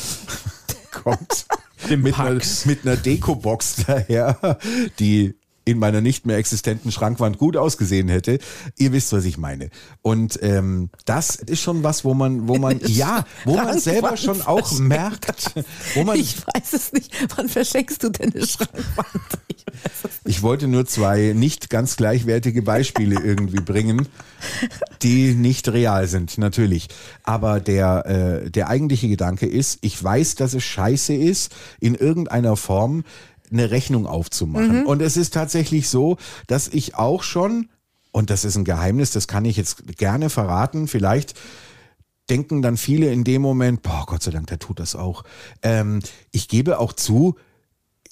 kommt 0.91 1.45
mit 1.89 2.19
einer, 2.19 2.41
mit 2.65 2.85
einer 2.85 2.97
Deko-Box 2.97 3.85
daher, 3.87 4.57
die 4.99 5.35
in 5.65 5.79
meiner 5.79 6.01
nicht 6.01 6.25
mehr 6.25 6.37
existenten 6.37 6.91
Schrankwand 6.91 7.37
gut 7.37 7.57
ausgesehen 7.57 8.09
hätte. 8.09 8.39
Ihr 8.77 8.91
wisst, 8.91 9.13
was 9.13 9.25
ich 9.25 9.37
meine. 9.37 9.69
Und 10.01 10.39
ähm, 10.41 10.89
das 11.05 11.35
ist 11.35 11.61
schon 11.61 11.83
was, 11.83 12.03
wo 12.03 12.13
man, 12.13 12.47
wo 12.47 12.57
man, 12.57 12.79
ja, 12.85 13.25
wo 13.45 13.55
man 13.55 13.79
selber 13.79 14.17
schon 14.17 14.41
auch 14.41 14.71
merkt, 14.79 15.51
wo 15.95 16.03
man, 16.03 16.17
Ich 16.17 16.37
weiß 16.37 16.73
es 16.73 16.93
nicht. 16.93 17.11
Wann 17.35 17.49
verschenkst 17.49 18.03
du 18.03 18.09
denn 18.09 18.33
eine 18.33 18.45
Schrankwand? 18.45 19.39
Ich 19.47 19.65
ich 20.25 20.41
wollte 20.41 20.67
nur 20.67 20.85
zwei 20.85 21.33
nicht 21.35 21.69
ganz 21.69 21.97
gleichwertige 21.97 22.61
Beispiele 22.61 23.19
irgendwie 23.23 23.61
bringen, 23.61 24.07
die 25.01 25.33
nicht 25.33 25.67
real 25.69 26.07
sind, 26.07 26.37
natürlich. 26.37 26.87
Aber 27.23 27.59
der, 27.59 28.43
äh, 28.45 28.49
der 28.49 28.69
eigentliche 28.69 29.09
Gedanke 29.09 29.45
ist, 29.45 29.79
ich 29.81 30.01
weiß, 30.01 30.35
dass 30.35 30.53
es 30.53 30.63
scheiße 30.63 31.13
ist, 31.13 31.53
in 31.79 31.95
irgendeiner 31.95 32.55
Form 32.55 33.03
eine 33.53 33.71
Rechnung 33.71 34.07
aufzumachen. 34.07 34.85
Und 34.85 35.01
es 35.01 35.15
ist 35.15 35.33
tatsächlich 35.33 35.87
so, 35.87 36.17
dass 36.47 36.67
ich 36.67 36.95
auch 36.95 37.23
schon, 37.23 37.69
und 38.11 38.29
das 38.29 38.43
ist 38.43 38.55
ein 38.55 38.65
Geheimnis, 38.65 39.11
das 39.11 39.27
kann 39.27 39.45
ich 39.45 39.55
jetzt 39.57 39.97
gerne 39.97 40.29
verraten, 40.29 40.87
vielleicht 40.87 41.35
denken 42.29 42.61
dann 42.61 42.77
viele 42.77 43.11
in 43.11 43.23
dem 43.23 43.41
Moment, 43.41 43.81
boah, 43.81 44.05
Gott 44.07 44.23
sei 44.23 44.31
Dank, 44.31 44.47
der 44.47 44.59
tut 44.59 44.79
das 44.79 44.95
auch. 44.95 45.23
Ähm, 45.61 45.99
ich 46.31 46.47
gebe 46.47 46.79
auch 46.79 46.93
zu, 46.93 47.35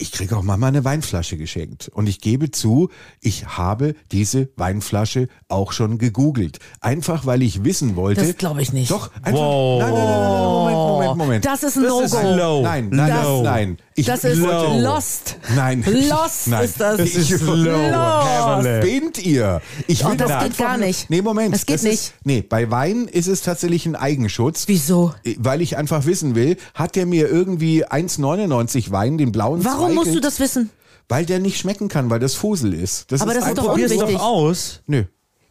ich 0.02 0.12
kriege 0.12 0.36
auch 0.36 0.44
mal 0.44 0.62
eine 0.64 0.84
Weinflasche 0.84 1.38
geschenkt. 1.38 1.90
Und 1.94 2.08
ich 2.08 2.20
gebe 2.22 2.52
zu, 2.52 2.90
ich 3.22 3.46
habe 3.58 3.96
diese 4.12 4.50
Weinflasche 4.58 5.28
auch 5.48 5.72
schon 5.72 5.98
gegoogelt. 5.98 6.60
Einfach, 6.80 7.26
weil 7.26 7.42
ich 7.44 7.64
wissen 7.64 7.96
wollte. 7.96 8.22
Das 8.26 8.38
glaube 8.38 8.62
ich 8.62 8.74
nicht. 8.74 8.90
Doch, 8.92 9.12
einfach. 9.22 9.40
Wow. 9.42 9.82
Nein, 9.82 9.94
nein, 9.94 10.04
nein, 10.04 10.14
nein, 10.14 10.38
Moment, 10.38 10.78
Moment, 10.78 11.18
Moment. 11.18 11.46
Das 11.46 11.64
ist 11.64 11.78
ein 11.78 11.84
Das 11.84 12.02
ist 12.06 12.14
No-Go. 12.14 12.36
low. 12.36 12.62
Nein, 12.64 12.90
nein, 12.92 13.10
Das- 13.10 13.26
nein, 13.28 13.44
nein. 13.44 13.78
Ich, 13.94 14.06
Das 14.08 14.24
ist 14.24 14.42
wollte- 14.42 14.82
Lost. 14.82 15.36
Nein. 15.56 15.84
Lost 16.10 16.48
Nein. 16.48 16.64
ist 16.66 16.80
das. 16.80 17.00
Ich- 17.00 17.16
ist 17.32 17.42
low. 17.46 17.54
Lost. 17.56 18.68
Spinnt 18.84 19.24
ihr? 19.26 19.62
Ich 19.88 20.04
Oh, 20.06 20.10
will 20.10 20.18
das 20.18 20.30
doch 20.30 20.40
geht 20.40 20.46
einfach 20.46 20.66
gar 20.66 20.78
nicht. 20.78 21.10
Nee, 21.10 21.22
Moment. 21.22 21.54
Das 21.54 21.66
geht 21.66 21.76
Ist, 21.76 21.84
nicht. 21.84 22.14
nee, 22.24 22.42
bei 22.42 22.72
Wein 22.72 23.08
ist 23.08 23.28
es 23.28 23.42
tatsächlich 23.42 23.86
ein 23.86 23.96
Eigenschutz. 23.96 24.64
Wieso? 24.68 25.14
Weil 25.38 25.62
ich 25.62 25.78
einfach 25.78 26.06
wissen 26.06 26.36
will, 26.36 26.58
hat 26.74 26.96
der 26.96 27.06
mir 27.06 27.28
irgendwie 27.28 27.86
1,99 27.86 28.92
Wein, 28.92 29.18
den 29.18 29.32
blauen 29.32 29.64
Warum 29.66 29.91
musst 29.96 30.14
du 30.16 30.20
das 30.20 30.40
wissen? 30.40 30.70
Weil 31.10 31.26
der 31.26 31.40
nicht 31.40 31.58
schmecken 31.58 31.88
kann, 31.90 32.10
weil 32.10 32.20
das 32.20 32.36
Fusel 32.36 32.74
ist. 32.74 33.12
Das 33.12 33.22
Aber 33.22 33.34
das 33.34 33.48
ist 33.48 33.58
doch 33.58 33.74
unwichtig. 33.74 34.00
doch 34.00 34.22
aus. 34.22 34.82
Nö. 34.88 35.04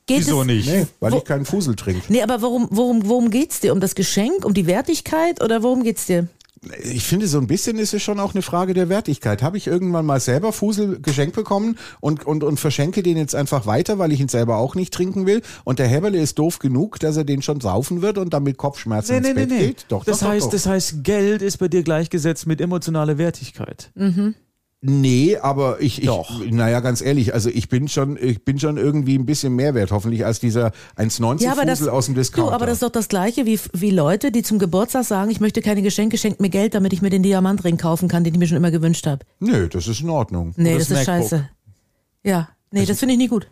Geht 0.06 0.20
Wieso 0.20 0.40
es, 0.40 0.46
nicht? 0.46 0.66
Nee, 0.68 0.86
weil 1.00 1.12
Wo- 1.12 1.18
ich 1.18 1.24
keinen 1.24 1.44
Fusel 1.44 1.76
trinke. 1.76 2.02
Nee, 2.08 2.22
aber 2.22 2.40
worum, 2.42 2.66
worum, 2.70 3.06
worum 3.08 3.30
geht's 3.30 3.60
dir? 3.60 3.72
Um 3.72 3.80
das 3.80 3.94
Geschenk, 3.94 4.44
um 4.44 4.54
die 4.54 4.66
Wertigkeit 4.66 5.42
oder 5.42 5.62
worum 5.62 5.82
geht's 5.84 6.06
dir? 6.06 6.26
Ich 6.82 7.04
finde, 7.04 7.26
so 7.26 7.38
ein 7.38 7.46
bisschen 7.46 7.78
ist 7.78 7.94
es 7.94 8.02
schon 8.02 8.20
auch 8.20 8.34
eine 8.34 8.42
Frage 8.42 8.74
der 8.74 8.90
Wertigkeit. 8.90 9.42
Habe 9.42 9.56
ich 9.56 9.66
irgendwann 9.66 10.04
mal 10.04 10.20
selber 10.20 10.52
Fusel 10.52 11.00
geschenkt 11.00 11.34
bekommen 11.34 11.78
und, 12.00 12.26
und, 12.26 12.44
und 12.44 12.60
verschenke 12.60 13.02
den 13.02 13.16
jetzt 13.16 13.34
einfach 13.34 13.64
weiter, 13.64 13.98
weil 13.98 14.12
ich 14.12 14.20
ihn 14.20 14.28
selber 14.28 14.58
auch 14.58 14.74
nicht 14.74 14.92
trinken 14.92 15.24
will. 15.24 15.40
Und 15.64 15.78
der 15.78 15.88
Heberle 15.88 16.20
ist 16.20 16.38
doof 16.38 16.58
genug, 16.58 17.00
dass 17.00 17.16
er 17.16 17.24
den 17.24 17.40
schon 17.40 17.62
saufen 17.62 18.02
wird 18.02 18.18
und 18.18 18.34
dann 18.34 18.42
mit 18.42 18.58
Kopfschmerzen 18.58 19.16
ins 19.16 19.34
Bett 19.34 19.48
geht. 19.48 19.86
Doch, 19.88 20.04
das 20.04 20.20
doch, 20.20 20.28
heißt, 20.28 20.46
doch, 20.46 20.50
das 20.50 20.66
heißt, 20.66 21.02
Geld 21.02 21.40
ist 21.40 21.56
bei 21.56 21.68
dir 21.68 21.82
gleichgesetzt 21.82 22.46
mit 22.46 22.60
emotionaler 22.60 23.16
Wertigkeit. 23.16 23.90
Nee, 24.82 25.36
aber 25.36 25.82
ich, 25.82 25.98
ich 26.00 26.06
Doch. 26.06 26.42
naja, 26.46 26.80
ganz 26.80 27.02
ehrlich, 27.02 27.34
also 27.34 27.50
ich 27.50 27.68
bin 27.68 27.86
schon, 27.86 28.16
ich 28.16 28.44
bin 28.46 28.58
schon 28.58 28.78
irgendwie 28.78 29.18
ein 29.18 29.26
bisschen 29.26 29.54
mehr 29.54 29.74
wert, 29.74 29.90
hoffentlich, 29.90 30.24
als 30.24 30.40
dieser 30.40 30.68
1,90 30.96 31.42
Ja, 31.42 31.54
das, 31.54 31.80
Fusel 31.80 31.90
aus 31.90 32.06
dem 32.06 32.14
Discounter. 32.14 32.50
du, 32.50 32.54
aber 32.54 32.64
das 32.64 32.74
ist 32.76 32.82
doch 32.82 32.90
das 32.90 33.08
Gleiche 33.08 33.44
wie, 33.44 33.60
wie 33.74 33.90
Leute, 33.90 34.32
die 34.32 34.42
zum 34.42 34.58
Geburtstag 34.58 35.04
sagen, 35.04 35.30
ich 35.30 35.38
möchte 35.38 35.60
keine 35.60 35.82
Geschenke, 35.82 36.16
schenkt 36.16 36.40
mir 36.40 36.48
Geld, 36.48 36.74
damit 36.74 36.94
ich 36.94 37.02
mir 37.02 37.10
den 37.10 37.22
Diamantring 37.22 37.76
kaufen 37.76 38.08
kann, 38.08 38.24
den 38.24 38.32
ich 38.32 38.38
mir 38.40 38.46
schon 38.46 38.56
immer 38.56 38.70
gewünscht 38.70 39.06
habe. 39.06 39.22
Nö, 39.38 39.68
das 39.68 39.86
ist 39.86 40.00
in 40.00 40.08
Ordnung. 40.08 40.54
Nee, 40.56 40.78
das, 40.78 40.88
das 40.88 41.00
ist 41.00 41.06
MacBook. 41.06 41.28
scheiße. 41.30 41.48
Ja, 42.24 42.48
nee, 42.70 42.86
das 42.86 42.98
finde 42.98 43.12
ich 43.12 43.18
nie 43.18 43.28
gut. 43.28 43.48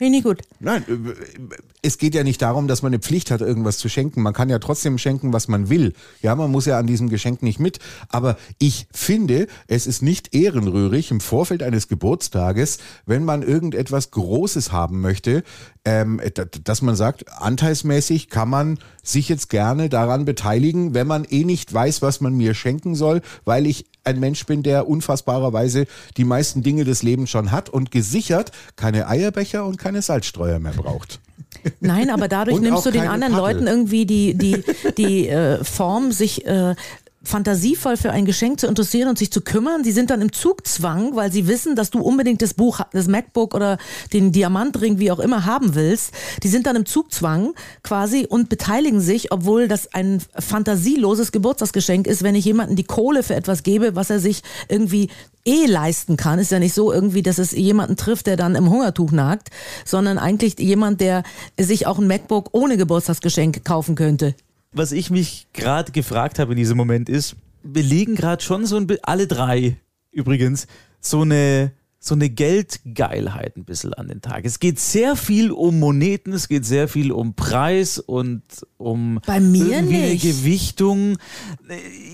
Finde 0.00 0.16
ich 0.16 0.24
gut. 0.24 0.40
Nein, 0.60 0.82
äh, 0.88 1.54
es 1.82 1.98
geht 1.98 2.14
ja 2.14 2.24
nicht 2.24 2.40
darum, 2.40 2.68
dass 2.68 2.80
man 2.80 2.88
eine 2.90 3.00
Pflicht 3.02 3.30
hat, 3.30 3.42
irgendwas 3.42 3.76
zu 3.76 3.90
schenken. 3.90 4.22
Man 4.22 4.32
kann 4.32 4.48
ja 4.48 4.58
trotzdem 4.58 4.96
schenken, 4.96 5.34
was 5.34 5.46
man 5.46 5.68
will. 5.68 5.92
Ja, 6.22 6.34
man 6.34 6.50
muss 6.50 6.64
ja 6.64 6.78
an 6.78 6.86
diesem 6.86 7.10
Geschenk 7.10 7.42
nicht 7.42 7.60
mit. 7.60 7.80
Aber 8.08 8.38
ich 8.58 8.86
finde, 8.92 9.46
es 9.66 9.86
ist 9.86 10.00
nicht 10.00 10.34
ehrenrührig 10.34 11.10
im 11.10 11.20
Vorfeld 11.20 11.62
eines 11.62 11.86
Geburtstages, 11.88 12.78
wenn 13.04 13.26
man 13.26 13.42
irgendetwas 13.42 14.10
Großes 14.10 14.72
haben 14.72 15.02
möchte, 15.02 15.42
ähm, 15.84 16.18
d- 16.18 16.46
dass 16.64 16.80
man 16.80 16.96
sagt, 16.96 17.30
anteilsmäßig 17.38 18.30
kann 18.30 18.48
man 18.48 18.78
sich 19.02 19.28
jetzt 19.28 19.50
gerne 19.50 19.90
daran 19.90 20.24
beteiligen, 20.24 20.94
wenn 20.94 21.06
man 21.08 21.24
eh 21.28 21.44
nicht 21.44 21.74
weiß, 21.74 22.00
was 22.00 22.22
man 22.22 22.34
mir 22.34 22.54
schenken 22.54 22.94
soll, 22.94 23.20
weil 23.44 23.66
ich 23.66 23.84
ein 24.04 24.20
Mensch 24.20 24.46
bin, 24.46 24.62
der 24.62 24.88
unfassbarerweise 24.88 25.86
die 26.16 26.24
meisten 26.24 26.62
Dinge 26.62 26.84
des 26.84 27.02
Lebens 27.02 27.30
schon 27.30 27.52
hat 27.52 27.68
und 27.68 27.90
gesichert 27.90 28.52
keine 28.76 29.08
Eierbecher 29.08 29.64
und 29.66 29.78
keine 29.78 30.02
Salzstreuer 30.02 30.58
mehr 30.58 30.72
braucht. 30.72 31.20
Nein, 31.80 32.10
aber 32.10 32.28
dadurch 32.28 32.60
nimmst 32.60 32.86
du 32.86 32.90
den 32.90 33.08
anderen 33.08 33.32
Paddel. 33.32 33.54
Leuten 33.54 33.66
irgendwie 33.66 34.06
die, 34.06 34.34
die, 34.34 34.62
die 34.96 35.28
äh, 35.28 35.62
Form, 35.64 36.12
sich 36.12 36.46
äh, 36.46 36.74
fantasievoll 37.22 37.96
für 37.96 38.12
ein 38.12 38.24
Geschenk 38.24 38.60
zu 38.60 38.66
interessieren 38.66 39.08
und 39.08 39.18
sich 39.18 39.30
zu 39.30 39.42
kümmern. 39.42 39.84
Sie 39.84 39.92
sind 39.92 40.10
dann 40.10 40.22
im 40.22 40.32
Zugzwang, 40.32 41.14
weil 41.16 41.30
sie 41.30 41.46
wissen, 41.46 41.76
dass 41.76 41.90
du 41.90 42.00
unbedingt 42.00 42.40
das 42.40 42.54
Buch, 42.54 42.80
das 42.92 43.08
MacBook 43.08 43.54
oder 43.54 43.78
den 44.12 44.32
Diamantring, 44.32 44.98
wie 44.98 45.10
auch 45.10 45.18
immer, 45.18 45.44
haben 45.44 45.74
willst. 45.74 46.12
Die 46.42 46.48
sind 46.48 46.66
dann 46.66 46.76
im 46.76 46.86
Zugzwang 46.86 47.52
quasi 47.82 48.26
und 48.26 48.48
beteiligen 48.48 49.00
sich, 49.00 49.32
obwohl 49.32 49.68
das 49.68 49.92
ein 49.92 50.22
fantasieloses 50.38 51.30
Geburtstagsgeschenk 51.30 52.06
ist, 52.06 52.22
wenn 52.22 52.34
ich 52.34 52.46
jemandem 52.46 52.76
die 52.76 52.84
Kohle 52.84 53.22
für 53.22 53.34
etwas 53.34 53.62
gebe, 53.62 53.94
was 53.94 54.08
er 54.08 54.20
sich 54.20 54.42
irgendwie 54.68 55.10
eh 55.44 55.66
leisten 55.66 56.16
kann. 56.16 56.38
Ist 56.38 56.52
ja 56.52 56.58
nicht 56.58 56.74
so 56.74 56.90
irgendwie, 56.90 57.22
dass 57.22 57.38
es 57.38 57.52
jemanden 57.52 57.96
trifft, 57.96 58.26
der 58.28 58.36
dann 58.36 58.54
im 58.54 58.70
Hungertuch 58.70 59.12
nagt, 59.12 59.48
sondern 59.84 60.18
eigentlich 60.18 60.58
jemand, 60.58 61.02
der 61.02 61.22
sich 61.58 61.86
auch 61.86 61.98
ein 61.98 62.06
MacBook 62.06 62.48
ohne 62.52 62.78
Geburtstagsgeschenk 62.78 63.64
kaufen 63.64 63.94
könnte. 63.94 64.34
Was 64.72 64.92
ich 64.92 65.10
mich 65.10 65.48
gerade 65.52 65.90
gefragt 65.92 66.38
habe 66.38 66.52
in 66.52 66.56
diesem 66.58 66.76
Moment 66.76 67.08
ist, 67.08 67.36
wir 67.62 67.82
legen 67.82 68.14
gerade 68.14 68.42
schon 68.42 68.66
so 68.66 68.76
ein 68.76 68.86
alle 69.02 69.26
drei 69.26 69.76
übrigens 70.12 70.66
so 71.00 71.22
eine 71.22 71.72
so 72.02 72.14
eine 72.14 72.30
Geldgeilheit 72.30 73.58
ein 73.58 73.64
bisschen 73.66 73.92
an 73.92 74.08
den 74.08 74.22
Tag. 74.22 74.46
Es 74.46 74.58
geht 74.58 74.80
sehr 74.80 75.16
viel 75.16 75.50
um 75.50 75.78
Moneten, 75.78 76.32
es 76.32 76.48
geht 76.48 76.64
sehr 76.64 76.88
viel 76.88 77.12
um 77.12 77.34
Preis 77.34 77.98
und 77.98 78.42
um 78.78 79.20
Bei 79.26 79.38
mir 79.38 79.66
irgendwie 79.66 79.96
eine 79.96 80.08
nicht. 80.12 80.22
Gewichtung. 80.22 81.18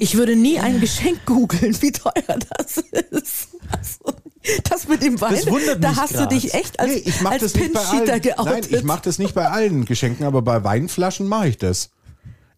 Ich 0.00 0.16
würde 0.16 0.34
nie 0.34 0.58
ein 0.58 0.80
Geschenk 0.80 1.24
googeln, 1.24 1.80
wie 1.82 1.92
teuer 1.92 2.12
das 2.56 2.78
ist. 3.12 3.48
Also, 3.70 4.18
das 4.68 4.88
mit 4.88 5.02
dem 5.02 5.20
Wein, 5.20 5.34
Das 5.36 5.46
wundert 5.46 5.84
da 5.84 5.90
mich 5.90 5.98
hast 5.98 6.14
grad. 6.14 6.32
du 6.32 6.34
dich 6.34 6.52
echt 6.54 6.80
als, 6.80 6.92
Nee, 6.92 7.02
ich 7.04 7.20
mache 7.20 7.34
als 7.34 7.42
das 7.44 7.54
nicht 7.54 7.72
bei 7.72 7.78
Pinch-Cheater 7.80 8.12
allen. 8.14 8.22
geoutet. 8.22 8.70
Nein, 8.70 8.78
ich 8.80 8.84
mache 8.84 9.02
das 9.04 9.18
nicht 9.20 9.34
bei 9.34 9.48
allen 9.48 9.84
Geschenken, 9.84 10.26
aber 10.26 10.42
bei 10.42 10.64
Weinflaschen 10.64 11.28
mache 11.28 11.46
ich 11.48 11.58
das. 11.58 11.90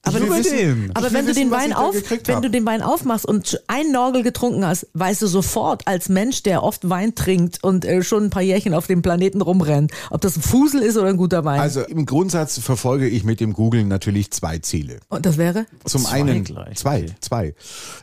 Aber, 0.09 0.21
du, 0.21 0.31
wissen- 0.31 0.91
aber 0.95 1.07
will 1.07 1.13
wenn 1.15 1.25
du 1.27 1.31
wissen, 1.31 1.41
den 1.41 1.51
was 1.51 1.63
Wein 1.65 1.73
auf, 1.73 1.95
wenn 2.25 2.35
hab. 2.37 2.43
du 2.43 2.51
den 2.51 2.67
Wein 2.67 2.83
aufmachst 2.83 3.27
und 3.27 3.63
einen 3.67 3.93
Norgel 3.93 4.23
getrunken 4.23 4.65
hast, 4.67 4.87
weißt 4.95 5.23
du 5.23 5.27
sofort 5.27 5.87
als 5.87 6.09
Mensch, 6.09 6.43
der 6.43 6.63
oft 6.63 6.89
Wein 6.89 7.15
trinkt 7.15 7.63
und 7.63 7.85
äh, 7.85 8.03
schon 8.03 8.25
ein 8.25 8.31
paar 8.31 8.43
Jährchen 8.43 8.75
auf 8.75 8.87
dem 8.87 9.03
Planeten 9.03 9.41
rumrennt, 9.41 9.93
ob 10.11 10.21
das 10.21 10.37
ein 10.37 10.43
Fusel 10.43 10.83
ist 10.83 10.97
oder 10.97 11.09
ein 11.09 11.17
guter 11.17 11.45
Wein. 11.45 11.61
Also 11.61 11.83
im 11.83 12.07
Grundsatz 12.07 12.59
verfolge 12.59 13.09
ich 13.09 13.25
mit 13.25 13.41
dem 13.41 13.53
Googlen 13.53 13.89
natürlich 13.89 14.31
zwei 14.31 14.59
Ziele. 14.59 15.01
und 15.09 15.27
das 15.27 15.37
wäre? 15.39 15.67
Zum 15.85 16.03
Zwei 16.03 16.13
einen 16.23 16.45
gleich, 16.45 16.77
zwei, 16.79 17.07
zwei. 17.21 17.55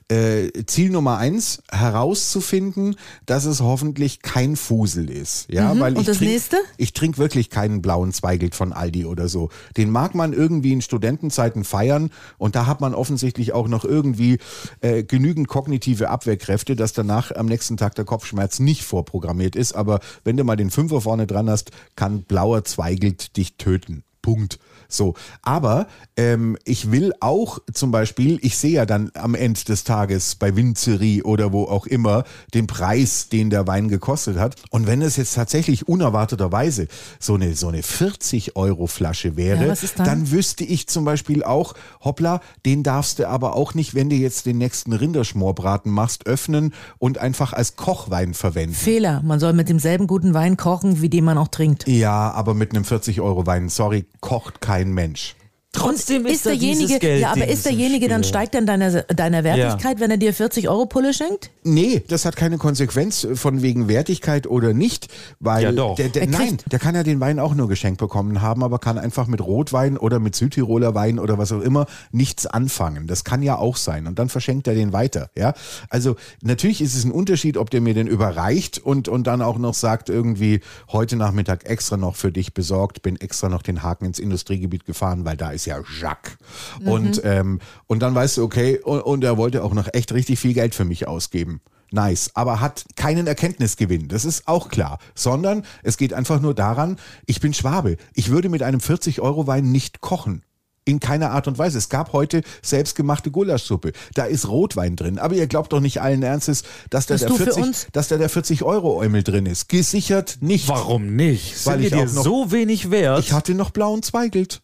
Äh, 0.09 0.51
Ziel 0.67 0.89
Nummer 0.91 1.17
eins, 1.17 1.61
herauszufinden, 1.71 2.95
dass 3.25 3.45
es 3.45 3.61
hoffentlich 3.61 4.21
kein 4.21 4.55
Fusel 4.55 5.09
ist. 5.09 5.47
Ja, 5.49 5.69
weil 5.79 5.91
Mhm. 5.91 5.97
Und 5.97 6.01
ich 6.01 6.07
das 6.07 6.17
trink, 6.17 6.31
nächste? 6.31 6.57
Ich 6.77 6.93
trinke 6.93 7.17
wirklich 7.17 7.49
keinen 7.49 7.81
blauen 7.81 8.13
Zweigelt 8.13 8.55
von 8.55 8.73
Aldi 8.73 9.05
oder 9.05 9.27
so. 9.27 9.49
Den 9.77 9.89
mag 9.89 10.13
man 10.15 10.33
irgendwie 10.33 10.73
in 10.73 10.81
Studentenzeiten 10.81 11.63
feiern 11.63 11.94
und 12.37 12.55
da 12.55 12.65
hat 12.65 12.81
man 12.81 12.93
offensichtlich 12.93 13.53
auch 13.53 13.67
noch 13.67 13.85
irgendwie 13.85 14.39
äh, 14.81 15.03
genügend 15.03 15.47
kognitive 15.47 16.09
Abwehrkräfte, 16.09 16.75
dass 16.75 16.93
danach 16.93 17.31
am 17.35 17.45
nächsten 17.45 17.77
Tag 17.77 17.95
der 17.95 18.05
Kopfschmerz 18.05 18.59
nicht 18.59 18.83
vorprogrammiert 18.83 19.55
ist. 19.55 19.73
Aber 19.73 19.99
wenn 20.23 20.37
du 20.37 20.43
mal 20.43 20.55
den 20.55 20.71
Fünfer 20.71 21.01
vorne 21.01 21.27
dran 21.27 21.49
hast, 21.49 21.71
kann 21.95 22.23
blauer 22.23 22.63
Zweigelt 22.63 23.37
dich 23.37 23.57
töten. 23.57 24.03
Punkt. 24.21 24.59
So, 24.87 25.13
aber 25.41 25.87
ähm, 26.17 26.57
ich 26.65 26.91
will 26.91 27.13
auch 27.19 27.59
zum 27.73 27.91
Beispiel, 27.91 28.39
ich 28.41 28.57
sehe 28.57 28.71
ja 28.71 28.85
dann 28.85 29.11
am 29.15 29.35
Ende 29.35 29.63
des 29.63 29.83
Tages 29.83 30.35
bei 30.35 30.55
Winzerie 30.55 31.23
oder 31.23 31.51
wo 31.53 31.63
auch 31.65 31.85
immer 31.85 32.23
den 32.53 32.67
Preis, 32.67 33.29
den 33.29 33.49
der 33.49 33.67
Wein 33.67 33.87
gekostet 33.89 34.37
hat. 34.37 34.55
Und 34.69 34.87
wenn 34.87 35.01
es 35.01 35.17
jetzt 35.17 35.35
tatsächlich 35.35 35.87
unerwarteterweise 35.87 36.87
so 37.19 37.35
eine 37.35 37.55
so 37.55 37.67
eine 37.67 37.83
40 37.83 38.55
Euro 38.55 38.87
Flasche 38.87 39.35
wäre, 39.37 39.67
Ja, 39.67 39.75
dann? 39.97 40.05
dann 40.05 40.31
wüsste 40.31 40.63
ich 40.63 40.87
zum 40.87 41.05
Beispiel 41.05 41.43
auch, 41.43 41.73
hoppla, 42.03 42.41
den 42.65 42.83
darfst 42.83 43.19
du 43.19 43.27
aber 43.27 43.55
auch 43.55 43.73
nicht, 43.73 43.95
wenn 43.95 44.09
du 44.09 44.15
jetzt 44.15 44.45
den 44.45 44.57
nächsten 44.57 44.93
Rinderschmorbraten 44.93 45.91
machst, 45.91 46.27
öffnen 46.27 46.73
und 46.97 47.17
einfach 47.17 47.53
als 47.53 47.75
Kochwein 47.75 48.33
verwenden. 48.33 48.75
Fehler. 48.75 49.21
Man 49.23 49.39
soll 49.39 49.53
mit 49.53 49.69
demselben 49.69 50.07
guten 50.07 50.33
Wein 50.33 50.57
kochen, 50.57 51.01
wie 51.01 51.09
den 51.09 51.23
man 51.23 51.37
auch 51.37 51.47
trinkt. 51.47 51.87
Ja, 51.87 52.31
aber 52.31 52.53
mit 52.53 52.71
einem 52.71 52.83
40 52.85 53.21
Euro 53.21 53.45
Wein, 53.45 53.69
sorry, 53.69 54.05
kocht 54.21 54.61
kein 54.61 54.74
Mensch. 54.83 55.35
Trotzdem 55.75 56.25
ist, 56.25 56.45
dieses 56.45 56.59
derjenige, 56.59 56.99
Geld 56.99 57.21
ja, 57.21 57.31
aber 57.31 57.47
ist 57.47 57.65
derjenige 57.65 58.07
dann 58.07 58.23
steigt 58.23 58.55
dann 58.55 58.65
deiner, 58.65 59.03
deiner 59.03 59.43
Wertigkeit, 59.43 59.99
wenn 59.99 60.11
er 60.11 60.17
dir 60.17 60.33
40 60.33 60.69
Euro 60.69 60.85
Pulle 60.85 61.13
schenkt? 61.13 61.51
Nee, 61.63 62.03
das 62.07 62.25
hat 62.25 62.35
keine 62.35 62.57
Konsequenz 62.57 63.27
von 63.33 63.61
wegen 63.61 63.87
Wertigkeit 63.87 64.47
oder 64.47 64.73
nicht, 64.73 65.09
weil 65.39 65.63
Ja, 65.63 65.71
doch. 65.71 65.95
Der, 65.95 66.09
der, 66.09 66.23
Er 66.23 66.27
nein, 66.29 66.57
der 66.71 66.79
kann 66.79 66.95
ja 66.95 67.03
den 67.03 67.19
Wein 67.19 67.39
auch 67.39 67.55
nur 67.55 67.67
geschenkt 67.67 67.99
bekommen 67.99 68.41
haben, 68.41 68.63
aber 68.63 68.79
kann 68.79 68.97
einfach 68.97 69.27
mit 69.27 69.41
Rotwein 69.41 69.97
oder 69.97 70.19
mit 70.19 70.35
Südtiroler 70.35 70.95
Wein 70.95 71.19
oder 71.19 71.37
was 71.37 71.51
auch 71.51 71.61
immer 71.61 71.87
nichts 72.11 72.45
anfangen. 72.45 73.07
Das 73.07 73.23
kann 73.23 73.43
ja 73.43 73.57
auch 73.57 73.77
sein 73.77 74.07
und 74.07 74.19
dann 74.19 74.29
verschenkt 74.29 74.67
er 74.67 74.75
den 74.75 74.93
weiter, 74.93 75.29
ja? 75.35 75.53
Also, 75.89 76.15
natürlich 76.41 76.81
ist 76.81 76.95
es 76.95 77.03
ein 77.03 77.11
Unterschied, 77.11 77.57
ob 77.57 77.69
der 77.69 77.81
mir 77.81 77.93
den 77.93 78.07
überreicht 78.07 78.79
und 78.79 79.07
und 79.07 79.27
dann 79.27 79.41
auch 79.41 79.57
noch 79.57 79.73
sagt 79.73 80.09
irgendwie 80.09 80.61
heute 80.91 81.15
Nachmittag 81.15 81.65
extra 81.65 81.97
noch 81.97 82.15
für 82.15 82.31
dich 82.31 82.53
besorgt, 82.53 83.01
bin 83.01 83.15
extra 83.17 83.49
noch 83.49 83.61
den 83.61 83.83
Haken 83.83 84.05
ins 84.05 84.19
Industriegebiet 84.19 84.85
gefahren, 84.85 85.25
weil 85.25 85.37
da 85.37 85.51
ist 85.51 85.64
ja 85.65 85.79
Jacques. 85.99 86.37
Und 86.85 87.21
ähm, 87.23 87.59
und 87.87 87.99
dann 87.99 88.15
weißt 88.15 88.37
du, 88.37 88.43
okay, 88.43 88.79
und, 88.79 89.01
und 89.01 89.23
er 89.23 89.37
wollte 89.37 89.63
auch 89.63 89.73
noch 89.73 89.87
echt 89.93 90.13
richtig 90.13 90.39
viel 90.39 90.53
Geld 90.53 90.75
für 90.75 90.85
mich 90.85 91.07
ausgeben. 91.07 91.61
Nice, 91.91 92.31
aber 92.33 92.59
hat 92.61 92.85
keinen 92.95 93.27
Erkenntnisgewinn, 93.27 94.07
das 94.07 94.25
ist 94.25 94.47
auch 94.47 94.69
klar, 94.69 94.99
sondern 95.13 95.63
es 95.83 95.97
geht 95.97 96.13
einfach 96.13 96.41
nur 96.41 96.53
daran, 96.53 96.97
ich 97.25 97.39
bin 97.39 97.53
Schwabe, 97.53 97.97
ich 98.13 98.29
würde 98.29 98.49
mit 98.49 98.63
einem 98.63 98.79
40-Euro-Wein 98.79 99.71
nicht 99.71 100.01
kochen. 100.01 100.43
In 100.87 100.99
keiner 100.99 101.31
Art 101.31 101.47
und 101.47 101.57
Weise. 101.57 101.79
Es 101.79 101.89
gab 101.89 102.13
heute 102.13 102.43
selbstgemachte 102.61 103.31
Gulaschsuppe. 103.31 103.91
Da 104.13 104.25
ist 104.25 104.47
Rotwein 104.47 104.95
drin. 104.95 105.17
Aber 105.17 105.33
ihr 105.33 105.47
glaubt 105.47 105.73
doch 105.73 105.79
nicht 105.79 105.99
allen 105.99 106.21
Ernstes, 106.21 106.61
dass 106.91 107.07
da 107.07 107.15
Bist 107.15 107.23
der 107.23 107.29
du 107.29 107.37
für 107.37 107.43
40, 107.45 107.63
uns? 107.63 107.87
dass 107.91 108.07
da 108.07 108.17
der 108.17 108.29
40 108.29 108.61
Euro 108.61 108.95
Eumel 108.99 109.23
drin 109.23 109.47
ist. 109.47 109.67
Gesichert 109.67 110.37
nicht. 110.41 110.69
Warum 110.69 111.15
nicht? 111.15 111.65
Weil 111.65 111.77
Sind 111.79 111.85
ich 111.87 111.91
wir 111.91 112.05
dir 112.05 112.13
noch- 112.13 112.23
so 112.23 112.51
wenig 112.51 112.91
wert? 112.91 113.19
Ich 113.19 113.31
hatte 113.33 113.55
noch 113.55 113.71
blauen 113.71 114.03
Zweigelt. 114.03 114.61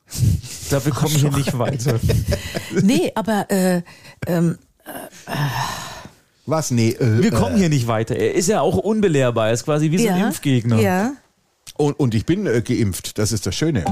dafür 0.69 0.93
kommen 0.93 1.19
wir 1.21 1.31
nicht 1.31 1.57
weiter. 1.57 1.99
Nee, 2.83 3.11
aber 3.15 3.49
äh, 3.49 3.81
ähm, 4.27 4.57
Was? 6.45 6.69
Nee. 6.71 6.89
Äh, 6.91 7.23
Wir 7.23 7.31
kommen 7.31 7.57
hier 7.57 7.69
nicht 7.69 7.87
weiter. 7.87 8.15
Er 8.15 8.35
ist 8.35 8.47
ja 8.47 8.61
auch 8.61 8.77
unbelehrbar. 8.77 9.47
Er 9.47 9.53
ist 9.53 9.65
quasi 9.65 9.89
wie 9.91 9.97
so 9.97 10.07
ein 10.07 10.19
ja, 10.19 10.27
Impfgegner. 10.27 10.79
Ja. 10.79 11.13
Und, 11.77 11.99
und 11.99 12.13
ich 12.13 12.25
bin 12.25 12.45
äh, 12.45 12.61
geimpft, 12.61 13.17
das 13.17 13.31
ist 13.31 13.45
das 13.47 13.55
Schöne. 13.55 13.83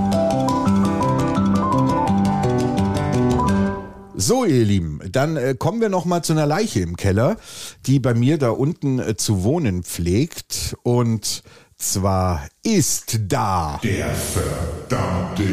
So, 4.22 4.43
ihr 4.43 4.65
Lieben, 4.65 4.99
dann 5.13 5.38
äh, 5.38 5.55
kommen 5.57 5.80
wir 5.80 5.88
noch 5.88 6.03
mal 6.03 6.22
zu 6.22 6.34
einer 6.34 6.45
Leiche 6.45 6.82
im 6.82 6.97
Keller, 6.97 7.38
die 7.86 8.01
bei 8.01 8.13
mir 8.13 8.38
da 8.38 8.49
unten 8.49 8.99
äh, 8.99 9.15
zu 9.15 9.43
wohnen 9.43 9.84
pflegt. 9.84 10.76
Und 10.84 11.41
zwar 11.78 12.45
ist 12.61 13.17
da. 13.30 13.80
Der 13.82 14.13
verdammte 14.13 15.43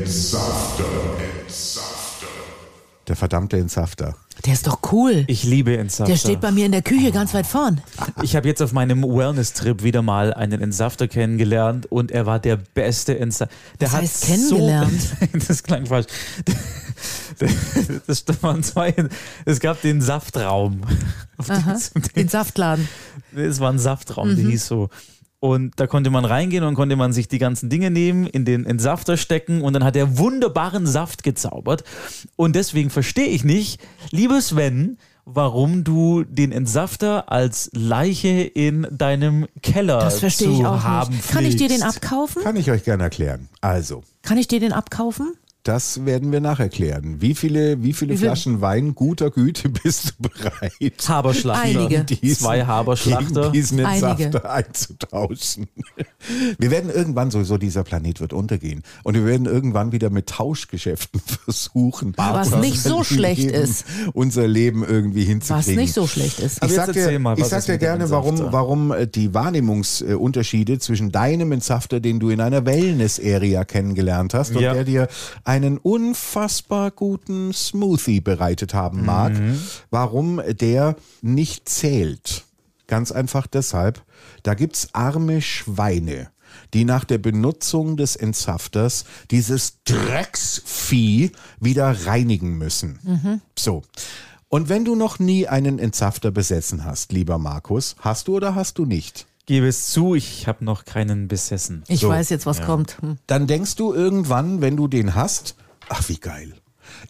Entsafter. 0.00 0.86
Entsafter. 1.42 2.28
Der 3.08 3.14
verdammte 3.14 3.58
Entsafter. 3.58 4.16
Der 4.46 4.52
ist 4.52 4.66
doch 4.66 4.78
cool. 4.92 5.24
Ich 5.26 5.42
liebe 5.44 5.76
Entsafter. 5.76 6.12
Der 6.12 6.18
steht 6.18 6.40
bei 6.40 6.50
mir 6.52 6.66
in 6.66 6.72
der 6.72 6.82
Küche 6.82 7.10
ganz 7.12 7.34
weit 7.34 7.46
vorn. 7.46 7.80
Ich 8.22 8.36
habe 8.36 8.46
jetzt 8.46 8.62
auf 8.62 8.72
meinem 8.72 9.02
Wellness-Trip 9.02 9.82
wieder 9.82 10.00
mal 10.02 10.32
einen 10.32 10.60
Entsafter 10.60 11.08
kennengelernt 11.08 11.86
und 11.90 12.10
er 12.12 12.24
war 12.26 12.38
der 12.38 12.56
beste 12.56 13.18
Entsafter. 13.18 13.52
Der 13.80 13.88
Was 13.88 13.94
hat 13.94 14.02
heißt 14.02 14.24
kennengelernt? 14.26 15.02
So, 15.32 15.38
das 15.48 15.62
klang 15.62 15.86
falsch. 15.86 16.06
Das 18.08 18.24
waren 18.42 18.62
zwei. 18.64 18.94
Es 19.44 19.60
gab 19.60 19.80
den 19.82 20.00
Saftraum. 20.00 20.80
Aha, 21.46 21.78
den 22.16 22.28
Saftladen. 22.28 22.88
Es 23.36 23.60
war 23.60 23.70
ein 23.72 23.78
Saftraum, 23.78 24.30
Mhm. 24.32 24.36
der 24.36 24.44
hieß 24.46 24.66
so. 24.66 24.88
Und 25.40 25.74
da 25.76 25.86
konnte 25.86 26.10
man 26.10 26.24
reingehen 26.24 26.64
und 26.64 26.74
konnte 26.74 26.96
man 26.96 27.12
sich 27.12 27.28
die 27.28 27.38
ganzen 27.38 27.70
Dinge 27.70 27.90
nehmen, 27.90 28.26
in 28.26 28.44
den 28.44 28.66
Entsafter 28.66 29.16
stecken 29.16 29.62
und 29.62 29.72
dann 29.72 29.84
hat 29.84 29.94
er 29.94 30.18
wunderbaren 30.18 30.86
Saft 30.86 31.22
gezaubert. 31.22 31.84
Und 32.34 32.56
deswegen 32.56 32.90
verstehe 32.90 33.28
ich 33.28 33.44
nicht, 33.44 33.80
lieber 34.10 34.40
Sven, 34.40 34.98
warum 35.24 35.84
du 35.84 36.24
den 36.24 36.50
Entsafter 36.52 37.30
als 37.30 37.70
Leiche 37.74 38.28
in 38.28 38.86
deinem 38.90 39.46
Keller 39.62 40.00
Das 40.00 40.20
verstehe 40.20 40.48
zu 40.48 40.54
ich 40.54 40.66
auch 40.66 40.82
haben 40.82 41.14
nicht. 41.14 41.28
Kann 41.28 41.44
ich 41.44 41.56
dir 41.56 41.68
den 41.68 41.82
abkaufen? 41.82 42.42
Kann 42.42 42.56
ich 42.56 42.70
euch 42.70 42.82
gerne 42.82 43.04
erklären. 43.04 43.48
Also, 43.60 44.02
Kann 44.22 44.38
ich 44.38 44.48
dir 44.48 44.58
den 44.58 44.72
abkaufen? 44.72 45.34
Das 45.64 46.06
werden 46.06 46.32
wir 46.32 46.40
nacherklären. 46.40 47.20
Wie 47.20 47.34
viele, 47.34 47.82
wie 47.82 47.92
viele 47.92 48.14
Wie 48.14 48.18
viel- 48.18 48.28
Flaschen 48.28 48.60
Wein 48.60 48.94
guter 48.94 49.30
Güte 49.30 49.68
bist 49.82 50.14
du 50.18 50.28
bereit? 50.28 51.08
Haberschlachter. 51.08 51.62
Einige. 51.62 52.06
Zwei 52.34 52.64
Haberschlachter. 52.64 53.50
Diesen 53.50 53.84
Einige. 53.84 54.06
Entsafter 54.24 54.50
einzutauschen. 54.50 55.68
Wir 56.58 56.70
werden 56.70 56.90
irgendwann 56.90 57.30
sowieso, 57.30 57.58
dieser 57.58 57.84
Planet 57.84 58.20
wird 58.20 58.32
untergehen. 58.32 58.82
Und 59.04 59.14
wir 59.14 59.24
werden 59.24 59.46
irgendwann 59.46 59.92
wieder 59.92 60.10
mit 60.10 60.26
Tauschgeschäften 60.28 61.20
versuchen. 61.44 62.12
Was 62.16 62.48
unser 62.48 62.60
nicht 62.60 62.80
so 62.82 63.04
schlecht 63.04 63.42
Leben, 63.42 63.54
ist. 63.54 63.84
Unser 64.14 64.46
Leben 64.48 64.84
irgendwie 64.84 65.24
hinzukriegen. 65.24 65.58
Was 65.76 65.76
nicht 65.76 65.94
so 65.94 66.06
schlecht 66.06 66.40
ist. 66.40 66.60
Aber 66.62 66.70
Ich 66.70 66.76
sag 66.76 66.92
dir, 66.92 67.18
mal, 67.18 67.38
ich 67.38 67.44
sag 67.44 67.64
dir 67.66 67.78
gerne, 67.78 68.10
warum, 68.10 68.38
warum 68.52 68.90
äh, 68.92 69.06
die 69.06 69.32
Wahrnehmungsunterschiede 69.32 70.78
zwischen 70.78 71.12
deinem 71.12 71.52
Entsafter, 71.52 72.00
den 72.00 72.18
du 72.20 72.30
in 72.30 72.40
einer 72.40 72.64
Wellness-Area 72.66 73.64
kennengelernt 73.64 74.34
hast 74.34 74.54
und 74.56 74.62
Ja. 74.62 74.74
der 74.74 74.84
dir 74.84 75.08
einen 75.48 75.78
unfassbar 75.78 76.90
guten 76.90 77.52
Smoothie 77.54 78.20
bereitet 78.20 78.74
haben 78.74 79.04
mag, 79.06 79.32
Mhm. 79.32 79.58
warum 79.90 80.40
der 80.60 80.94
nicht 81.22 81.68
zählt. 81.68 82.44
Ganz 82.86 83.12
einfach 83.12 83.46
deshalb, 83.46 84.02
da 84.42 84.54
gibt's 84.54 84.88
arme 84.92 85.40
Schweine, 85.42 86.28
die 86.74 86.84
nach 86.84 87.04
der 87.04 87.18
Benutzung 87.18 87.96
des 87.96 88.14
Entsafters 88.16 89.04
dieses 89.30 89.82
Drecksvieh 89.84 91.32
wieder 91.60 92.06
reinigen 92.06 92.58
müssen. 92.58 93.40
So. 93.58 93.82
Und 94.50 94.68
wenn 94.70 94.84
du 94.84 94.94
noch 94.94 95.18
nie 95.18 95.46
einen 95.46 95.78
Entsafter 95.78 96.30
besessen 96.30 96.84
hast, 96.84 97.12
lieber 97.12 97.38
Markus, 97.38 97.96
hast 98.00 98.28
du 98.28 98.36
oder 98.36 98.54
hast 98.54 98.78
du 98.78 98.86
nicht? 98.86 99.26
Gebe 99.48 99.66
es 99.66 99.86
zu, 99.86 100.14
ich 100.14 100.46
habe 100.46 100.62
noch 100.62 100.84
keinen 100.84 101.26
besessen. 101.26 101.82
Ich 101.88 102.00
So. 102.00 102.10
weiß 102.10 102.28
jetzt, 102.28 102.44
was 102.44 102.60
kommt. 102.60 103.00
Hm. 103.00 103.16
Dann 103.26 103.46
denkst 103.46 103.76
du 103.76 103.94
irgendwann, 103.94 104.60
wenn 104.60 104.76
du 104.76 104.88
den 104.88 105.14
hast, 105.14 105.54
ach 105.88 106.06
wie 106.10 106.18
geil. 106.18 106.52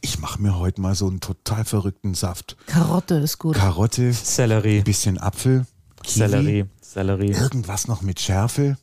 Ich 0.02 0.20
mache 0.20 0.40
mir 0.40 0.56
heute 0.56 0.80
mal 0.80 0.94
so 0.94 1.08
einen 1.08 1.18
total 1.18 1.64
verrückten 1.64 2.14
Saft. 2.14 2.56
Karotte 2.66 3.16
ist 3.16 3.38
gut. 3.38 3.56
Karotte, 3.56 4.12
Sellerie. 4.12 4.82
bisschen 4.82 5.18
Apfel, 5.18 5.66
Kiwi, 6.04 6.18
Sellerie. 6.18 6.64
Sellerie. 6.80 7.32
Irgendwas 7.32 7.88
noch 7.88 8.02
mit 8.02 8.20
Schärfe. 8.20 8.78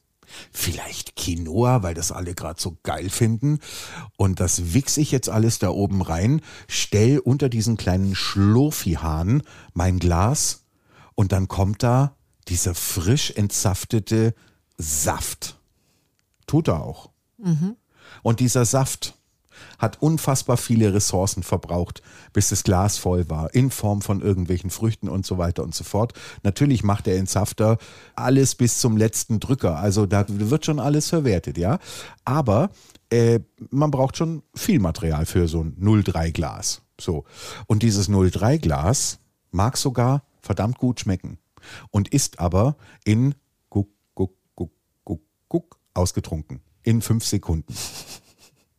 Vielleicht 0.52 1.16
Quinoa, 1.16 1.82
weil 1.82 1.94
das 1.94 2.12
alle 2.12 2.36
gerade 2.36 2.60
so 2.60 2.76
geil 2.84 3.10
finden. 3.10 3.60
Und 4.18 4.42
das 4.42 4.74
wichse 4.74 5.00
ich 5.00 5.12
jetzt 5.14 5.30
alles 5.30 5.60
da 5.60 5.70
oben 5.70 6.02
rein, 6.02 6.42
stell 6.68 7.20
unter 7.20 7.48
diesen 7.48 7.78
kleinen 7.78 8.16
Schlurfihahn 8.16 9.44
mein 9.74 10.00
Glas 10.00 10.66
und 11.14 11.32
dann 11.32 11.48
kommt 11.48 11.84
da 11.84 12.18
dieser 12.48 12.76
frisch 12.76 13.32
entsaftete 13.32 14.34
Saft. 14.78 15.58
Tut 16.48 16.68
er 16.68 16.84
auch. 16.84 17.10
Und 18.24 18.40
dieser 18.40 18.66
Saft 18.66 19.16
hat 19.78 20.02
unfassbar 20.02 20.58
viele 20.58 20.94
Ressourcen 20.94 21.44
verbraucht, 21.44 22.02
bis 22.34 22.50
das 22.50 22.64
Glas 22.64 22.98
voll 22.98 23.30
war, 23.30 23.54
in 23.54 23.72
Form 23.72 24.02
von 24.02 24.22
irgendwelchen 24.22 24.70
Früchten 24.70 25.10
und 25.10 25.26
so 25.26 25.38
weiter 25.38 25.64
und 25.64 25.74
so 25.74 25.84
fort. 25.84 26.14
Natürlich 26.44 26.84
macht 26.84 27.06
der 27.06 27.18
Entsafter 27.18 27.78
alles 28.16 28.56
bis 28.56 28.80
zum 28.80 28.98
letzten 28.98 29.40
Drücker, 29.40 29.78
also 29.78 30.06
da 30.06 30.26
wird 30.28 30.66
schon 30.66 30.80
alles 30.80 31.10
verwertet, 31.10 31.58
ja. 31.58 31.80
Aber 32.26 32.70
äh, 33.10 33.40
man 33.70 33.92
braucht 33.92 34.18
schon 34.18 34.44
viel 34.54 34.80
Material 34.80 35.26
für 35.26 35.48
so 35.48 35.62
ein 35.62 35.76
03 35.78 36.32
Glas. 36.32 36.82
So. 37.00 37.26
Und 37.68 37.84
dieses 37.84 38.08
03 38.08 38.58
Glas 38.58 39.20
mag 39.52 39.78
sogar 39.78 40.24
verdammt 40.42 40.78
gut 40.78 41.00
schmecken 41.00 41.40
und 41.92 42.10
ist 42.10 42.40
aber 42.40 42.78
in 43.04 43.36
guck, 43.70 43.90
guck, 44.14 44.34
guck, 44.56 44.72
guck, 45.04 45.22
guck 45.48 45.80
ausgetrunken. 45.94 46.62
In 46.84 47.02
fünf 47.02 47.26
Sekunden. 47.26 47.74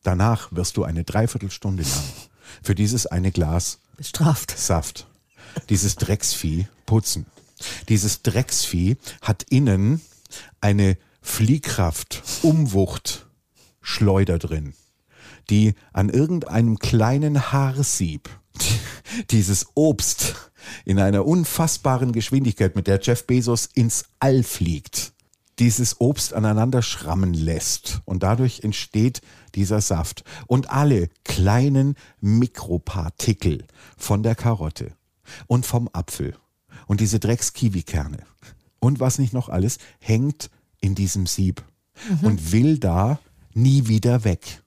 Danach 0.03 0.53
wirst 0.53 0.77
du 0.77 0.85
eine 0.85 1.03
Dreiviertelstunde 1.03 1.83
lang 1.83 2.05
für 2.63 2.75
dieses 2.75 3.07
eine 3.07 3.33
Glas 3.33 3.81
Bestraft. 3.97 4.57
Saft, 4.57 5.09
dieses 5.69 5.97
Drecksvieh 5.97 6.69
putzen. 6.85 7.27
Dieses 7.89 8.23
Drecksvieh 8.23 8.97
hat 9.23 9.45
innen 9.45 10.03
eine 10.61 10.99
Fliehkraft, 11.23 12.23
Umwucht, 12.43 13.27
Schleuder 13.81 14.39
drin, 14.39 14.75
die 15.51 15.75
an 15.93 16.09
irgendeinem 16.09 16.79
kleinen 16.79 17.53
Haarsieb 17.53 18.29
dieses 19.31 19.67
Obst 19.75 20.51
in 20.85 20.99
einer 20.99 21.27
unfassbaren 21.27 22.13
Geschwindigkeit, 22.13 22.77
mit 22.77 22.87
der 22.87 23.01
Jeff 23.01 23.27
Bezos 23.27 23.67
ins 23.75 24.05
All 24.21 24.43
fliegt, 24.43 25.13
dieses 25.59 26.01
Obst 26.01 26.35
aneinander 26.35 26.83
schrammen 26.83 27.35
lässt. 27.35 28.01
Und 28.05 28.23
dadurch 28.23 28.61
entsteht 28.61 29.21
dieser 29.55 29.81
Saft. 29.81 30.25
Und 30.47 30.71
alle 30.71 31.09
kleinen 31.25 31.95
Mikropartikel 32.21 33.65
von 33.97 34.23
der 34.23 34.35
Karotte 34.35 34.93
und 35.47 35.67
vom 35.67 35.89
Apfel 35.93 36.37
und 36.87 37.01
diese 37.01 37.19
Drecks-Kiwi-Kerne 37.19 38.19
und 38.79 39.01
was 39.01 39.19
nicht 39.19 39.33
noch 39.33 39.49
alles 39.49 39.79
hängt 39.99 40.51
in 40.81 40.95
diesem 40.95 41.27
Sieb 41.27 41.65
und 42.23 42.53
will 42.53 42.79
da 42.79 43.19
nie 43.55 43.89
wieder 43.89 44.25
weg. 44.25 44.63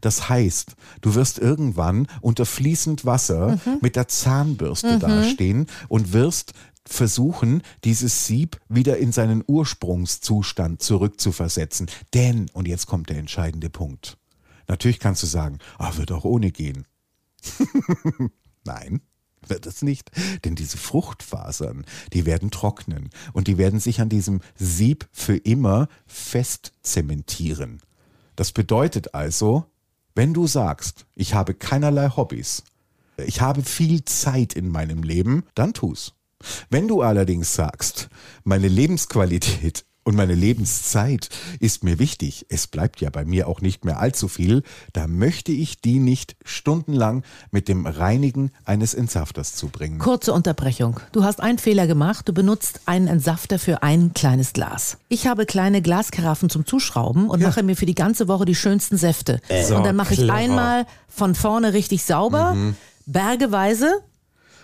Das 0.00 0.28
heißt, 0.28 0.74
du 1.00 1.14
wirst 1.14 1.38
irgendwann 1.38 2.06
unter 2.20 2.46
fließend 2.46 3.04
Wasser 3.04 3.58
mit 3.80 3.96
der 3.96 4.08
Zahnbürste 4.08 4.98
dastehen 4.98 5.66
und 5.88 6.12
wirst 6.12 6.52
versuchen, 6.86 7.62
dieses 7.84 8.26
Sieb 8.26 8.58
wieder 8.68 8.98
in 8.98 9.12
seinen 9.12 9.44
Ursprungszustand 9.46 10.82
zurückzuversetzen. 10.82 11.88
Denn, 12.14 12.46
und 12.52 12.68
jetzt 12.68 12.86
kommt 12.86 13.08
der 13.08 13.18
entscheidende 13.18 13.70
Punkt. 13.70 14.18
Natürlich 14.68 15.00
kannst 15.00 15.22
du 15.22 15.26
sagen, 15.26 15.58
ah, 15.78 15.96
wird 15.96 16.12
auch 16.12 16.24
ohne 16.24 16.50
gehen. 16.50 16.86
Nein, 18.64 19.00
wird 19.46 19.66
es 19.66 19.82
nicht. 19.82 20.10
Denn 20.44 20.54
diese 20.54 20.78
Fruchtfasern, 20.78 21.84
die 22.12 22.26
werden 22.26 22.50
trocknen 22.50 23.10
und 23.32 23.48
die 23.48 23.58
werden 23.58 23.80
sich 23.80 24.00
an 24.00 24.08
diesem 24.08 24.40
Sieb 24.56 25.08
für 25.12 25.36
immer 25.36 25.88
fest 26.06 26.72
zementieren. 26.82 27.80
Das 28.36 28.52
bedeutet 28.52 29.14
also, 29.14 29.66
wenn 30.14 30.34
du 30.34 30.46
sagst, 30.46 31.06
ich 31.14 31.34
habe 31.34 31.54
keinerlei 31.54 32.08
Hobbys, 32.10 32.64
ich 33.16 33.40
habe 33.40 33.62
viel 33.62 34.04
Zeit 34.04 34.54
in 34.54 34.68
meinem 34.68 35.02
Leben, 35.02 35.44
dann 35.54 35.74
tu's. 35.74 36.14
Wenn 36.70 36.88
du 36.88 37.02
allerdings 37.02 37.54
sagst, 37.54 38.08
meine 38.44 38.68
Lebensqualität 38.68 39.84
und 40.04 40.16
meine 40.16 40.34
Lebenszeit 40.34 41.28
ist 41.60 41.84
mir 41.84 41.98
wichtig, 41.98 42.46
es 42.48 42.66
bleibt 42.66 43.00
ja 43.00 43.10
bei 43.10 43.24
mir 43.24 43.46
auch 43.48 43.60
nicht 43.60 43.84
mehr 43.84 44.00
allzu 44.00 44.28
viel, 44.28 44.62
da 44.92 45.06
möchte 45.06 45.52
ich 45.52 45.80
die 45.80 45.98
nicht 45.98 46.36
stundenlang 46.44 47.22
mit 47.50 47.68
dem 47.68 47.86
Reinigen 47.86 48.50
eines 48.64 48.94
Entsafters 48.94 49.54
zubringen. 49.54 49.98
Kurze 49.98 50.32
Unterbrechung. 50.32 51.00
Du 51.12 51.24
hast 51.24 51.40
einen 51.40 51.58
Fehler 51.58 51.86
gemacht. 51.86 52.28
Du 52.28 52.32
benutzt 52.32 52.80
einen 52.86 53.06
Entsafter 53.06 53.58
für 53.58 53.82
ein 53.82 54.12
kleines 54.14 54.52
Glas. 54.52 54.98
Ich 55.08 55.26
habe 55.26 55.46
kleine 55.46 55.82
Glaskaraffen 55.82 56.50
zum 56.50 56.66
Zuschrauben 56.66 57.28
und 57.28 57.42
mache 57.42 57.62
mir 57.62 57.76
für 57.76 57.86
die 57.86 57.94
ganze 57.94 58.28
Woche 58.28 58.44
die 58.44 58.54
schönsten 58.54 58.96
Säfte. 58.96 59.40
So, 59.68 59.76
und 59.76 59.84
dann 59.84 59.96
mache 59.96 60.14
ich 60.14 60.20
clever. 60.20 60.34
einmal 60.34 60.86
von 61.08 61.34
vorne 61.34 61.72
richtig 61.74 62.04
sauber, 62.04 62.56
bergeweise, 63.06 64.02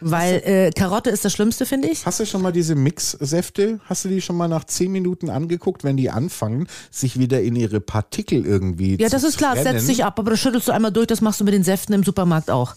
weil 0.01 0.43
äh, 0.45 0.71
Karotte 0.71 1.11
ist 1.11 1.25
das 1.25 1.33
Schlimmste, 1.33 1.67
finde 1.67 1.89
ich. 1.89 2.05
Hast 2.07 2.21
du 2.21 2.27
schon 2.27 2.43
mal 2.43 2.53
diese 2.53 2.75
Mixsäfte, 2.75 3.81
hast 3.85 4.05
du 4.05 4.09
die 4.09 4.21
schon 4.21 4.37
mal 4.37 4.49
nach 4.49 4.65
zehn 4.65 4.93
Minuten 4.93 5.31
angeguckt, 5.31 5.85
wenn 5.85 5.97
die 5.97 6.11
anfangen, 6.11 6.67
sich 6.91 7.19
wieder 7.19 7.41
in 7.43 7.57
ihre 7.57 7.81
Partikel 7.81 8.45
irgendwie 8.47 8.97
Ja, 9.01 9.09
zu 9.09 9.13
das 9.17 9.25
ist 9.25 9.39
klar, 9.39 9.55
es 9.57 9.63
trennen? 9.63 9.79
setzt 9.79 9.87
sich 9.87 10.05
ab, 10.05 10.19
aber 10.19 10.31
das 10.33 10.41
schüttelst 10.41 10.69
du 10.69 10.73
einmal 10.73 10.93
durch, 10.93 11.07
das 11.07 11.21
machst 11.21 11.41
du 11.41 11.45
mit 11.45 11.55
den 11.55 11.65
Säften 11.65 11.95
im 11.95 12.03
Supermarkt 12.05 12.51
auch. 12.51 12.75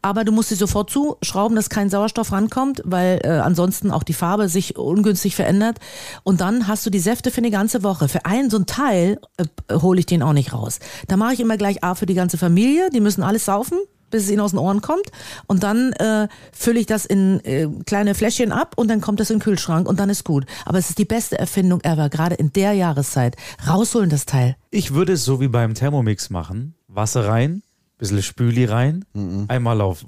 Aber 0.00 0.24
du 0.24 0.32
musst 0.32 0.48
sie 0.48 0.54
sofort 0.54 0.90
zuschrauben, 0.90 1.54
dass 1.54 1.68
kein 1.68 1.90
Sauerstoff 1.90 2.32
rankommt, 2.32 2.80
weil 2.84 3.20
äh, 3.24 3.28
ansonsten 3.28 3.90
auch 3.90 4.04
die 4.04 4.14
Farbe 4.14 4.48
sich 4.48 4.76
ungünstig 4.78 5.34
verändert. 5.36 5.78
Und 6.22 6.40
dann 6.40 6.66
hast 6.66 6.86
du 6.86 6.90
die 6.90 7.00
Säfte 7.00 7.30
für 7.30 7.38
eine 7.38 7.50
ganze 7.50 7.82
Woche. 7.82 8.08
Für 8.08 8.24
einen 8.24 8.48
so 8.48 8.58
ein 8.58 8.66
Teil 8.66 9.18
äh, 9.36 9.44
hole 9.74 10.00
ich 10.00 10.06
den 10.06 10.22
auch 10.22 10.32
nicht 10.32 10.52
raus. 10.54 10.78
Da 11.08 11.16
mache 11.16 11.34
ich 11.34 11.40
immer 11.40 11.56
gleich 11.56 11.84
A 11.84 11.94
für 11.94 12.06
die 12.06 12.14
ganze 12.14 12.38
Familie, 12.38 12.88
die 12.90 13.00
müssen 13.00 13.22
alles 13.22 13.44
saufen 13.44 13.78
bis 14.12 14.24
es 14.24 14.30
ihnen 14.30 14.40
aus 14.40 14.52
den 14.52 14.60
Ohren 14.60 14.80
kommt. 14.80 15.10
Und 15.48 15.64
dann 15.64 15.92
äh, 15.94 16.28
fülle 16.52 16.78
ich 16.78 16.86
das 16.86 17.04
in 17.04 17.40
äh, 17.44 17.66
kleine 17.84 18.14
Fläschchen 18.14 18.52
ab 18.52 18.74
und 18.76 18.88
dann 18.88 19.00
kommt 19.00 19.18
das 19.18 19.30
in 19.30 19.38
den 19.38 19.42
Kühlschrank 19.42 19.88
und 19.88 19.98
dann 19.98 20.08
ist 20.08 20.24
gut. 20.24 20.46
Aber 20.64 20.78
es 20.78 20.90
ist 20.90 20.98
die 20.98 21.04
beste 21.04 21.38
Erfindung 21.38 21.80
ever, 21.82 22.08
gerade 22.08 22.36
in 22.36 22.52
der 22.52 22.74
Jahreszeit. 22.74 23.36
Rausholen 23.66 24.10
das 24.10 24.26
Teil. 24.26 24.56
Ich 24.70 24.94
würde 24.94 25.14
es 25.14 25.24
so 25.24 25.40
wie 25.40 25.48
beim 25.48 25.74
Thermomix 25.74 26.30
machen. 26.30 26.74
Wasser 26.86 27.26
rein, 27.26 27.62
bisschen 27.98 28.22
Spüli 28.22 28.66
rein, 28.66 29.04
einmal 29.48 29.80
auf 29.80 30.04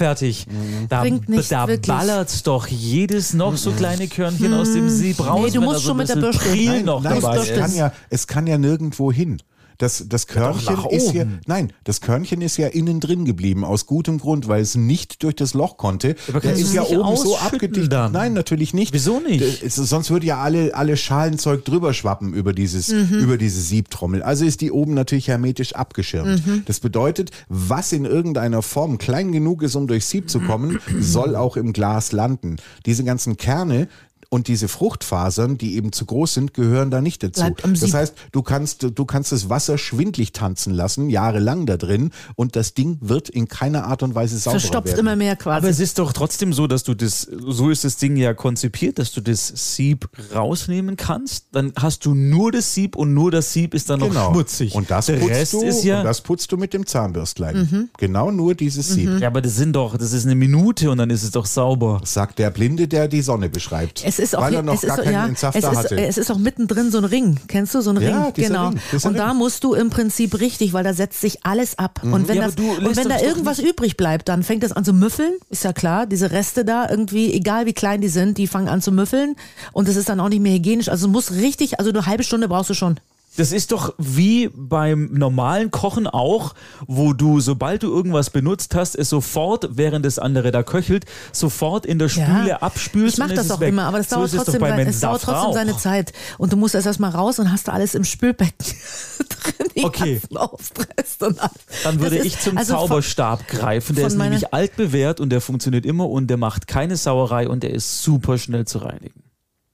fertig. 0.00 0.46
Da, 0.88 1.04
nichts, 1.04 1.48
da 1.48 1.68
wirklich. 1.68 1.86
ballert's 1.86 2.42
doch 2.42 2.66
jedes 2.66 3.34
noch 3.34 3.56
so 3.58 3.70
kleine 3.72 4.08
Körnchen 4.08 4.54
aus 4.54 4.72
dem 4.72 4.88
Sieb 4.88 5.20
raus. 5.20 5.42
Nee, 5.44 5.50
du 5.50 5.60
musst 5.60 5.80
da 5.80 5.88
schon 5.88 5.96
mit 5.98 6.08
der 6.08 6.16
Bürste. 6.16 6.48
Nein, 6.48 6.86
noch 6.86 7.02
Nein, 7.02 7.20
dabei 7.20 7.36
es 7.36 7.54
kann, 7.54 7.74
ja, 7.74 7.92
es 8.08 8.26
kann 8.26 8.46
ja 8.46 8.56
nirgendwo 8.56 9.12
hin. 9.12 9.42
Das, 9.80 10.04
das 10.08 10.26
Körnchen 10.26 10.74
nach 10.74 10.86
ist 10.86 11.12
ja, 11.14 11.24
nein, 11.46 11.72
das 11.84 12.00
Körnchen 12.02 12.42
ist 12.42 12.56
ja 12.58 12.68
innen 12.68 13.00
drin 13.00 13.24
geblieben, 13.24 13.64
aus 13.64 13.86
gutem 13.86 14.18
Grund, 14.18 14.46
weil 14.46 14.60
es 14.60 14.74
nicht 14.74 15.22
durch 15.22 15.34
das 15.36 15.54
Loch 15.54 15.78
konnte. 15.78 16.16
Aber 16.28 16.40
Der 16.40 16.52
ist 16.52 16.74
ja 16.74 16.82
oben 16.82 17.16
so 17.16 17.36
abgedichtet. 17.38 17.90
dann? 17.92 18.12
Nein, 18.12 18.34
natürlich 18.34 18.74
nicht. 18.74 18.92
Wieso 18.92 19.20
nicht? 19.20 19.40
D- 19.40 19.66
es- 19.66 19.76
Sonst 19.76 20.10
würde 20.10 20.26
ja 20.26 20.38
alle, 20.38 20.74
alle 20.74 20.96
Schalenzeug 20.98 21.64
drüber 21.64 21.94
schwappen 21.94 22.34
über 22.34 22.52
dieses, 22.52 22.90
über 22.90 23.38
diese 23.38 23.60
Siebtrommel. 23.62 24.22
Also 24.22 24.44
ist 24.44 24.60
die 24.60 24.70
oben 24.70 24.92
natürlich 24.94 25.28
hermetisch 25.28 25.74
abgeschirmt. 25.74 26.42
Das 26.66 26.80
bedeutet, 26.80 27.30
was 27.48 27.92
in 27.92 28.04
irgendeiner 28.04 28.60
Form 28.62 28.98
klein 28.98 29.32
genug 29.32 29.62
ist, 29.62 29.74
um 29.76 29.86
durchs 29.86 30.10
Sieb 30.10 30.28
zu 30.28 30.40
kommen, 30.40 30.78
soll 31.00 31.36
auch 31.36 31.56
im 31.56 31.72
Glas 31.72 32.12
landen. 32.12 32.56
Diese 32.84 33.02
ganzen 33.02 33.38
Kerne, 33.38 33.88
und 34.32 34.46
diese 34.48 34.68
Fruchtfasern, 34.68 35.58
die 35.58 35.74
eben 35.74 35.90
zu 35.92 36.06
groß 36.06 36.34
sind, 36.34 36.54
gehören 36.54 36.90
da 36.92 37.00
nicht 37.00 37.22
dazu. 37.24 37.44
Das 37.80 37.92
heißt, 37.92 38.14
du 38.30 38.42
kannst, 38.42 38.86
du 38.94 39.04
kannst 39.04 39.32
das 39.32 39.50
Wasser 39.50 39.76
schwindlig 39.76 40.32
tanzen 40.32 40.72
lassen, 40.72 41.10
jahrelang 41.10 41.66
da 41.66 41.76
drin, 41.76 42.12
und 42.36 42.54
das 42.54 42.72
Ding 42.74 42.98
wird 43.00 43.28
in 43.28 43.48
keiner 43.48 43.84
Art 43.86 44.04
und 44.04 44.14
Weise 44.14 44.38
sauberer 44.38 44.60
Verstopft 44.60 44.86
werden. 44.88 45.00
immer 45.00 45.16
mehr 45.16 45.32
Aber 45.32 45.42
quasi. 45.42 45.66
es 45.68 45.80
ist 45.80 45.98
doch 45.98 46.12
trotzdem 46.12 46.52
so, 46.52 46.68
dass 46.68 46.84
du 46.84 46.94
das, 46.94 47.22
so 47.22 47.70
ist 47.70 47.82
das 47.84 47.96
Ding 47.96 48.16
ja 48.16 48.32
konzipiert, 48.32 49.00
dass 49.00 49.10
du 49.10 49.20
das 49.20 49.52
Sieb 49.74 50.08
rausnehmen 50.32 50.96
kannst. 50.96 51.46
Dann 51.50 51.72
hast 51.76 52.06
du 52.06 52.14
nur 52.14 52.52
das 52.52 52.72
Sieb 52.72 52.94
und 52.94 53.12
nur 53.14 53.32
das 53.32 53.52
Sieb 53.52 53.74
ist 53.74 53.90
dann 53.90 53.98
noch 53.98 54.08
Genau. 54.10 54.30
schmutzig. 54.32 54.74
Und 54.76 54.90
das 54.92 55.06
Der 55.06 55.14
putzt 55.16 55.30
Rest 55.30 55.52
du, 55.54 55.62
ist 55.62 55.82
ja. 55.84 55.98
und 55.98 56.04
das 56.04 56.20
putzt 56.20 56.52
du 56.52 56.56
mit 56.56 56.72
dem 56.72 56.86
Zahnbürstlein. 56.86 57.68
Mhm. 57.70 57.88
Genau 57.98 58.30
nur 58.30 58.54
dieses 58.54 58.90
Sieb. 58.90 59.18
ja, 59.20 59.26
aber 59.26 59.40
das 59.42 59.56
sind 59.56 59.72
doch, 59.74 59.96
das 59.98 60.12
ist 60.12 60.24
eine 60.24 60.36
Minute 60.36 60.88
und 60.90 60.98
dann 60.98 61.10
ist 61.10 61.24
es 61.24 61.32
doch 61.32 61.46
sauber. 61.46 62.00
Sagt 62.04 62.38
der 62.38 62.50
Blinde, 62.50 62.86
der 62.86 63.08
die 63.08 63.22
Sonne 63.22 63.48
beschreibt. 63.48 64.02
Es 64.04 64.19
ist 64.20 64.36
auch, 64.36 64.42
weil 64.42 64.54
er 64.54 64.62
noch 64.62 64.74
es 64.74 64.82
ist 64.84 64.88
gar 64.88 64.96
so, 64.98 65.02
keinen 65.02 65.12
ja, 65.12 65.26
Entsafter 65.26 65.58
es 65.58 65.64
ist, 65.64 65.76
hatte. 65.78 66.00
es 66.00 66.18
ist 66.18 66.30
auch 66.30 66.38
mittendrin 66.38 66.90
so 66.92 66.98
ein 66.98 67.04
Ring. 67.04 67.38
Kennst 67.48 67.74
du 67.74 67.80
so 67.80 67.90
einen 67.90 68.02
Ja, 68.02 68.24
Ring? 68.26 68.32
genau. 68.34 68.68
Ring, 68.68 68.78
und 69.02 69.18
da 69.18 69.30
Ring. 69.30 69.38
musst 69.38 69.64
du 69.64 69.74
im 69.74 69.90
Prinzip 69.90 70.38
richtig, 70.40 70.72
weil 70.72 70.84
da 70.84 70.92
setzt 70.92 71.20
sich 71.20 71.44
alles 71.44 71.78
ab. 71.78 72.00
Und 72.04 72.28
wenn, 72.28 72.36
Ja, 72.36 72.44
das, 72.48 72.54
und 72.56 72.96
wenn 72.96 73.08
da 73.08 73.18
irgendwas 73.20 73.58
übrig 73.58 73.96
bleibt, 73.96 74.28
dann 74.28 74.42
fängt 74.42 74.62
das 74.62 74.72
an 74.72 74.84
zu 74.84 74.92
müffeln. 74.92 75.32
Ist 75.48 75.64
ja 75.64 75.72
klar, 75.72 76.06
diese 76.06 76.30
Reste 76.30 76.64
da 76.64 76.88
irgendwie, 76.88 77.32
egal 77.32 77.66
wie 77.66 77.72
klein 77.72 78.00
die 78.00 78.08
sind, 78.08 78.38
die 78.38 78.46
fangen 78.46 78.68
an 78.68 78.80
zu 78.82 78.92
müffeln. 78.92 79.36
Und 79.72 79.88
es 79.88 79.96
ist 79.96 80.08
dann 80.08 80.20
auch 80.20 80.28
nicht 80.28 80.40
mehr 80.42 80.54
hygienisch. 80.54 80.88
Also 80.88 81.06
du 81.06 81.12
musst 81.12 81.32
richtig, 81.32 81.78
also 81.80 81.90
eine 81.90 82.06
halbe 82.06 82.22
Stunde 82.22 82.48
brauchst 82.48 82.70
du 82.70 82.74
schon. 82.74 83.00
Das 83.36 83.52
ist 83.52 83.70
doch 83.70 83.94
wie 83.96 84.48
beim 84.54 85.10
normalen 85.12 85.70
Kochen 85.70 86.06
auch, 86.08 86.54
wo 86.86 87.12
du, 87.12 87.38
sobald 87.40 87.82
du 87.84 87.88
irgendwas 87.94 88.30
benutzt 88.30 88.74
hast, 88.74 88.96
es 88.96 89.08
sofort, 89.08 89.68
während 89.76 90.04
das 90.04 90.18
andere 90.18 90.50
da 90.50 90.62
köchelt, 90.64 91.04
sofort 91.32 91.86
in 91.86 91.98
der 92.00 92.08
Spüle 92.08 92.60
abspülst. 92.60 93.14
Ich 93.14 93.18
mache 93.20 93.34
das 93.34 93.46
ist 93.46 93.52
auch 93.52 93.60
weg. 93.60 93.68
immer, 93.68 93.84
aber 93.84 93.98
das 93.98 94.08
So 94.10 94.16
dauert 94.16 94.26
ist 94.26 94.32
es 94.32 94.38
doch 94.38 94.44
trotzdem, 94.46 94.60
bei 94.60 94.70
sein, 94.70 94.86
es 94.88 95.00
dauert 95.00 95.22
trotzdem 95.22 95.50
auch. 95.50 95.54
seine 95.54 95.76
Zeit. 95.76 96.12
Und 96.38 96.52
du 96.52 96.56
musst 96.56 96.74
erst 96.74 96.88
erstmal 96.88 97.12
raus 97.12 97.38
und 97.38 97.52
hast 97.52 97.68
da 97.68 97.72
alles 97.72 97.94
im 97.94 98.02
Spülbecken 98.04 98.52
drin, 99.28 99.84
Okay. 99.84 100.14
ganzen 100.20 100.36
aufpresst 100.36 101.22
und 101.22 101.40
alles. 101.40 101.52
Dann 101.84 102.00
würde 102.00 102.16
Das 102.16 102.26
ich 102.26 102.34
ist- 102.34 102.42
zum 102.42 102.58
also 102.58 102.72
von- 102.76 102.88
Zauberstab 102.88 103.46
greifen. 103.46 103.94
Der 103.94 104.04
von 104.04 104.12
ist 104.12 104.18
nämlich 104.18 104.52
altbewährt 104.52 105.20
und 105.20 105.30
der 105.30 105.40
funktioniert 105.40 105.86
immer 105.86 106.08
und 106.10 106.26
der 106.26 106.36
macht 106.36 106.66
keine 106.66 106.96
Sauerei 106.96 107.48
und 107.48 107.62
der 107.62 107.70
ist 107.70 108.02
super 108.02 108.38
schnell 108.38 108.66
zu 108.66 108.78
reinigen. 108.78 109.22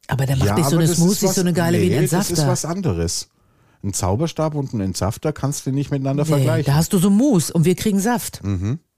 Aber 0.09 0.27
der 0.27 0.37
macht 0.37 0.57
nicht 0.57 0.69
so 0.69 0.77
eine 0.77 0.85
ist 0.85 0.97
Smoothie, 0.97 1.27
was- 1.27 1.35
so 1.37 1.41
eine 1.41 1.53
geile 1.55 1.81
wie 1.81 1.85
ein 1.85 1.89
nee, 1.89 1.97
Entsafter. 2.01 2.35
Das 2.35 2.39
ist 2.45 2.47
was 2.47 2.65
anderes. 2.67 3.29
Ein 3.87 3.93
Zauberstab 3.93 4.57
und 4.57 4.74
ein 4.74 4.80
Entsafter 4.80 5.32
kannst 5.32 5.64
du 5.64 5.70
nicht 5.70 5.93
miteinander 5.93 6.24
nee, 6.24 6.30
vergleichen. 6.30 6.72
da 6.72 6.74
hast 6.74 6.93
du 6.93 6.99
so 6.99 7.09
Mousse 7.09 7.53
und 7.53 7.64
wir 7.64 7.76
kriegen 7.76 8.01
Saft. 8.01 8.41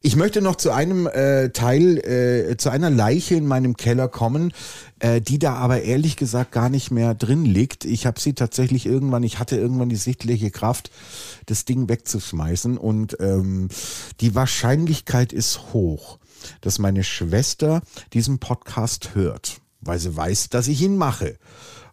Ich 0.01 0.17
möchte 0.17 0.41
noch 0.41 0.57
zu 0.57 0.71
einem 0.71 1.07
äh, 1.07 1.51
Teil, 1.51 1.99
äh, 1.99 2.57
zu 2.57 2.71
einer 2.71 2.89
Leiche 2.89 3.35
in 3.35 3.47
meinem 3.47 3.77
Keller 3.77 4.09
kommen, 4.09 4.53
äh, 5.01 5.21
die 5.21 5.39
da 5.39 5.55
aber 5.57 5.83
ehrlich 5.83 6.17
gesagt 6.17 6.53
gar 6.53 6.71
nicht 6.71 6.91
mehr 6.91 7.15
drin 7.15 7.45
liegt. 7.45 7.85
Ich 7.85 8.07
habe 8.07 8.19
sie 8.19 8.33
tatsächlich 8.33 8.87
irgendwann, 8.87 9.25
ich 9.25 9.39
hatte 9.39 9.57
irgendwann 9.57 9.91
die 9.91 9.97
sichtliche 9.97 10.51
Kraft, 10.51 10.91
das 11.45 11.67
Ding 11.67 11.91
wegzuschmeißen 11.91 12.79
und 12.79 13.19
ähm, 13.21 13.69
die 14.21 14.35
Wahrscheinlichkeit 14.35 15.35
ist 15.35 15.75
hoch, 15.75 16.19
dass 16.63 16.79
meine 16.79 17.05
Schwester 17.05 17.83
diesen 18.15 18.39
Podcast 18.39 19.15
hört, 19.15 19.61
weil 19.83 19.99
sie 19.99 20.17
weiß, 20.17 20.49
dass 20.49 20.69
ich 20.69 20.81
ihn 20.81 20.97
mache. 20.97 21.37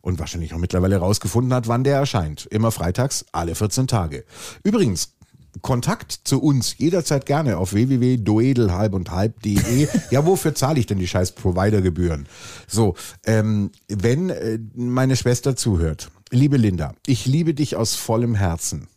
Und 0.05 0.19
wahrscheinlich 0.19 0.53
auch 0.53 0.59
mittlerweile 0.59 0.97
rausgefunden 0.97 1.51
hat, 1.51 1.67
wann 1.67 1.83
der 1.83 1.97
erscheint. 1.97 2.45
Immer 2.45 2.71
freitags, 2.71 3.25
alle 3.31 3.55
14 3.55 3.87
Tage. 3.87 4.23
Übrigens, 4.61 5.15
Kontakt 5.63 6.11
zu 6.25 6.43
uns 6.43 6.77
jederzeit 6.77 7.25
gerne 7.25 7.57
auf 7.57 7.73
www.doedelhalbundhalb.de. 7.73 9.87
ja, 10.11 10.25
wofür 10.27 10.53
zahle 10.53 10.79
ich 10.79 10.85
denn 10.85 10.99
die 10.99 11.07
scheiß 11.07 11.31
Providergebühren? 11.31 12.27
So, 12.67 12.93
ähm, 13.25 13.71
wenn 13.87 14.29
äh, 14.29 14.59
meine 14.75 15.15
Schwester 15.15 15.55
zuhört, 15.55 16.11
liebe 16.29 16.57
Linda, 16.57 16.93
ich 17.07 17.25
liebe 17.25 17.55
dich 17.55 17.75
aus 17.75 17.95
vollem 17.95 18.35
Herzen. 18.35 18.87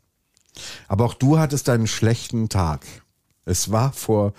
Aber 0.88 1.06
auch 1.06 1.14
du 1.14 1.38
hattest 1.38 1.70
einen 1.70 1.86
schlechten 1.86 2.50
Tag. 2.50 2.84
Es 3.46 3.72
war 3.72 3.94
vor 3.94 4.34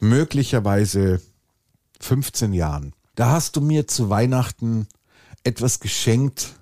möglicherweise 0.00 1.22
15 2.00 2.54
Jahren. 2.54 2.92
Da 3.14 3.30
hast 3.30 3.54
du 3.54 3.60
mir 3.60 3.86
zu 3.86 4.10
Weihnachten 4.10 4.88
etwas 5.44 5.80
geschenkt, 5.80 6.58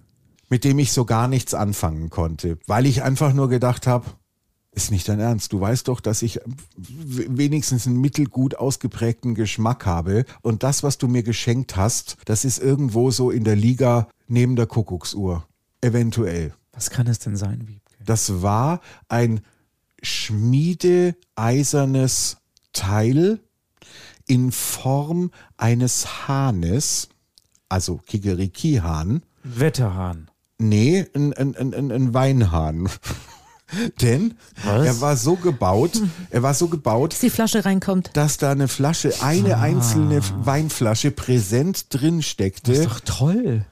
mit 0.49 0.64
dem 0.64 0.78
ich 0.78 0.93
so 0.93 1.05
gar 1.05 1.28
nichts 1.28 1.55
anfangen 1.55 2.11
konnte, 2.11 2.59
weil 2.66 2.87
ich 2.87 3.03
einfach 3.03 3.33
nur 3.33 3.49
gedacht 3.49 3.87
habe, 3.87 4.07
ist 4.72 4.91
nicht 4.91 5.09
dein 5.09 5.20
Ernst. 5.20 5.53
Du 5.53 5.61
weißt 5.61 5.89
doch, 5.89 6.01
dass 6.01 6.22
ich 6.22 6.41
wenigstens 6.76 7.87
einen 7.87 8.01
mittelgut 8.01 8.55
ausgeprägten 8.55 9.35
Geschmack 9.35 9.85
habe. 9.85 10.24
Und 10.43 10.62
das, 10.62 10.83
was 10.83 10.99
du 10.99 11.09
mir 11.09 11.22
geschenkt 11.22 11.76
hast, 11.76 12.16
das 12.24 12.45
ist 12.45 12.59
irgendwo 12.59 13.11
so 13.11 13.31
in 13.31 13.45
der 13.45 13.57
Liga 13.57 14.09
neben 14.28 14.57
der 14.57 14.66
Kuckucksuhr. 14.66 15.47
Eventuell. 15.81 16.55
Was 16.72 16.91
kann 16.91 17.07
es 17.09 17.18
denn 17.18 17.37
sein, 17.37 17.66
Wiebke? 17.66 17.97
Das 18.05 18.43
war 18.43 18.81
ein 19.09 19.41
schmiedeeisernes 20.03 22.37
Teil 22.72 23.41
in 24.26 24.53
Form 24.53 25.33
eines 25.57 26.28
Hahnes, 26.28 27.09
also 27.71 27.97
Kikeriki-Hahn. 28.07 29.23
Wetterhahn. 29.45 30.29
Nee, 30.59 31.07
ein, 31.14 31.33
ein, 31.33 31.57
ein, 31.57 31.73
ein- 31.73 31.91
ein 31.91 32.12
Weinhahn. 32.14 32.89
Denn 34.03 34.35
Was? 34.64 34.85
er 34.85 35.01
war 35.01 35.16
so 35.16 35.37
gebaut, 35.37 36.03
er 36.31 36.43
war 36.43 36.55
so 36.55 36.66
gebaut, 36.66 37.11
Bis 37.11 37.21
die 37.21 37.31
Flasche 37.31 37.64
reinkommt. 37.64 38.11
dass 38.14 38.37
da 38.37 38.51
eine 38.51 38.66
Flasche, 38.66 39.12
eine 39.23 39.59
einzelne 39.59 40.21
Weinflasche 40.45 41.12
präsent 41.12 41.87
drin 41.91 42.21
steckte. 42.23 42.73
Ist 42.73 42.87
doch 42.87 43.01
toll. 43.01 43.64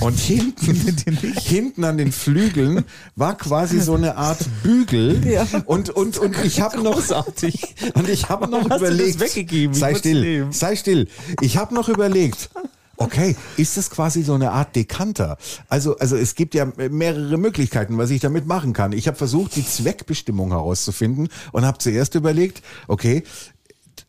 Und 0.00 0.18
hinten, 0.18 1.16
hinten 1.38 1.84
an 1.84 1.98
den 1.98 2.12
Flügeln 2.12 2.84
war 3.16 3.36
quasi 3.36 3.80
so 3.80 3.94
eine 3.94 4.16
Art 4.16 4.38
Bügel. 4.62 5.46
Und, 5.66 5.90
und, 5.90 6.18
und 6.18 6.44
ich 6.44 6.60
habe 6.60 6.82
noch, 6.82 6.96
und 7.94 8.08
ich 8.08 8.28
habe 8.28 8.48
noch 8.48 8.58
hast 8.58 8.64
du 8.64 8.68
das 8.68 8.80
überlegt, 8.80 9.20
weggegeben? 9.20 9.72
Ich 9.72 9.80
sei 9.80 9.94
still, 9.94 10.20
nehmen. 10.20 10.52
sei 10.52 10.76
still. 10.76 11.08
Ich 11.40 11.56
habe 11.56 11.74
noch 11.74 11.88
überlegt, 11.88 12.50
okay, 12.98 13.36
ist 13.56 13.76
das 13.76 13.90
quasi 13.90 14.22
so 14.22 14.34
eine 14.34 14.50
Art 14.52 14.76
Dekanter? 14.76 15.38
Also, 15.68 15.96
also 15.98 16.16
es 16.16 16.34
gibt 16.34 16.54
ja 16.54 16.66
mehrere 16.76 17.38
Möglichkeiten, 17.38 17.96
was 17.96 18.10
ich 18.10 18.20
damit 18.20 18.46
machen 18.46 18.72
kann. 18.72 18.92
Ich 18.92 19.06
habe 19.06 19.16
versucht, 19.16 19.56
die 19.56 19.66
Zweckbestimmung 19.66 20.50
herauszufinden 20.50 21.28
und 21.52 21.64
habe 21.64 21.78
zuerst 21.78 22.14
überlegt, 22.14 22.62
okay, 22.88 23.22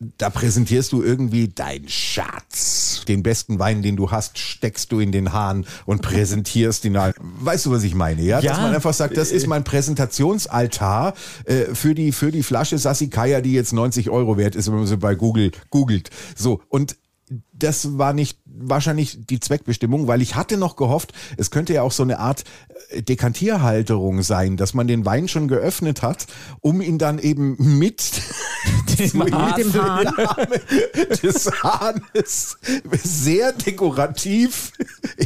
da 0.00 0.30
präsentierst 0.30 0.92
du 0.92 1.02
irgendwie 1.02 1.48
dein 1.48 1.86
Schatz. 1.86 3.04
Den 3.06 3.22
besten 3.22 3.58
Wein, 3.58 3.82
den 3.82 3.96
du 3.96 4.10
hast, 4.10 4.38
steckst 4.38 4.92
du 4.92 4.98
in 5.00 5.12
den 5.12 5.34
Hahn 5.34 5.66
und 5.84 6.00
präsentierst 6.00 6.86
ihn. 6.86 6.94
Weißt 6.94 7.66
du, 7.66 7.70
was 7.70 7.82
ich 7.82 7.94
meine? 7.94 8.22
Ja, 8.22 8.40
Ja. 8.40 8.52
dass 8.52 8.60
man 8.62 8.74
einfach 8.74 8.94
sagt, 8.94 9.18
das 9.18 9.30
ist 9.30 9.46
mein 9.46 9.62
Präsentationsaltar 9.62 11.12
äh, 11.44 11.74
für 11.74 11.94
die 11.94 12.12
für 12.12 12.32
die 12.32 12.42
Flasche 12.42 12.78
Sassicaia, 12.78 13.42
die 13.42 13.52
jetzt 13.52 13.72
90 13.74 14.08
Euro 14.10 14.38
wert 14.38 14.56
ist, 14.56 14.68
wenn 14.68 14.76
man 14.78 14.86
sie 14.86 14.96
bei 14.96 15.14
Google 15.14 15.52
googelt. 15.68 16.08
So 16.34 16.62
und 16.68 16.96
das 17.52 17.98
war 17.98 18.12
nicht 18.12 18.39
wahrscheinlich 18.62 19.18
die 19.26 19.40
Zweckbestimmung, 19.40 20.06
weil 20.06 20.22
ich 20.22 20.34
hatte 20.34 20.56
noch 20.56 20.76
gehofft, 20.76 21.12
es 21.36 21.50
könnte 21.50 21.74
ja 21.74 21.82
auch 21.82 21.92
so 21.92 22.02
eine 22.02 22.18
Art 22.18 22.44
äh, 22.90 23.02
Dekantierhalterung 23.02 24.22
sein, 24.22 24.56
dass 24.56 24.74
man 24.74 24.86
den 24.86 25.04
Wein 25.04 25.28
schon 25.28 25.48
geöffnet 25.48 26.02
hat, 26.02 26.26
um 26.60 26.80
ihn 26.80 26.98
dann 26.98 27.18
eben 27.18 27.56
mit 27.58 28.22
Dem 28.98 29.32
Hahn. 29.32 29.56
Mit 29.56 29.64
dem 29.64 29.82
Hahn. 29.82 30.06
Des 31.22 31.50
Hahnes 31.62 32.58
sehr 33.02 33.52
dekorativ 33.52 34.72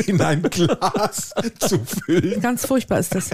in 0.07 0.20
ein 0.20 0.43
Glas 0.43 1.32
zu 1.59 1.80
füllen. 1.85 2.41
Ganz 2.41 2.66
furchtbar 2.66 3.01
ist 3.01 3.14
das. 3.14 3.30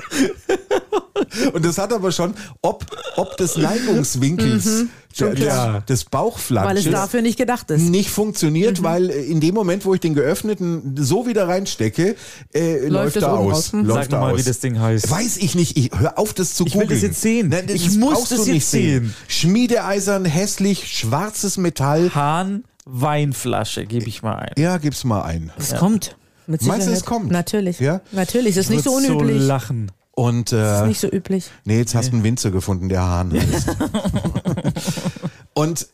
Und 1.53 1.65
das 1.65 1.79
hat 1.79 1.93
aber 1.93 2.13
schon, 2.13 2.35
ob, 2.63 2.87
ob 3.17 3.37
des 3.37 3.57
Neigungswinkels 3.57 4.87
der, 5.19 5.35
klar. 5.35 5.81
des, 5.81 5.87
des 5.87 5.89
Weil 5.89 5.95
es 5.97 6.05
Bauchflansches 6.11 6.91
dafür 6.93 7.23
nicht 7.23 7.37
gedacht 7.39 7.71
ist. 7.71 7.83
nicht 7.83 8.11
funktioniert, 8.11 8.81
Mhm. 8.81 8.85
weil 8.85 9.11
äh, 9.11 9.23
in 9.25 9.41
dem 9.41 9.55
Moment, 9.55 9.85
wo 9.85 9.95
ich 9.95 10.01
den 10.01 10.15
geöffneten 10.15 10.95
so 10.99 11.27
wieder 11.27 11.49
reinstecke, 11.49 12.17
äh, 12.55 12.87
läuft, 12.87 13.17
es 13.17 13.23
er 13.23 13.33
aus. 13.33 13.73
Hm. 13.73 13.85
Läuft 13.85 14.11
Sag 14.11 14.13
er 14.13 14.21
mal, 14.21 14.33
aus. 14.35 14.39
wie 14.41 14.43
das 14.45 14.61
Ding 14.61 14.79
heißt. 14.79 15.11
Weiß 15.11 15.37
ich 15.39 15.55
nicht. 15.55 15.77
Ich, 15.77 15.91
hör 15.97 16.19
auf, 16.19 16.33
das 16.35 16.55
zu 16.55 16.67
Ich 16.67 16.75
will 16.75 16.83
googeln. 16.83 17.01
das 17.01 17.09
jetzt 17.09 17.21
sehen. 17.21 17.49
Nein, 17.49 17.65
das 17.67 17.77
Ich 17.77 17.97
muss 17.99 18.29
das 18.29 18.39
jetzt 18.39 18.49
nicht 18.49 18.67
sehen. 18.67 19.03
sehen. 19.07 19.15
Schmiedeeisern, 19.29 20.25
hässlich, 20.25 20.87
schwarzes 20.97 21.57
Metall. 21.57 22.15
Hahn 22.15 22.65
Weinflasche, 22.87 23.87
gebe 23.87 24.07
ich 24.07 24.23
mal 24.23 24.37
ein. 24.37 24.53
Ja, 24.57 24.79
gib's 24.79 25.05
mal 25.05 25.23
ein. 25.23 25.53
Es 25.59 25.75
kommt. 25.75 26.17
Mit 26.47 26.63
Meinst 26.63 26.87
du, 26.89 26.93
es 26.93 26.99
Sicherheit. 27.01 27.07
kommt? 27.07 27.31
Natürlich. 27.31 27.79
Ja? 27.79 28.01
Natürlich. 28.13 28.57
Es 28.57 28.65
ist 28.67 28.71
nicht 28.71 28.83
so 28.85 28.93
unüblich. 28.93 29.41
So 29.41 29.47
lachen. 29.47 29.93
Und 30.13 30.53
Das 30.53 30.81
äh, 30.81 30.83
ist 30.83 30.89
nicht 30.89 31.01
so 31.01 31.09
üblich. 31.11 31.51
nee, 31.65 31.79
jetzt 31.79 31.95
hast 31.95 32.09
du 32.09 32.15
einen 32.15 32.25
Winzer 32.25 32.51
gefunden, 32.51 32.89
der 32.89 33.03
Hahn 33.03 33.33
heißt. 33.33 33.69
Und 35.55 35.87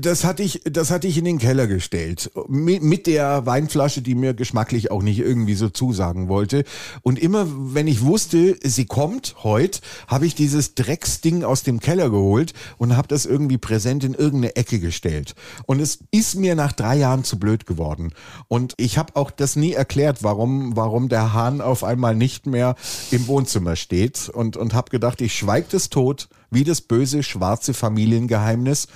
das 0.00 0.24
hatte 0.24 0.42
ich, 0.42 0.62
das 0.64 0.90
hatte 0.90 1.06
ich 1.06 1.18
in 1.18 1.24
den 1.24 1.38
Keller 1.38 1.66
gestellt. 1.66 2.30
Mit, 2.48 3.06
der 3.06 3.46
Weinflasche, 3.46 4.02
die 4.02 4.14
mir 4.14 4.34
geschmacklich 4.34 4.90
auch 4.90 5.02
nicht 5.02 5.18
irgendwie 5.18 5.54
so 5.54 5.68
zusagen 5.68 6.28
wollte. 6.28 6.64
Und 7.02 7.18
immer, 7.18 7.46
wenn 7.48 7.86
ich 7.86 8.02
wusste, 8.02 8.56
sie 8.62 8.86
kommt 8.86 9.36
heute, 9.42 9.80
habe 10.06 10.26
ich 10.26 10.34
dieses 10.34 10.74
Drecksding 10.74 11.44
aus 11.44 11.62
dem 11.62 11.80
Keller 11.80 12.10
geholt 12.10 12.52
und 12.78 12.96
habe 12.96 13.08
das 13.08 13.26
irgendwie 13.26 13.58
präsent 13.58 14.04
in 14.04 14.14
irgendeine 14.14 14.56
Ecke 14.56 14.80
gestellt. 14.80 15.34
Und 15.66 15.80
es 15.80 16.00
ist 16.10 16.36
mir 16.36 16.54
nach 16.54 16.72
drei 16.72 16.96
Jahren 16.96 17.24
zu 17.24 17.38
blöd 17.38 17.66
geworden. 17.66 18.12
Und 18.48 18.74
ich 18.76 18.98
habe 18.98 19.16
auch 19.16 19.30
das 19.30 19.56
nie 19.56 19.72
erklärt, 19.72 20.22
warum, 20.22 20.76
warum 20.76 21.08
der 21.08 21.32
Hahn 21.32 21.60
auf 21.60 21.84
einmal 21.84 22.14
nicht 22.14 22.46
mehr 22.46 22.76
im 23.10 23.26
Wohnzimmer 23.26 23.76
steht. 23.76 24.28
Und, 24.28 24.56
und 24.56 24.74
habe 24.74 24.90
gedacht, 24.90 25.20
ich 25.20 25.34
schweig 25.34 25.68
das 25.70 25.90
tot, 25.90 26.28
wie 26.50 26.64
das 26.64 26.80
böse 26.80 27.22
schwarze 27.22 27.74
Familiengeheimnis. 27.74 28.88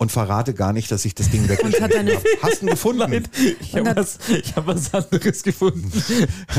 Und 0.00 0.10
verrate 0.10 0.54
gar 0.54 0.72
nicht, 0.72 0.90
dass 0.90 1.04
ich 1.04 1.14
das 1.14 1.28
Ding 1.28 1.46
weggeschmissen 1.46 1.82
habe. 2.08 2.18
Hast 2.40 2.62
du 2.62 2.66
ihn 2.66 2.70
gefunden? 2.70 3.24
Ich 3.60 3.76
habe 3.76 3.94
was, 3.94 4.16
ich 4.30 4.56
hab 4.56 4.66
was 4.66 4.94
anderes 4.94 5.42
gefunden. 5.42 5.92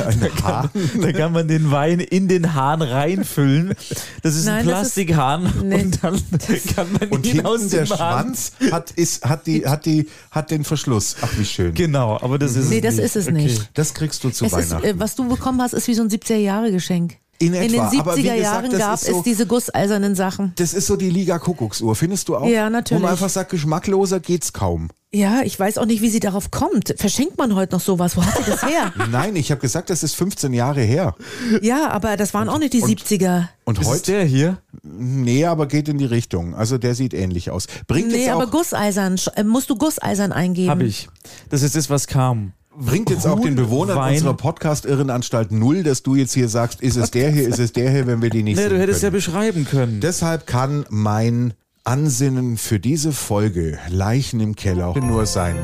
Ein 0.06 0.30
Hahn. 0.44 0.70
Da 1.02 1.12
kann 1.12 1.32
man 1.32 1.48
den 1.48 1.72
Wein 1.72 2.00
in 2.02 2.28
den 2.28 2.54
Hahn 2.54 2.84
reinfüllen. 2.84 3.74
Das 4.22 4.36
ist 4.36 4.48
ein 4.48 4.58
Nein, 4.58 4.68
das 4.68 4.74
ist- 4.90 4.94
Plastikhahn 4.94 5.52
Nee. 5.64 5.82
und 5.82 6.04
dann 6.04 6.22
kann 6.76 6.92
man 6.94 7.10
Und 7.10 7.26
ihn 7.26 7.44
aus 7.44 7.62
hinten 7.62 7.76
der 7.78 7.86
dem 7.86 7.98
Hahn. 7.98 8.24
Schwanz 8.26 8.52
hat, 8.72 8.92
ist, 8.92 9.26
hat, 9.26 9.48
die, 9.48 9.66
hat, 9.68 9.88
die, 9.88 10.08
hat 10.30 10.52
den 10.52 10.64
Verschluss. 10.64 11.16
Ach, 11.22 11.30
wie 11.40 11.46
schön. 11.46 11.74
Genau, 11.74 12.20
aber 12.22 12.38
das 12.38 12.56
ist 12.56 12.70
Nee, 12.70 12.78
es 12.78 12.84
das 12.84 12.96
nicht. 12.98 13.06
ist 13.06 13.16
es 13.16 13.24
Okay. 13.28 13.34
nicht. 13.38 13.70
Das 13.74 13.96
kriegst 13.96 14.24
du 14.24 14.30
zu 14.30 14.46
Es 14.46 14.54
ist, 14.54 14.70
Weihnachten. 14.70 14.86
äh, 14.88 15.00
was 15.00 15.16
du 15.16 15.28
bekommen 15.28 15.60
hast, 15.64 15.74
ist 15.74 15.88
wie 15.88 15.96
so 15.96 16.04
ein 16.04 16.10
70er-Jahre-Geschenk. 16.12 17.16
In 17.42 17.54
In 17.56 17.74
etwa. 17.74 17.90
den 17.90 18.00
Aber 18.00 18.16
wie 18.16 18.22
70er 18.22 18.36
gesagt, 18.36 18.40
Jahren 18.42 18.70
das 18.72 18.80
gab 18.80 19.00
so- 19.00 19.18
es 19.18 19.24
diese 19.24 19.46
gusseisernen 19.48 20.16
Sachen. 20.16 20.54
Das 20.58 20.74
ist 20.74 20.86
so 20.88 20.96
die 20.96 21.10
Liga 21.10 21.40
Kuckucksuhr, 21.40 21.96
findest 21.96 22.30
du 22.30 22.38
auch? 22.38 22.48
Ja, 22.48 22.70
natürlich. 22.70 23.02
Wo 23.02 23.04
man 23.06 23.12
einfach 23.14 23.30
sagt, 23.30 23.50
geschmackloser 23.52 24.20
geht's 24.20 24.54
kaum. 24.54 24.90
Ja, 25.14 25.42
ich 25.44 25.60
weiß 25.60 25.78
auch 25.78 25.86
nicht, 25.86 26.02
wie 26.02 26.10
sie 26.10 26.22
darauf 26.22 26.52
kommt. 26.52 26.94
Verschenkt 26.98 27.38
man 27.38 27.54
heute 27.56 27.74
noch 27.76 27.82
sowas? 27.82 28.16
Wo 28.16 28.24
hat 28.24 28.38
sie 28.38 28.50
das 28.50 28.62
her? 28.62 28.94
Nein, 29.12 29.36
ich 29.36 29.52
habe 29.52 29.60
gesagt, 29.60 29.90
das 29.90 30.04
ist 30.04 30.16
15 30.16 30.54
Jahre 30.54 30.82
her. 30.82 31.16
ja, 31.62 31.90
aber 31.90 32.16
das 32.16 32.34
waren 32.34 32.48
auch 32.48 32.60
nicht 32.60 32.72
die 32.74 32.82
70er. 32.82 33.50
Und 33.66 33.78
Ist 33.80 33.88
heute, 33.88 34.12
der 34.14 34.24
hier? 34.24 34.58
nee, 34.84 35.44
aber 35.46 35.66
geht 35.68 35.90
in 35.90 35.98
die 35.98 36.06
Richtung. 36.06 36.56
Also 36.56 36.78
der 36.78 36.96
sieht 36.96 37.14
ähnlich 37.14 37.50
aus. 37.52 37.68
Bringt 37.88 38.08
Nee, 38.10 38.20
jetzt 38.26 38.30
aber 38.30 38.46
auch, 38.46 38.52
gusseisern. 38.52 39.16
Sch- 39.16 39.36
äh, 39.36 39.44
Musst 39.44 39.70
du 39.70 39.76
gusseisern 39.76 40.32
eingeben? 40.32 40.70
Habe 40.70 40.84
ich. 40.86 41.10
Das 41.50 41.62
ist 41.62 41.76
das, 41.76 41.90
was 41.90 42.08
kam. 42.08 42.54
Bringt 42.78 43.10
jetzt 43.10 43.28
auch 43.28 43.40
den 43.40 43.56
Bewohnern 43.56 43.98
Wein. 43.98 44.14
unserer 44.14 44.34
Podcast-Irrenanstalt 44.34 45.52
null, 45.52 45.84
dass 45.84 46.04
du 46.04 46.16
jetzt 46.16 46.34
hier 46.34 46.50
sagst, 46.50 46.82
ist 46.82 46.96
es 46.96 47.12
der 47.12 47.32
hier, 47.32 47.48
ist 47.48 47.60
es 47.60 47.74
der 47.74 47.92
hier, 47.92 48.08
wenn 48.08 48.22
wir 48.22 48.30
die 48.30 48.44
nicht 48.44 48.58
Nee, 48.58 48.70
du 48.70 48.80
hättest 48.80 49.02
ja 49.04 49.10
können. 49.10 49.18
beschreiben 49.18 49.66
können. 49.66 50.00
Deshalb 50.02 50.48
kann 50.48 50.86
mein 50.90 51.54
Ansinnen 51.84 52.58
für 52.58 52.80
diese 52.80 53.12
Folge 53.12 53.80
Leichen 53.90 54.40
im 54.40 54.56
Keller 54.56 54.98
nur 55.00 55.26
sein. 55.26 55.56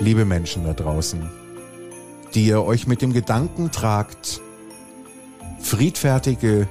Liebe 0.00 0.24
Menschen 0.24 0.64
da 0.64 0.72
draußen, 0.72 1.20
die 2.34 2.46
ihr 2.46 2.62
euch 2.62 2.86
mit 2.86 3.02
dem 3.02 3.12
Gedanken 3.12 3.70
tragt, 3.70 4.40
friedfertige, 5.60 6.68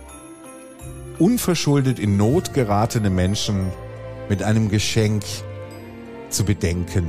unverschuldet 1.18 2.00
in 2.00 2.18
Not 2.18 2.54
geratene 2.54 3.10
Menschen 3.10 3.68
mit 4.30 4.44
einem 4.44 4.70
Geschenk 4.70 5.24
zu 6.30 6.46
bedenken. 6.46 7.08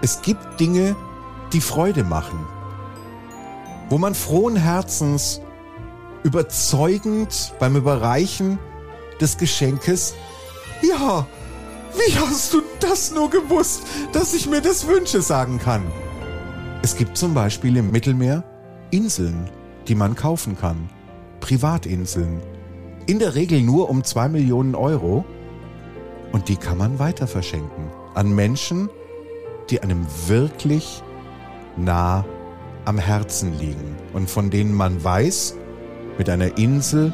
Es 0.00 0.22
gibt 0.22 0.60
Dinge, 0.60 0.96
die 1.52 1.60
Freude 1.60 2.04
machen, 2.04 2.38
wo 3.88 3.98
man 3.98 4.14
frohen 4.14 4.56
Herzens 4.56 5.40
überzeugend 6.22 7.54
beim 7.58 7.76
Überreichen 7.76 8.58
des 9.20 9.38
Geschenkes, 9.38 10.14
ja, 10.82 11.26
wie 11.94 12.14
hast 12.16 12.54
du 12.54 12.62
das 12.80 13.12
nur 13.12 13.30
gewusst, 13.30 13.82
dass 14.12 14.34
ich 14.34 14.48
mir 14.48 14.60
das 14.60 14.86
wünsche, 14.86 15.22
sagen 15.22 15.58
kann. 15.58 15.82
Es 16.82 16.96
gibt 16.96 17.16
zum 17.16 17.34
Beispiel 17.34 17.76
im 17.76 17.90
Mittelmeer 17.90 18.44
Inseln, 18.90 19.50
die 19.88 19.94
man 19.94 20.14
kaufen 20.14 20.56
kann. 20.56 20.88
Privatinseln. 21.40 22.40
In 23.06 23.18
der 23.18 23.34
Regel 23.34 23.62
nur 23.62 23.90
um 23.90 24.04
zwei 24.04 24.28
Millionen 24.28 24.74
Euro. 24.74 25.24
Und 26.30 26.48
die 26.48 26.56
kann 26.56 26.78
man 26.78 26.98
weiter 26.98 27.26
verschenken. 27.26 27.90
An 28.14 28.34
Menschen, 28.34 28.90
die 29.70 29.82
einem 29.82 30.06
wirklich 30.26 31.02
nah 31.76 32.24
am 32.84 32.98
Herzen 32.98 33.58
liegen. 33.58 33.96
Und 34.12 34.30
von 34.30 34.50
denen 34.50 34.74
man 34.74 35.02
weiß, 35.02 35.56
mit 36.16 36.28
einer 36.28 36.56
Insel 36.58 37.12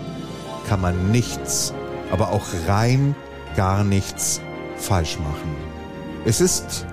kann 0.69 0.81
man 0.81 1.11
nichts, 1.11 1.75
aber 2.11 2.31
auch 2.31 2.47
rein 2.67 3.15
gar 3.57 3.85
nichts 3.85 4.41
falsch 4.77 5.19
machen. 5.19 5.57
Es 6.25 6.41
ist 6.41 6.87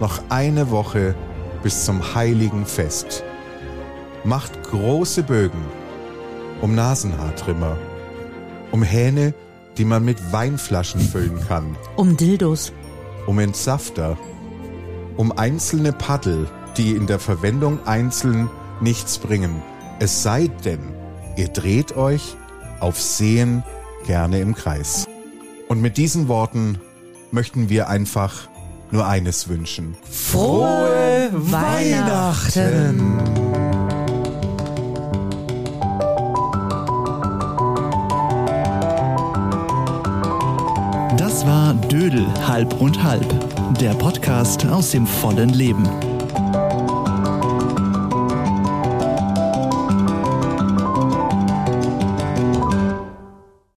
noch 0.00 0.20
eine 0.28 0.70
Woche 0.70 1.14
bis 1.62 1.84
zum 1.84 2.14
heiligen 2.14 2.66
Fest. 2.66 3.24
Macht 4.24 4.62
große 4.64 5.22
Bögen 5.22 5.64
um 6.62 6.74
Nasenhaartrimmer, 6.74 7.76
um 8.72 8.82
Hähne, 8.82 9.34
die 9.76 9.84
man 9.84 10.04
mit 10.04 10.32
Weinflaschen 10.32 11.00
füllen 11.00 11.38
kann, 11.46 11.76
Um 11.96 12.16
Dildos. 12.16 12.72
um 13.26 13.38
Entsafter, 13.38 14.16
um 15.16 15.32
einzelne 15.32 15.92
Paddel, 15.92 16.46
die 16.76 16.92
in 16.92 17.06
der 17.06 17.18
Verwendung 17.18 17.86
einzeln 17.86 18.50
nichts 18.80 19.18
bringen. 19.18 19.62
Es 19.98 20.22
sei 20.22 20.48
denn, 20.64 20.80
ihr 21.36 21.48
dreht 21.48 21.96
euch 21.96 22.36
auf 22.80 23.00
Sehen 23.00 23.62
gerne 24.06 24.40
im 24.40 24.54
Kreis. 24.54 25.06
Und 25.68 25.80
mit 25.80 25.96
diesen 25.96 26.28
Worten 26.28 26.78
möchten 27.30 27.68
wir 27.68 27.88
einfach 27.88 28.48
nur 28.90 29.06
eines 29.06 29.48
wünschen. 29.48 29.96
Frohe 30.10 31.30
Weihnachten. 31.32 33.02
War 41.46 41.74
Dödel 41.74 42.26
halb 42.44 42.80
und 42.80 43.00
halb, 43.04 43.24
der 43.78 43.94
Podcast 43.94 44.66
aus 44.66 44.90
dem 44.90 45.06
vollen 45.06 45.50
Leben. 45.50 45.84